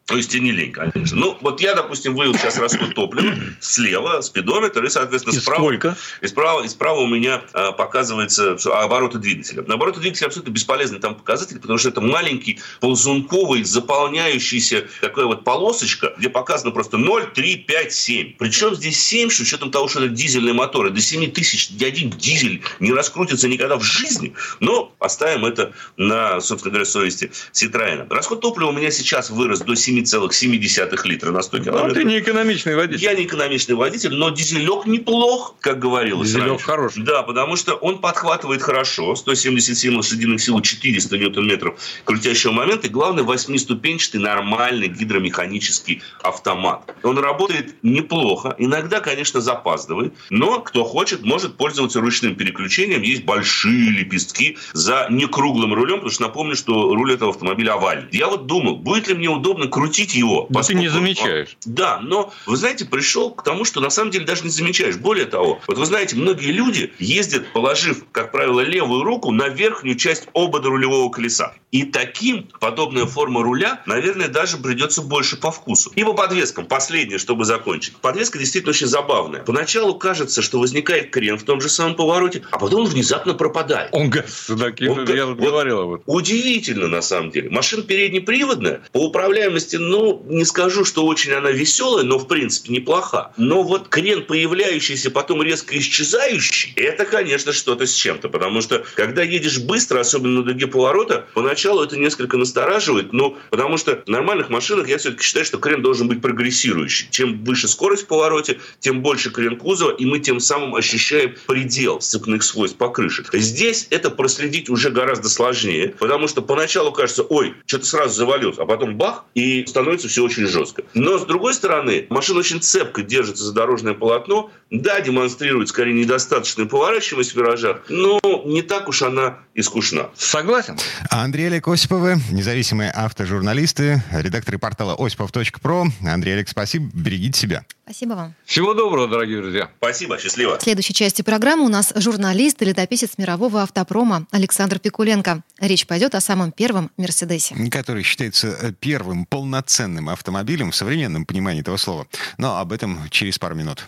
То 0.11 0.17
есть 0.17 0.35
и 0.35 0.39
не 0.39 0.51
лень, 0.51 0.71
конечно. 0.71 1.17
Ну, 1.17 1.37
вот 1.41 1.61
я, 1.61 1.73
допустим, 1.73 2.15
вывел 2.15 2.33
сейчас 2.35 2.57
расход 2.57 2.93
топлива 2.93 3.35
слева, 3.59 4.21
спидометр, 4.21 4.83
и, 4.83 4.89
соответственно, 4.89 5.35
и 5.35 5.39
справа... 5.39 5.59
Сколько? 5.59 5.97
И 6.21 6.27
справа, 6.27 6.63
и 6.63 6.67
справа 6.67 6.99
у 6.99 7.07
меня 7.07 7.41
а, 7.53 7.71
показывается 7.71 8.57
обороты 8.73 9.19
двигателя. 9.19 9.63
На 9.63 9.75
обороты 9.75 9.99
двигателя 9.99 10.27
абсолютно 10.27 10.51
бесполезный 10.51 10.99
там 10.99 11.15
показатель, 11.15 11.59
потому 11.59 11.77
что 11.77 11.89
это 11.89 12.01
маленький 12.01 12.59
ползунковый, 12.79 13.63
заполняющийся 13.63 14.87
такая 14.99 15.25
вот 15.25 15.43
полосочка, 15.43 16.13
где 16.17 16.29
показано 16.29 16.71
просто 16.71 16.97
0, 16.97 17.31
3, 17.33 17.55
5, 17.57 17.93
7. 17.93 18.33
Причем 18.37 18.75
здесь 18.75 19.01
7, 19.01 19.29
с 19.29 19.39
учетом 19.39 19.71
того, 19.71 19.87
что 19.87 20.03
это 20.03 20.09
дизельные 20.09 20.53
моторы. 20.53 20.89
До 20.89 20.99
7 20.99 21.31
тысяч 21.31 21.69
ни 21.69 21.83
один 21.83 22.09
дизель 22.09 22.61
не 22.79 22.91
раскрутится 22.91 23.47
никогда 23.47 23.77
в 23.77 23.83
жизни. 23.83 24.33
Но 24.59 24.93
оставим 24.99 25.45
это 25.45 25.73
на, 25.97 26.41
собственно 26.41 26.71
говоря, 26.71 26.85
совести 26.85 27.31
Citroёn. 27.53 28.07
Расход 28.09 28.41
топлива 28.41 28.69
у 28.69 28.73
меня 28.73 28.91
сейчас 28.91 29.29
вырос 29.29 29.61
до 29.61 29.75
7 29.75 30.00
7,7 30.07 31.07
литра 31.07 31.31
на 31.31 31.41
100 31.41 31.59
километров. 31.59 31.87
Ну, 31.89 31.93
ты 31.93 32.03
не 32.03 32.19
экономичный 32.19 32.75
водитель. 32.75 33.03
Я 33.03 33.13
не 33.13 33.23
экономичный 33.25 33.75
водитель, 33.75 34.13
но 34.13 34.29
дизелек 34.29 34.85
неплох, 34.85 35.55
как 35.59 35.79
говорилось 35.79 36.29
Дизелек 36.29 36.47
раньше. 36.49 36.65
хороший. 36.65 37.03
Да, 37.03 37.23
потому 37.23 37.55
что 37.55 37.73
он 37.75 37.99
подхватывает 37.99 38.61
хорошо. 38.61 39.15
177 39.15 39.95
лошадиных 39.95 40.41
сил, 40.41 40.59
400 40.61 41.17
ньютон-метров 41.17 41.79
крутящего 42.05 42.51
момента. 42.51 42.87
И 42.87 42.89
главное, 42.89 43.23
восьмиступенчатый 43.23 44.19
нормальный 44.19 44.87
гидромеханический 44.87 46.01
автомат. 46.23 46.95
Он 47.03 47.17
работает 47.19 47.75
неплохо. 47.83 48.55
Иногда, 48.57 48.99
конечно, 48.99 49.41
запаздывает. 49.41 50.13
Но 50.29 50.59
кто 50.59 50.83
хочет, 50.83 51.23
может 51.23 51.57
пользоваться 51.57 51.99
ручным 52.01 52.35
переключением. 52.35 53.01
Есть 53.01 53.23
большие 53.23 53.89
лепестки 53.91 54.57
за 54.73 55.07
некруглым 55.09 55.73
рулем. 55.73 55.95
Потому 55.97 56.11
что 56.11 56.23
напомню, 56.23 56.55
что 56.55 56.93
руль 56.95 57.13
этого 57.13 57.31
автомобиля 57.31 57.73
овальный. 57.73 58.07
Я 58.11 58.27
вот 58.27 58.47
думал, 58.47 58.77
будет 58.77 59.07
ли 59.07 59.13
мне 59.13 59.29
удобно 59.29 59.67
крутить 59.67 59.90
его. 59.99 60.47
Да 60.49 60.61
ты 60.61 60.73
не 60.73 60.87
замечаешь. 60.87 61.57
Да, 61.65 61.99
но, 61.99 62.33
вы 62.45 62.57
знаете, 62.57 62.85
пришел 62.85 63.31
к 63.31 63.43
тому, 63.43 63.65
что 63.65 63.81
на 63.81 63.89
самом 63.89 64.11
деле 64.11 64.25
даже 64.25 64.43
не 64.43 64.49
замечаешь. 64.49 64.97
Более 64.97 65.25
того, 65.25 65.59
вот 65.67 65.77
вы 65.77 65.85
знаете, 65.85 66.15
многие 66.15 66.51
люди 66.51 66.93
ездят, 66.99 67.51
положив, 67.53 68.05
как 68.11 68.31
правило, 68.31 68.61
левую 68.61 69.03
руку 69.03 69.31
на 69.31 69.47
верхнюю 69.47 69.95
часть 69.95 70.27
обода 70.33 70.69
рулевого 70.69 71.09
колеса. 71.09 71.53
И 71.71 71.83
таким 71.83 72.49
подобная 72.59 73.05
форма 73.05 73.43
руля, 73.43 73.81
наверное, 73.85 74.27
даже 74.27 74.57
придется 74.57 75.01
больше 75.01 75.37
по 75.37 75.51
вкусу. 75.51 75.91
И 75.95 76.03
по 76.03 76.13
подвескам, 76.13 76.65
последнее, 76.65 77.17
чтобы 77.17 77.45
закончить. 77.45 77.95
Подвеска 77.97 78.37
действительно 78.37 78.71
очень 78.71 78.87
забавная. 78.87 79.41
Поначалу 79.43 79.95
кажется, 79.95 80.41
что 80.41 80.59
возникает 80.59 81.11
крен 81.11 81.37
в 81.37 81.43
том 81.43 81.61
же 81.61 81.69
самом 81.69 81.95
повороте, 81.95 82.43
а 82.51 82.59
потом 82.59 82.81
он 82.81 82.87
внезапно 82.87 83.33
пропадает. 83.33 83.89
Он 83.93 84.09
газ, 84.09 84.47
да, 84.49 84.67
я 84.77 85.25
вот 85.25 85.37
говорил 85.37 85.79
об 85.79 85.93
этом. 85.93 86.03
Удивительно, 86.07 86.87
на 86.87 87.01
самом 87.01 87.31
деле. 87.31 87.49
Машина 87.49 87.83
переднеприводная, 87.83 88.81
по 88.91 89.05
управляемости, 89.05 89.70
ну, 89.79 90.23
не 90.27 90.45
скажу, 90.45 90.85
что 90.85 91.05
очень 91.05 91.31
она 91.31 91.51
веселая, 91.51 92.03
но, 92.03 92.17
в 92.17 92.27
принципе, 92.27 92.73
неплоха. 92.73 93.33
Но 93.37 93.63
вот 93.63 93.87
крен, 93.89 94.25
появляющийся, 94.25 95.11
потом 95.11 95.41
резко 95.41 95.77
исчезающий, 95.77 96.73
это, 96.75 97.05
конечно, 97.05 97.53
что-то 97.53 97.85
с 97.85 97.93
чем-то. 97.93 98.29
Потому 98.29 98.61
что, 98.61 98.83
когда 98.95 99.23
едешь 99.23 99.59
быстро, 99.59 99.99
особенно 99.99 100.39
на 100.39 100.43
дуге 100.43 100.67
поворота, 100.67 101.25
поначалу 101.33 101.83
это 101.83 101.97
несколько 101.97 102.37
настораживает, 102.37 103.13
но 103.13 103.37
потому 103.49 103.77
что 103.77 104.01
в 104.05 104.09
нормальных 104.09 104.49
машинах 104.49 104.87
я 104.87 104.97
все-таки 104.97 105.23
считаю, 105.23 105.45
что 105.45 105.57
крен 105.57 105.81
должен 105.81 106.07
быть 106.07 106.21
прогрессирующий. 106.21 107.07
Чем 107.11 107.43
выше 107.43 107.67
скорость 107.67 108.03
в 108.03 108.07
повороте, 108.07 108.59
тем 108.79 109.01
больше 109.01 109.31
крен 109.31 109.57
кузова, 109.57 109.91
и 109.91 110.05
мы 110.05 110.19
тем 110.19 110.39
самым 110.39 110.75
ощущаем 110.75 111.35
предел 111.47 112.01
сцепных 112.01 112.43
свойств 112.43 112.77
покрышек. 112.77 113.29
Здесь 113.33 113.87
это 113.89 114.09
проследить 114.09 114.69
уже 114.69 114.89
гораздо 114.89 115.29
сложнее, 115.29 115.95
потому 115.99 116.27
что 116.27 116.41
поначалу 116.41 116.91
кажется, 116.91 117.23
ой, 117.23 117.55
что-то 117.65 117.85
сразу 117.85 118.15
завалилось, 118.15 118.57
а 118.57 118.65
потом 118.65 118.97
бах, 118.97 119.25
и 119.35 119.60
становится 119.69 120.07
все 120.07 120.23
очень 120.23 120.47
жестко. 120.47 120.83
Но 120.93 121.17
с 121.17 121.25
другой 121.25 121.53
стороны, 121.53 122.07
машина 122.09 122.39
очень 122.39 122.61
цепко 122.61 123.01
держится 123.01 123.43
за 123.43 123.53
дорожное 123.53 123.93
полотно, 123.93 124.51
да, 124.69 125.01
демонстрирует 125.01 125.69
скорее 125.69 125.93
недостаточную 125.93 126.69
поворачиваемость 126.69 127.33
в 127.33 127.35
виражах, 127.35 127.81
но 127.89 128.19
не 128.45 128.61
так 128.61 128.87
уж 128.87 129.01
она 129.01 129.39
и 129.53 129.61
скучна. 129.61 130.09
Согласен. 130.15 130.77
Андрей 131.09 131.47
Олег 131.47 131.67
Осиповы, 131.67 132.17
независимые 132.31 132.91
автожурналисты, 132.91 134.01
редакторы 134.11 134.57
портала 134.59 134.95
осипов.про. 134.97 135.87
Андрей 136.05 136.35
Олег, 136.35 136.49
спасибо, 136.49 136.89
берегите 136.93 137.39
себя. 137.39 137.65
Спасибо 137.83 138.13
вам. 138.13 138.33
Всего 138.45 138.73
доброго, 138.73 139.09
дорогие 139.09 139.41
друзья. 139.41 139.69
Спасибо, 139.77 140.17
счастливо. 140.17 140.57
В 140.57 140.63
следующей 140.63 140.93
части 140.93 141.23
программы 141.23 141.65
у 141.65 141.67
нас 141.67 141.91
журналист 141.95 142.61
и 142.61 142.65
летописец 142.65 143.17
мирового 143.17 143.63
автопрома 143.63 144.27
Александр 144.31 144.79
Пикуленко. 144.79 145.43
Речь 145.59 145.85
пойдет 145.85 146.15
о 146.15 146.21
самом 146.21 146.53
первом 146.53 146.89
«Мерседесе». 146.95 147.55
Который 147.69 148.03
считается 148.03 148.73
первым 148.79 149.25
полноценным 149.51 150.07
автомобилем 150.07 150.71
в 150.71 150.75
современном 150.75 151.25
понимании 151.25 151.59
этого 151.59 151.75
слова. 151.75 152.07
Но 152.37 152.57
об 152.59 152.71
этом 152.71 152.99
через 153.09 153.37
пару 153.37 153.53
минут. 153.53 153.85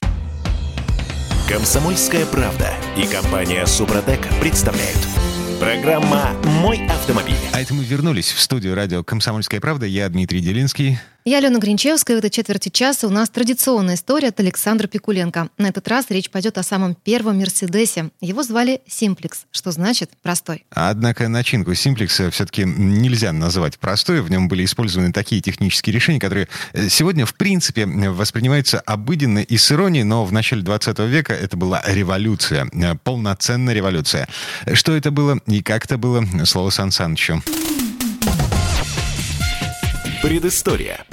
Комсомольская 1.47 2.25
правда 2.25 2.73
и 2.97 3.05
компания 3.07 3.65
Супротек 3.65 4.27
представляют– 4.41 4.99
Программа 5.63 6.31
«Мой 6.61 6.85
автомобиль». 6.87 7.37
А 7.53 7.61
это 7.61 7.73
мы 7.73 7.85
вернулись 7.85 8.33
в 8.33 8.41
студию 8.41 8.75
радио 8.75 9.01
«Комсомольская 9.01 9.61
правда». 9.61 9.85
Я 9.85 10.09
Дмитрий 10.09 10.41
Делинский. 10.41 10.99
Я 11.25 11.37
Алена 11.37 11.57
Гринчевская. 11.57 12.17
В 12.17 12.19
этой 12.19 12.29
четверти 12.29 12.67
часа 12.67 13.07
у 13.07 13.09
нас 13.09 13.29
традиционная 13.29 13.95
история 13.95 14.27
от 14.27 14.41
Александра 14.41 14.87
Пикуленко. 14.87 15.47
На 15.57 15.67
этот 15.67 15.87
раз 15.87 16.07
речь 16.09 16.29
пойдет 16.29 16.57
о 16.57 16.63
самом 16.63 16.95
первом 16.95 17.37
Мерседесе. 17.37 18.09
Его 18.19 18.43
звали 18.43 18.81
Симплекс, 18.87 19.45
что 19.51 19.71
значит 19.71 20.09
«простой». 20.21 20.65
Однако 20.71 21.29
начинку 21.29 21.73
Симплекса 21.75 22.29
все-таки 22.29 22.65
нельзя 22.65 23.31
называть 23.31 23.79
простой. 23.79 24.19
В 24.19 24.29
нем 24.29 24.49
были 24.49 24.65
использованы 24.65 25.13
такие 25.13 25.41
технические 25.41 25.93
решения, 25.93 26.19
которые 26.19 26.49
э, 26.73 26.89
сегодня, 26.89 27.25
в 27.25 27.35
принципе, 27.35 27.85
воспринимаются 27.85 28.81
обыденно 28.81 29.39
и 29.39 29.55
с 29.55 29.71
иронией, 29.71 30.03
но 30.03 30.25
в 30.25 30.33
начале 30.33 30.61
20 30.61 30.99
века 30.99 31.31
это 31.31 31.55
была 31.55 31.81
революция, 31.87 32.69
э, 32.73 32.95
полноценная 33.01 33.73
революция. 33.73 34.27
Что 34.73 34.93
это 34.93 35.09
было 35.09 35.39
и 35.47 35.63
как 35.63 35.85
это 35.85 35.97
было, 35.97 36.25
слово 36.43 36.69
Сан 36.69 36.91
Санычу. 36.91 37.41
Предыстория. 40.21 41.05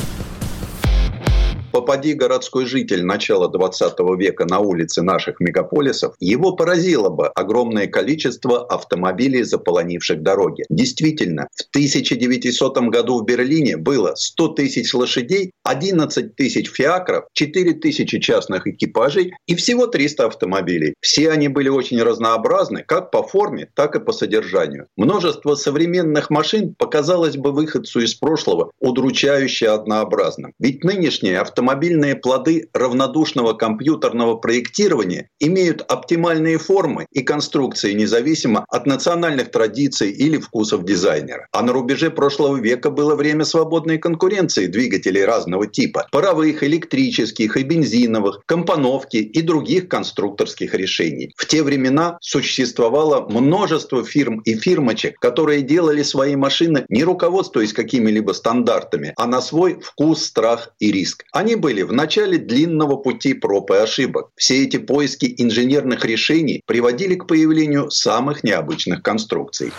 По 1.91 1.97
Попади 1.97 2.15
городской 2.15 2.67
житель 2.67 3.05
начала 3.05 3.49
20 3.49 3.99
века 4.17 4.45
на 4.45 4.61
улицы 4.61 5.03
наших 5.03 5.41
мегаполисов, 5.41 6.15
его 6.21 6.53
поразило 6.53 7.09
бы 7.09 7.27
огромное 7.27 7.89
количество 7.89 8.65
автомобилей, 8.65 9.43
заполонивших 9.43 10.23
дороги. 10.23 10.63
Действительно, 10.71 11.49
в 11.53 11.63
1900 11.71 12.79
году 12.91 13.19
в 13.19 13.25
Берлине 13.25 13.77
было 13.77 14.15
100 14.15 14.49
тысяч 14.49 14.95
лошадей, 14.95 15.51
11 15.65 16.37
тысяч 16.37 16.71
фиакров, 16.71 17.25
4 17.33 17.73
тысячи 17.73 18.21
частных 18.21 18.69
экипажей 18.69 19.33
и 19.47 19.57
всего 19.57 19.89
300 19.89 20.27
автомобилей. 20.27 20.95
Все 21.01 21.33
они 21.33 21.49
были 21.49 21.71
очень 21.71 22.01
разнообразны, 22.01 22.85
как 22.87 23.11
по 23.11 23.25
форме, 23.25 23.69
так 23.75 23.97
и 23.97 24.01
по 24.01 24.13
содержанию. 24.13 24.87
Множество 24.97 25.57
современных 25.57 26.31
машин 26.31 26.73
показалось 26.79 27.37
бы 27.37 27.51
выходцу 27.51 27.99
из 27.99 28.15
прошлого 28.15 28.71
удручающе 28.79 29.71
однообразным. 29.71 30.53
Ведь 30.61 30.85
нынешние 30.85 31.41
автомобильные 31.81 32.15
плоды 32.15 32.69
равнодушного 32.75 33.55
компьютерного 33.55 34.37
проектирования 34.37 35.29
имеют 35.39 35.81
оптимальные 35.81 36.59
формы 36.59 37.07
и 37.11 37.23
конструкции 37.23 37.95
независимо 37.95 38.67
от 38.69 38.87
национальных 38.87 39.51
традиций 39.51 40.11
или 40.11 40.37
вкусов 40.39 40.85
дизайнера. 40.85 41.47
А 41.53 41.63
на 41.63 41.73
рубеже 41.73 42.11
прошлого 42.11 42.59
века 42.59 42.91
было 42.91 43.15
время 43.15 43.47
свободной 43.47 43.97
конкуренции 43.97 44.67
двигателей 44.67 45.25
разного 45.25 45.67
типа– 45.67 46.07
паровых, 46.13 46.63
электрических 46.63 47.57
и 47.57 47.63
бензиновых, 47.63 48.43
компоновки 48.45 49.17
и 49.17 49.41
других 49.41 49.89
конструкторских 49.89 50.75
решений. 50.75 51.33
В 51.37 51.47
те 51.47 51.63
времена 51.63 52.19
существовало 52.21 53.27
множество 53.31 54.05
фирм 54.05 54.41
и 54.41 54.55
фирмочек, 54.55 55.19
которые 55.19 55.63
делали 55.63 56.03
свои 56.03 56.37
машины 56.37 56.85
не 56.91 57.05
руководствуясь 57.05 57.73
какими-либо 57.73 58.33
стандартами, 58.33 59.15
а 59.17 59.27
на 59.27 59.41
свой 59.41 59.81
вкус, 59.81 60.25
страх 60.25 60.75
и 60.79 60.93
риск. 60.93 61.25
Они 61.33 61.55
были 61.55 61.70
в 61.83 61.93
начале 61.93 62.39
длинного 62.39 62.97
пути 62.97 63.35
проб 63.35 63.71
и 63.71 63.77
ошибок. 63.77 64.31
Все 64.37 64.65
эти 64.65 64.79
поиски 64.79 65.35
инженерных 65.39 66.05
решений 66.05 66.63
приводили 66.67 67.15
к 67.15 67.27
появлению 67.27 67.91
самых 67.91 68.43
необычных 68.45 69.03
конструкций 69.03 69.73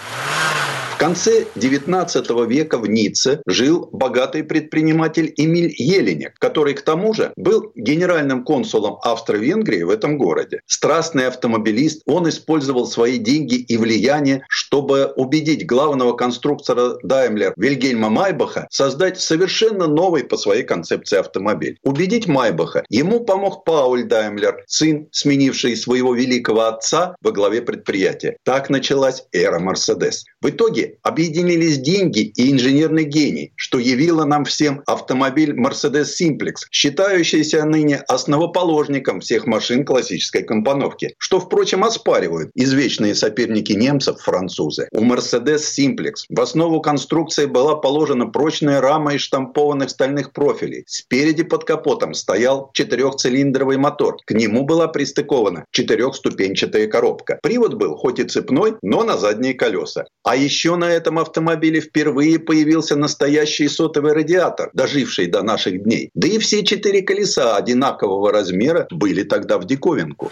конце 1.01 1.45
XIX 1.55 2.47
века 2.47 2.77
в 2.77 2.87
Ницце 2.87 3.41
жил 3.47 3.89
богатый 3.91 4.43
предприниматель 4.43 5.33
Эмиль 5.35 5.73
Еленек, 5.75 6.35
который 6.37 6.75
к 6.75 6.83
тому 6.83 7.15
же 7.15 7.33
был 7.35 7.71
генеральным 7.73 8.43
консулом 8.43 8.97
Австро-Венгрии 9.01 9.81
в 9.81 9.89
этом 9.89 10.19
городе. 10.19 10.61
Страстный 10.67 11.25
автомобилист, 11.25 12.03
он 12.05 12.29
использовал 12.29 12.85
свои 12.85 13.17
деньги 13.17 13.55
и 13.55 13.77
влияние, 13.77 14.45
чтобы 14.47 15.11
убедить 15.15 15.65
главного 15.65 16.13
конструктора 16.13 16.99
Daimler 17.03 17.53
Вильгельма 17.55 18.11
Майбаха 18.11 18.67
создать 18.69 19.19
совершенно 19.19 19.87
новый 19.87 20.23
по 20.23 20.37
своей 20.37 20.61
концепции 20.61 21.17
автомобиль. 21.17 21.79
Убедить 21.81 22.27
Майбаха 22.27 22.83
ему 22.89 23.21
помог 23.21 23.63
Пауль 23.65 24.03
Даймлер, 24.03 24.63
сын, 24.67 25.07
сменивший 25.11 25.75
своего 25.77 26.13
великого 26.13 26.67
отца 26.67 27.15
во 27.21 27.31
главе 27.31 27.63
предприятия. 27.63 28.37
Так 28.43 28.69
началась 28.69 29.23
эра 29.31 29.57
Мерседес. 29.57 30.25
В 30.41 30.49
итоге 30.49 30.97
объединились 31.03 31.77
деньги 31.77 32.21
и 32.21 32.51
инженерный 32.51 33.03
гений, 33.03 33.53
что 33.55 33.77
явило 33.77 34.25
нам 34.25 34.43
всем 34.45 34.81
автомобиль 34.87 35.53
Mercedes 35.53 36.07
Simplex, 36.19 36.65
считающийся 36.71 37.63
ныне 37.63 37.97
основоположником 38.07 39.19
всех 39.19 39.45
машин 39.45 39.85
классической 39.85 40.41
компоновки, 40.41 41.13
что, 41.19 41.39
впрочем, 41.39 41.83
оспаривают 41.83 42.49
извечные 42.55 43.13
соперники 43.13 43.73
немцев 43.73 44.19
французы. 44.19 44.87
У 44.91 45.03
Mercedes 45.05 45.61
Simplex 45.77 46.25
в 46.27 46.41
основу 46.41 46.81
конструкции 46.81 47.45
была 47.45 47.75
положена 47.75 48.25
прочная 48.25 48.81
рама 48.81 49.13
из 49.13 49.21
штампованных 49.21 49.91
стальных 49.91 50.33
профилей. 50.33 50.85
Спереди 50.87 51.43
под 51.43 51.65
капотом 51.65 52.15
стоял 52.15 52.71
четырехцилиндровый 52.73 53.77
мотор. 53.77 54.17
К 54.25 54.31
нему 54.31 54.63
была 54.63 54.87
пристыкована 54.87 55.65
четырехступенчатая 55.69 56.87
коробка. 56.87 57.39
Привод 57.43 57.75
был 57.75 57.95
хоть 57.95 58.17
и 58.17 58.23
цепной, 58.23 58.73
но 58.81 59.03
на 59.03 59.17
задние 59.19 59.53
колеса. 59.53 60.05
Еще 60.35 60.75
на 60.75 60.85
этом 60.91 61.19
автомобиле 61.19 61.81
впервые 61.81 62.39
появился 62.39 62.95
настоящий 62.95 63.67
сотовый 63.67 64.13
радиатор, 64.13 64.69
доживший 64.73 65.27
до 65.27 65.41
наших 65.43 65.83
дней. 65.83 66.09
Да 66.13 66.27
и 66.27 66.37
все 66.37 66.63
четыре 66.63 67.01
колеса 67.01 67.55
одинакового 67.55 68.31
размера 68.31 68.87
были 68.91 69.23
тогда 69.23 69.57
в 69.57 69.65
диковинку. 69.65 70.31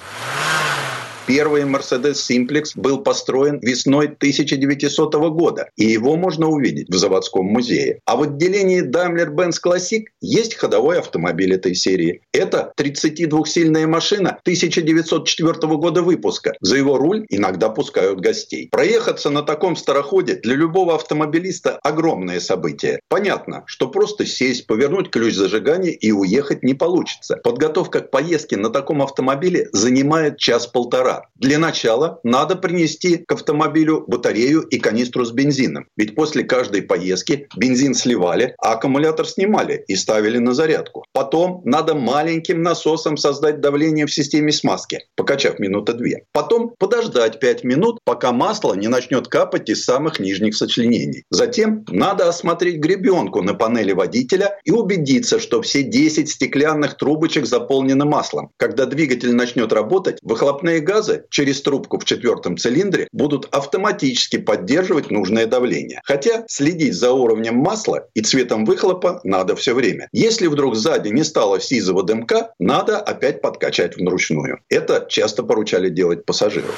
Первый 1.30 1.62
Mercedes 1.62 2.14
Simplex 2.28 2.72
был 2.74 3.04
построен 3.04 3.60
весной 3.60 4.08
1900 4.08 5.14
года, 5.30 5.70
и 5.78 5.86
его 5.86 6.16
можно 6.16 6.48
увидеть 6.48 6.90
в 6.90 6.98
заводском 6.98 7.46
музее. 7.46 8.00
А 8.06 8.16
в 8.16 8.24
отделении 8.24 8.82
Daimler-Benz 8.84 9.58
Classic 9.64 10.06
есть 10.22 10.56
ходовой 10.56 10.98
автомобиль 10.98 11.54
этой 11.54 11.76
серии. 11.76 12.22
Это 12.34 12.74
32-сильная 12.76 13.86
машина 13.86 14.40
1904 14.42 15.54
года 15.78 16.02
выпуска. 16.02 16.56
За 16.62 16.78
его 16.78 16.98
руль 16.98 17.28
иногда 17.30 17.70
пускают 17.70 18.22
гостей. 18.22 18.68
Проехаться 18.72 19.30
на 19.30 19.44
таком 19.44 19.76
староходе 19.76 20.34
для 20.34 20.56
любого 20.56 20.96
автомобилиста 20.96 21.78
огромное 21.84 22.40
событие. 22.40 23.02
Понятно, 23.08 23.66
что 23.68 23.88
просто 23.88 24.26
сесть, 24.26 24.66
повернуть 24.66 25.12
ключ 25.12 25.36
зажигания 25.36 25.92
и 25.92 26.12
уехать 26.12 26.64
не 26.64 26.74
получится. 26.74 27.36
Подготовка 27.44 28.00
к 28.00 28.10
поездке 28.10 28.58
на 28.58 28.72
таком 28.72 29.04
автомобиле 29.04 29.70
занимает 29.74 30.40
час-полтора. 30.40 31.19
Для 31.36 31.60
начала 31.60 32.20
надо 32.24 32.56
принести 32.56 33.18
к 33.18 33.32
автомобилю 33.32 34.04
батарею 34.08 34.62
и 34.62 34.80
канистру 34.80 35.26
с 35.26 35.32
бензином. 35.32 35.88
Ведь 35.98 36.16
после 36.16 36.44
каждой 36.44 36.82
поездки 36.82 37.48
бензин 37.56 37.94
сливали, 37.94 38.56
а 38.62 38.74
аккумулятор 38.74 39.28
снимали 39.28 39.84
и 39.88 39.96
ставили 39.96 40.38
на 40.38 40.54
зарядку. 40.54 41.06
Потом 41.14 41.62
надо 41.66 41.96
маленьким 41.96 42.62
насосом 42.62 43.18
создать 43.18 43.62
давление 43.62 44.06
в 44.06 44.14
системе 44.14 44.52
смазки, 44.52 45.06
покачав 45.16 45.60
минуты 45.60 45.94
две. 45.94 46.24
Потом 46.32 46.74
подождать 46.78 47.40
5 47.40 47.64
минут, 47.64 48.00
пока 48.04 48.32
масло 48.32 48.74
не 48.74 48.88
начнет 48.88 49.28
капать 49.28 49.70
из 49.70 49.84
самых 49.84 50.20
нижних 50.20 50.56
сочленений. 50.56 51.24
Затем 51.30 51.86
надо 51.90 52.28
осмотреть 52.30 52.80
гребенку 52.80 53.42
на 53.42 53.54
панели 53.54 53.92
водителя 53.92 54.60
и 54.64 54.72
убедиться, 54.72 55.40
что 55.40 55.62
все 55.62 55.84
10 55.84 56.30
стеклянных 56.30 56.98
трубочек 56.98 57.46
заполнены 57.46 58.06
маслом. 58.06 58.52
Когда 58.58 58.86
двигатель 58.86 59.34
начнет 59.34 59.74
работать, 59.74 60.18
выхлопные 60.22 60.80
газы 60.80 60.99
газы 61.00 61.24
через 61.30 61.62
трубку 61.62 61.98
в 61.98 62.06
четвертом 62.06 62.58
цилиндре 62.58 63.08
будут 63.12 63.48
автоматически 63.52 64.38
поддерживать 64.38 65.12
нужное 65.12 65.46
давление. 65.46 66.02
Хотя 66.04 66.44
следить 66.48 66.94
за 66.94 67.12
уровнем 67.12 67.56
масла 67.56 68.08
и 68.14 68.22
цветом 68.22 68.66
выхлопа 68.66 69.22
надо 69.24 69.56
все 69.56 69.74
время. 69.74 70.10
Если 70.12 70.48
вдруг 70.48 70.76
сзади 70.76 71.10
не 71.10 71.24
стало 71.24 71.62
сизого 71.62 72.04
дымка, 72.04 72.54
надо 72.60 73.00
опять 73.00 73.42
подкачать 73.42 73.96
вручную. 73.98 74.60
Это 74.70 75.06
часто 75.10 75.44
поручали 75.44 75.90
делать 75.90 76.26
пассажиру. 76.26 76.74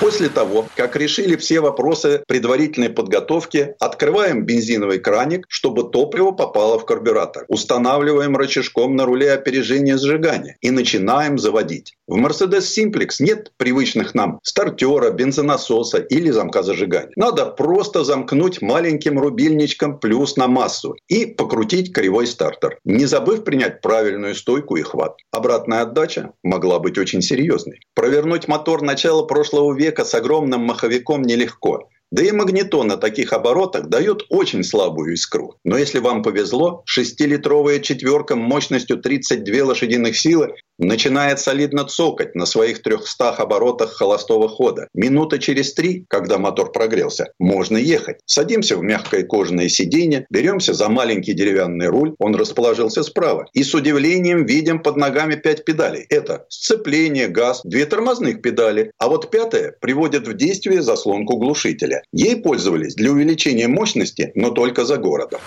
После 0.00 0.28
того, 0.28 0.66
как 0.76 0.94
решили 0.94 1.36
все 1.36 1.60
вопросы 1.60 2.22
предварительной 2.28 2.90
подготовки, 2.90 3.74
открываем 3.80 4.44
бензиновый 4.44 4.98
краник, 4.98 5.46
чтобы 5.48 5.84
топливо 5.90 6.32
попало 6.32 6.78
в 6.78 6.84
карбюратор. 6.84 7.46
Устанавливаем 7.48 8.36
рычажком 8.36 8.94
на 8.94 9.06
руле 9.06 9.32
опережения 9.32 9.96
сжигания 9.96 10.58
и 10.60 10.70
начинаем 10.70 11.38
заводить. 11.38 11.94
В 12.06 12.18
Mercedes 12.18 12.60
Simplex 12.60 13.16
нет 13.20 13.52
привычных 13.56 14.14
нам 14.14 14.38
стартера, 14.42 15.10
бензонасоса 15.10 15.98
или 15.98 16.30
замка 16.30 16.62
зажигания. 16.62 17.10
Надо 17.16 17.46
просто 17.46 18.04
замкнуть 18.04 18.62
маленьким 18.62 19.18
рубильничком 19.18 19.98
плюс 19.98 20.36
на 20.36 20.46
массу 20.46 20.94
и 21.08 21.26
покрутить 21.26 21.92
кривой 21.92 22.26
стартер, 22.26 22.78
не 22.84 23.06
забыв 23.06 23.44
принять 23.44 23.80
правильную 23.80 24.34
стойку 24.34 24.76
и 24.76 24.82
хват. 24.82 25.16
Обратная 25.32 25.82
отдача 25.82 26.32
могла 26.44 26.78
быть 26.78 26.98
очень 26.98 27.22
серьезной. 27.22 27.80
Провернуть 27.94 28.46
мотор 28.46 28.82
начала 28.82 29.24
прошлого 29.24 29.74
века 29.74 29.85
человека 29.86 30.04
с 30.04 30.14
огромным 30.14 30.62
маховиком 30.62 31.22
нелегко. 31.22 31.88
Да 32.10 32.22
и 32.22 32.30
магнитон 32.32 32.86
на 32.88 32.96
таких 32.96 33.32
оборотах 33.32 33.88
дает 33.88 34.22
очень 34.30 34.62
слабую 34.62 35.12
искру. 35.12 35.56
Но 35.64 35.76
если 35.76 35.98
вам 36.00 36.22
повезло, 36.22 36.84
6-литровая 36.86 37.80
четверка 37.80 38.36
мощностью 38.36 38.98
32 38.98 39.64
лошадиных 39.64 40.16
силы 40.16 40.54
начинает 40.78 41.40
солидно 41.40 41.84
цокать 41.84 42.34
на 42.34 42.46
своих 42.46 42.82
300 42.82 43.30
оборотах 43.30 43.92
холостого 43.92 44.48
хода. 44.48 44.88
Минута 44.94 45.38
через 45.38 45.74
три, 45.74 46.04
когда 46.08 46.38
мотор 46.38 46.72
прогрелся, 46.72 47.32
можно 47.38 47.76
ехать. 47.76 48.18
Садимся 48.26 48.76
в 48.76 48.82
мягкое 48.82 49.24
кожаное 49.24 49.68
сиденье, 49.68 50.26
беремся 50.30 50.74
за 50.74 50.88
маленький 50.88 51.32
деревянный 51.32 51.88
руль, 51.88 52.14
он 52.18 52.34
расположился 52.34 53.02
справа. 53.02 53.46
И 53.52 53.62
с 53.62 53.74
удивлением 53.74 54.46
видим 54.46 54.82
под 54.82 54.96
ногами 54.96 55.34
пять 55.34 55.64
педалей. 55.64 56.06
Это 56.08 56.46
сцепление, 56.48 57.28
газ, 57.28 57.60
две 57.64 57.86
тормозных 57.86 58.42
педали, 58.42 58.90
а 58.98 59.08
вот 59.08 59.30
пятая 59.30 59.74
приводит 59.80 60.26
в 60.26 60.34
действие 60.34 60.82
заслонку 60.82 61.36
глушителя. 61.36 62.02
Ей 62.12 62.36
пользовались 62.36 62.94
для 62.94 63.10
увеличения 63.10 63.68
мощности, 63.68 64.32
но 64.34 64.50
только 64.50 64.84
за 64.84 64.96
городом. 64.96 65.40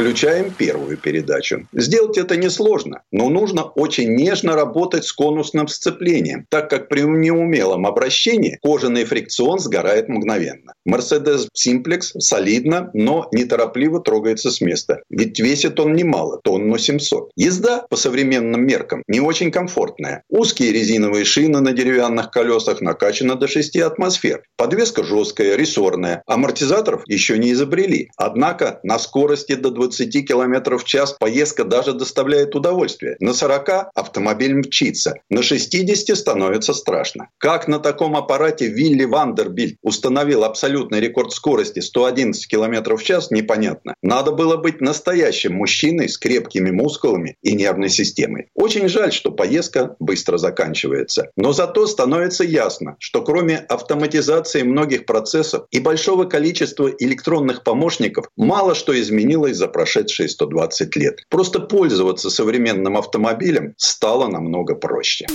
Включаем 0.00 0.50
первую 0.50 0.96
передачу. 0.96 1.68
Сделать 1.74 2.16
это 2.16 2.34
несложно, 2.34 3.02
но 3.12 3.28
нужно 3.28 3.64
очень 3.64 4.14
нежно 4.14 4.54
работать 4.54 5.04
с 5.04 5.12
конусным 5.12 5.68
сцеплением, 5.68 6.46
так 6.48 6.70
как 6.70 6.88
при 6.88 7.02
неумелом 7.02 7.86
обращении 7.86 8.58
кожаный 8.62 9.04
фрикцион 9.04 9.58
сгорает 9.58 10.08
мгновенно. 10.08 10.72
Mercedes 10.88 11.48
Simplex 11.54 12.18
солидно, 12.18 12.88
но 12.94 13.28
неторопливо 13.30 14.00
трогается 14.00 14.50
с 14.50 14.62
места. 14.62 15.02
Ведь 15.10 15.38
весит 15.38 15.78
он 15.78 15.92
немало, 15.92 16.40
тонну 16.42 16.78
700. 16.78 17.32
Езда 17.36 17.84
по 17.90 17.96
современным 17.96 18.66
меркам 18.66 19.02
не 19.06 19.20
очень 19.20 19.50
комфортная. 19.50 20.22
Узкие 20.30 20.72
резиновые 20.72 21.26
шины 21.26 21.60
на 21.60 21.72
деревянных 21.72 22.30
колесах 22.30 22.80
накачаны 22.80 23.34
до 23.34 23.46
6 23.46 23.76
атмосфер. 23.76 24.44
Подвеска 24.56 25.04
жесткая, 25.04 25.56
рессорная. 25.56 26.22
Амортизаторов 26.26 27.02
еще 27.06 27.36
не 27.36 27.52
изобрели. 27.52 28.08
Однако 28.16 28.80
на 28.82 28.98
скорости 28.98 29.54
до 29.56 29.68
20 29.68 29.89
км 29.90 30.78
в 30.78 30.84
час 30.84 31.16
поездка 31.18 31.64
даже 31.64 31.92
доставляет 31.92 32.54
удовольствие. 32.54 33.16
На 33.20 33.34
40 33.34 33.90
автомобиль 33.94 34.54
мчится. 34.54 35.14
На 35.28 35.42
60 35.42 36.16
становится 36.16 36.74
страшно. 36.74 37.28
Как 37.38 37.68
на 37.68 37.78
таком 37.78 38.16
аппарате 38.16 38.66
Вилли 38.68 39.04
Вандербильд 39.04 39.76
установил 39.82 40.44
абсолютный 40.44 41.00
рекорд 41.00 41.32
скорости 41.32 41.80
111 41.80 42.46
км 42.48 42.96
в 42.96 43.02
час, 43.02 43.30
непонятно. 43.30 43.94
Надо 44.02 44.32
было 44.32 44.56
быть 44.56 44.80
настоящим 44.80 45.54
мужчиной 45.54 46.08
с 46.08 46.18
крепкими 46.18 46.70
мускулами 46.70 47.36
и 47.42 47.54
нервной 47.54 47.90
системой. 47.90 48.48
Очень 48.54 48.88
жаль, 48.88 49.12
что 49.12 49.30
поездка 49.30 49.96
быстро 49.98 50.38
заканчивается. 50.38 51.30
Но 51.36 51.52
зато 51.52 51.86
становится 51.86 52.44
ясно, 52.44 52.96
что 52.98 53.22
кроме 53.22 53.56
автоматизации 53.56 54.62
многих 54.62 55.06
процессов 55.06 55.66
и 55.70 55.80
большого 55.80 56.24
количества 56.24 56.90
электронных 56.98 57.64
помощников, 57.64 58.26
мало 58.36 58.74
что 58.74 58.98
изменилось 58.98 59.56
за 59.56 59.68
прошедшие 59.80 60.28
120 60.28 60.96
лет. 60.96 61.24
Просто 61.30 61.58
пользоваться 61.58 62.28
современным 62.28 62.98
автомобилем 62.98 63.72
стало 63.78 64.28
намного 64.28 64.74
проще. 64.74 65.26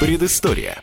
Предыстория. 0.00 0.82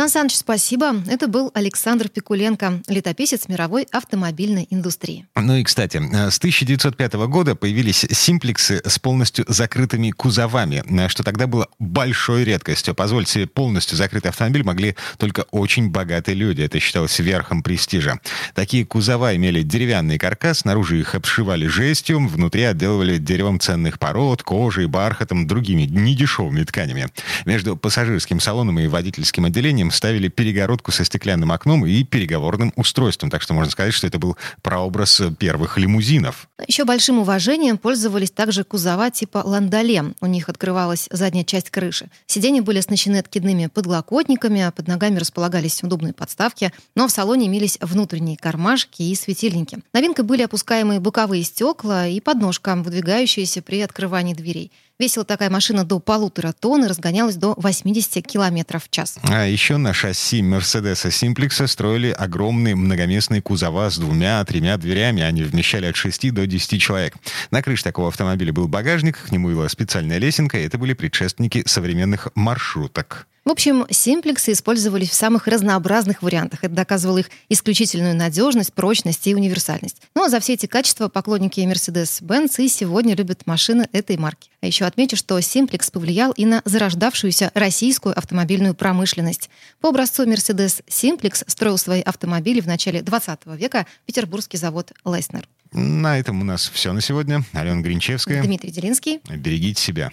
Сан 0.00 0.08
Саныч, 0.08 0.34
спасибо. 0.34 0.94
Это 1.08 1.28
был 1.28 1.50
Александр 1.52 2.08
Пикуленко, 2.08 2.80
летописец 2.88 3.48
мировой 3.48 3.86
автомобильной 3.92 4.66
индустрии. 4.70 5.26
Ну 5.36 5.56
и, 5.56 5.62
кстати, 5.62 5.98
с 5.98 6.38
1905 6.38 7.12
года 7.28 7.54
появились 7.54 8.06
симплексы 8.10 8.80
с 8.82 8.98
полностью 8.98 9.44
закрытыми 9.46 10.10
кузовами, 10.10 11.06
что 11.08 11.22
тогда 11.22 11.46
было 11.46 11.68
большой 11.78 12.44
редкостью. 12.44 12.94
Позволить 12.94 13.28
себе 13.28 13.46
полностью 13.46 13.98
закрытый 13.98 14.30
автомобиль 14.30 14.64
могли 14.64 14.96
только 15.18 15.42
очень 15.50 15.90
богатые 15.90 16.34
люди. 16.34 16.62
Это 16.62 16.80
считалось 16.80 17.18
верхом 17.18 17.62
престижа. 17.62 18.20
Такие 18.54 18.86
кузова 18.86 19.36
имели 19.36 19.60
деревянный 19.60 20.16
каркас, 20.16 20.60
снаружи 20.60 20.98
их 20.98 21.14
обшивали 21.14 21.66
жестью, 21.66 22.26
внутри 22.26 22.62
отделывали 22.62 23.18
деревом 23.18 23.60
ценных 23.60 23.98
пород, 23.98 24.42
кожей, 24.44 24.86
бархатом, 24.86 25.46
другими 25.46 25.82
недешевыми 25.82 26.64
тканями. 26.64 27.08
Между 27.44 27.76
пассажирским 27.76 28.40
салоном 28.40 28.80
и 28.80 28.86
водительским 28.86 29.44
отделением 29.44 29.89
ставили 29.90 30.28
перегородку 30.28 30.92
со 30.92 31.04
стеклянным 31.04 31.52
окном 31.52 31.86
и 31.86 32.04
переговорным 32.04 32.72
устройством. 32.76 33.30
Так 33.30 33.42
что 33.42 33.54
можно 33.54 33.70
сказать, 33.70 33.94
что 33.94 34.06
это 34.06 34.18
был 34.18 34.36
прообраз 34.62 35.22
первых 35.38 35.78
лимузинов. 35.78 36.48
Еще 36.66 36.84
большим 36.84 37.18
уважением 37.18 37.78
пользовались 37.78 38.30
также 38.30 38.64
кузова 38.64 39.10
типа 39.10 39.42
ландолем. 39.44 40.14
У 40.20 40.26
них 40.26 40.48
открывалась 40.48 41.08
задняя 41.10 41.44
часть 41.44 41.70
крыши. 41.70 42.08
Сиденья 42.26 42.62
были 42.62 42.78
оснащены 42.78 43.16
откидными 43.16 43.66
подлокотниками, 43.66 44.62
а 44.62 44.70
под 44.70 44.88
ногами 44.88 45.18
располагались 45.18 45.82
удобные 45.82 46.12
подставки, 46.12 46.72
но 46.94 47.08
в 47.08 47.10
салоне 47.10 47.46
имелись 47.46 47.78
внутренние 47.80 48.36
кармашки 48.36 49.02
и 49.02 49.14
светильники. 49.14 49.78
Новинкой 49.92 50.24
были 50.24 50.42
опускаемые 50.42 51.00
боковые 51.00 51.42
стекла 51.42 52.06
и 52.06 52.20
подножка, 52.20 52.74
выдвигающиеся 52.76 53.62
при 53.62 53.80
открывании 53.80 54.34
дверей. 54.34 54.72
Весила 55.00 55.24
такая 55.24 55.48
машина 55.48 55.84
до 55.84 55.98
полутора 55.98 56.52
тонн 56.52 56.84
и 56.84 56.86
разгонялась 56.86 57.36
до 57.36 57.54
80 57.56 58.26
километров 58.26 58.84
в 58.84 58.90
час. 58.90 59.16
А 59.22 59.46
еще 59.46 59.78
на 59.78 59.94
шасси 59.94 60.42
Мерседеса 60.42 61.10
Симплекса 61.10 61.66
строили 61.68 62.10
огромные 62.10 62.76
многоместные 62.76 63.40
кузова 63.40 63.88
с 63.88 63.96
двумя-тремя 63.96 64.76
дверями. 64.76 65.22
Они 65.22 65.42
вмещали 65.42 65.86
от 65.86 65.96
6 65.96 66.34
до 66.34 66.46
10 66.46 66.82
человек. 66.82 67.14
На 67.50 67.62
крыше 67.62 67.82
такого 67.82 68.08
автомобиля 68.08 68.52
был 68.52 68.68
багажник, 68.68 69.16
к 69.16 69.32
нему 69.32 69.48
была 69.48 69.70
специальная 69.70 70.18
лесенка, 70.18 70.58
это 70.58 70.76
были 70.76 70.92
предшественники 70.92 71.62
современных 71.64 72.28
маршруток. 72.34 73.26
В 73.50 73.52
общем, 73.52 73.84
симплексы 73.90 74.52
использовались 74.52 75.10
в 75.10 75.14
самых 75.14 75.48
разнообразных 75.48 76.22
вариантах. 76.22 76.62
Это 76.62 76.72
доказывало 76.72 77.18
их 77.18 77.30
исключительную 77.48 78.14
надежность, 78.14 78.72
прочность 78.72 79.26
и 79.26 79.34
универсальность. 79.34 80.02
Но 80.14 80.28
за 80.28 80.38
все 80.38 80.52
эти 80.52 80.66
качества 80.66 81.08
поклонники 81.08 81.58
Mercedes-Benz 81.58 82.62
и 82.62 82.68
сегодня 82.68 83.16
любят 83.16 83.48
машины 83.48 83.88
этой 83.90 84.16
марки. 84.18 84.50
А 84.62 84.66
еще 84.66 84.84
отмечу, 84.84 85.16
что 85.16 85.40
симплекс 85.40 85.90
повлиял 85.90 86.30
и 86.30 86.44
на 86.44 86.62
зарождавшуюся 86.64 87.50
российскую 87.54 88.16
автомобильную 88.16 88.74
промышленность. 88.74 89.50
По 89.80 89.88
образцу 89.88 90.26
Mercedes 90.26 90.84
Simplex 90.86 91.42
строил 91.48 91.76
свои 91.76 92.02
автомобили 92.02 92.60
в 92.60 92.68
начале 92.68 93.02
20 93.02 93.46
века 93.46 93.84
петербургский 94.06 94.58
завод 94.58 94.92
Леснер. 95.04 95.48
На 95.72 96.20
этом 96.20 96.40
у 96.40 96.44
нас 96.44 96.70
все 96.72 96.92
на 96.92 97.00
сегодня. 97.00 97.42
Алена 97.52 97.80
Гринчевская. 97.80 98.44
Дмитрий 98.44 98.70
Делинский. 98.70 99.18
Берегите 99.28 99.82
себя. 99.82 100.12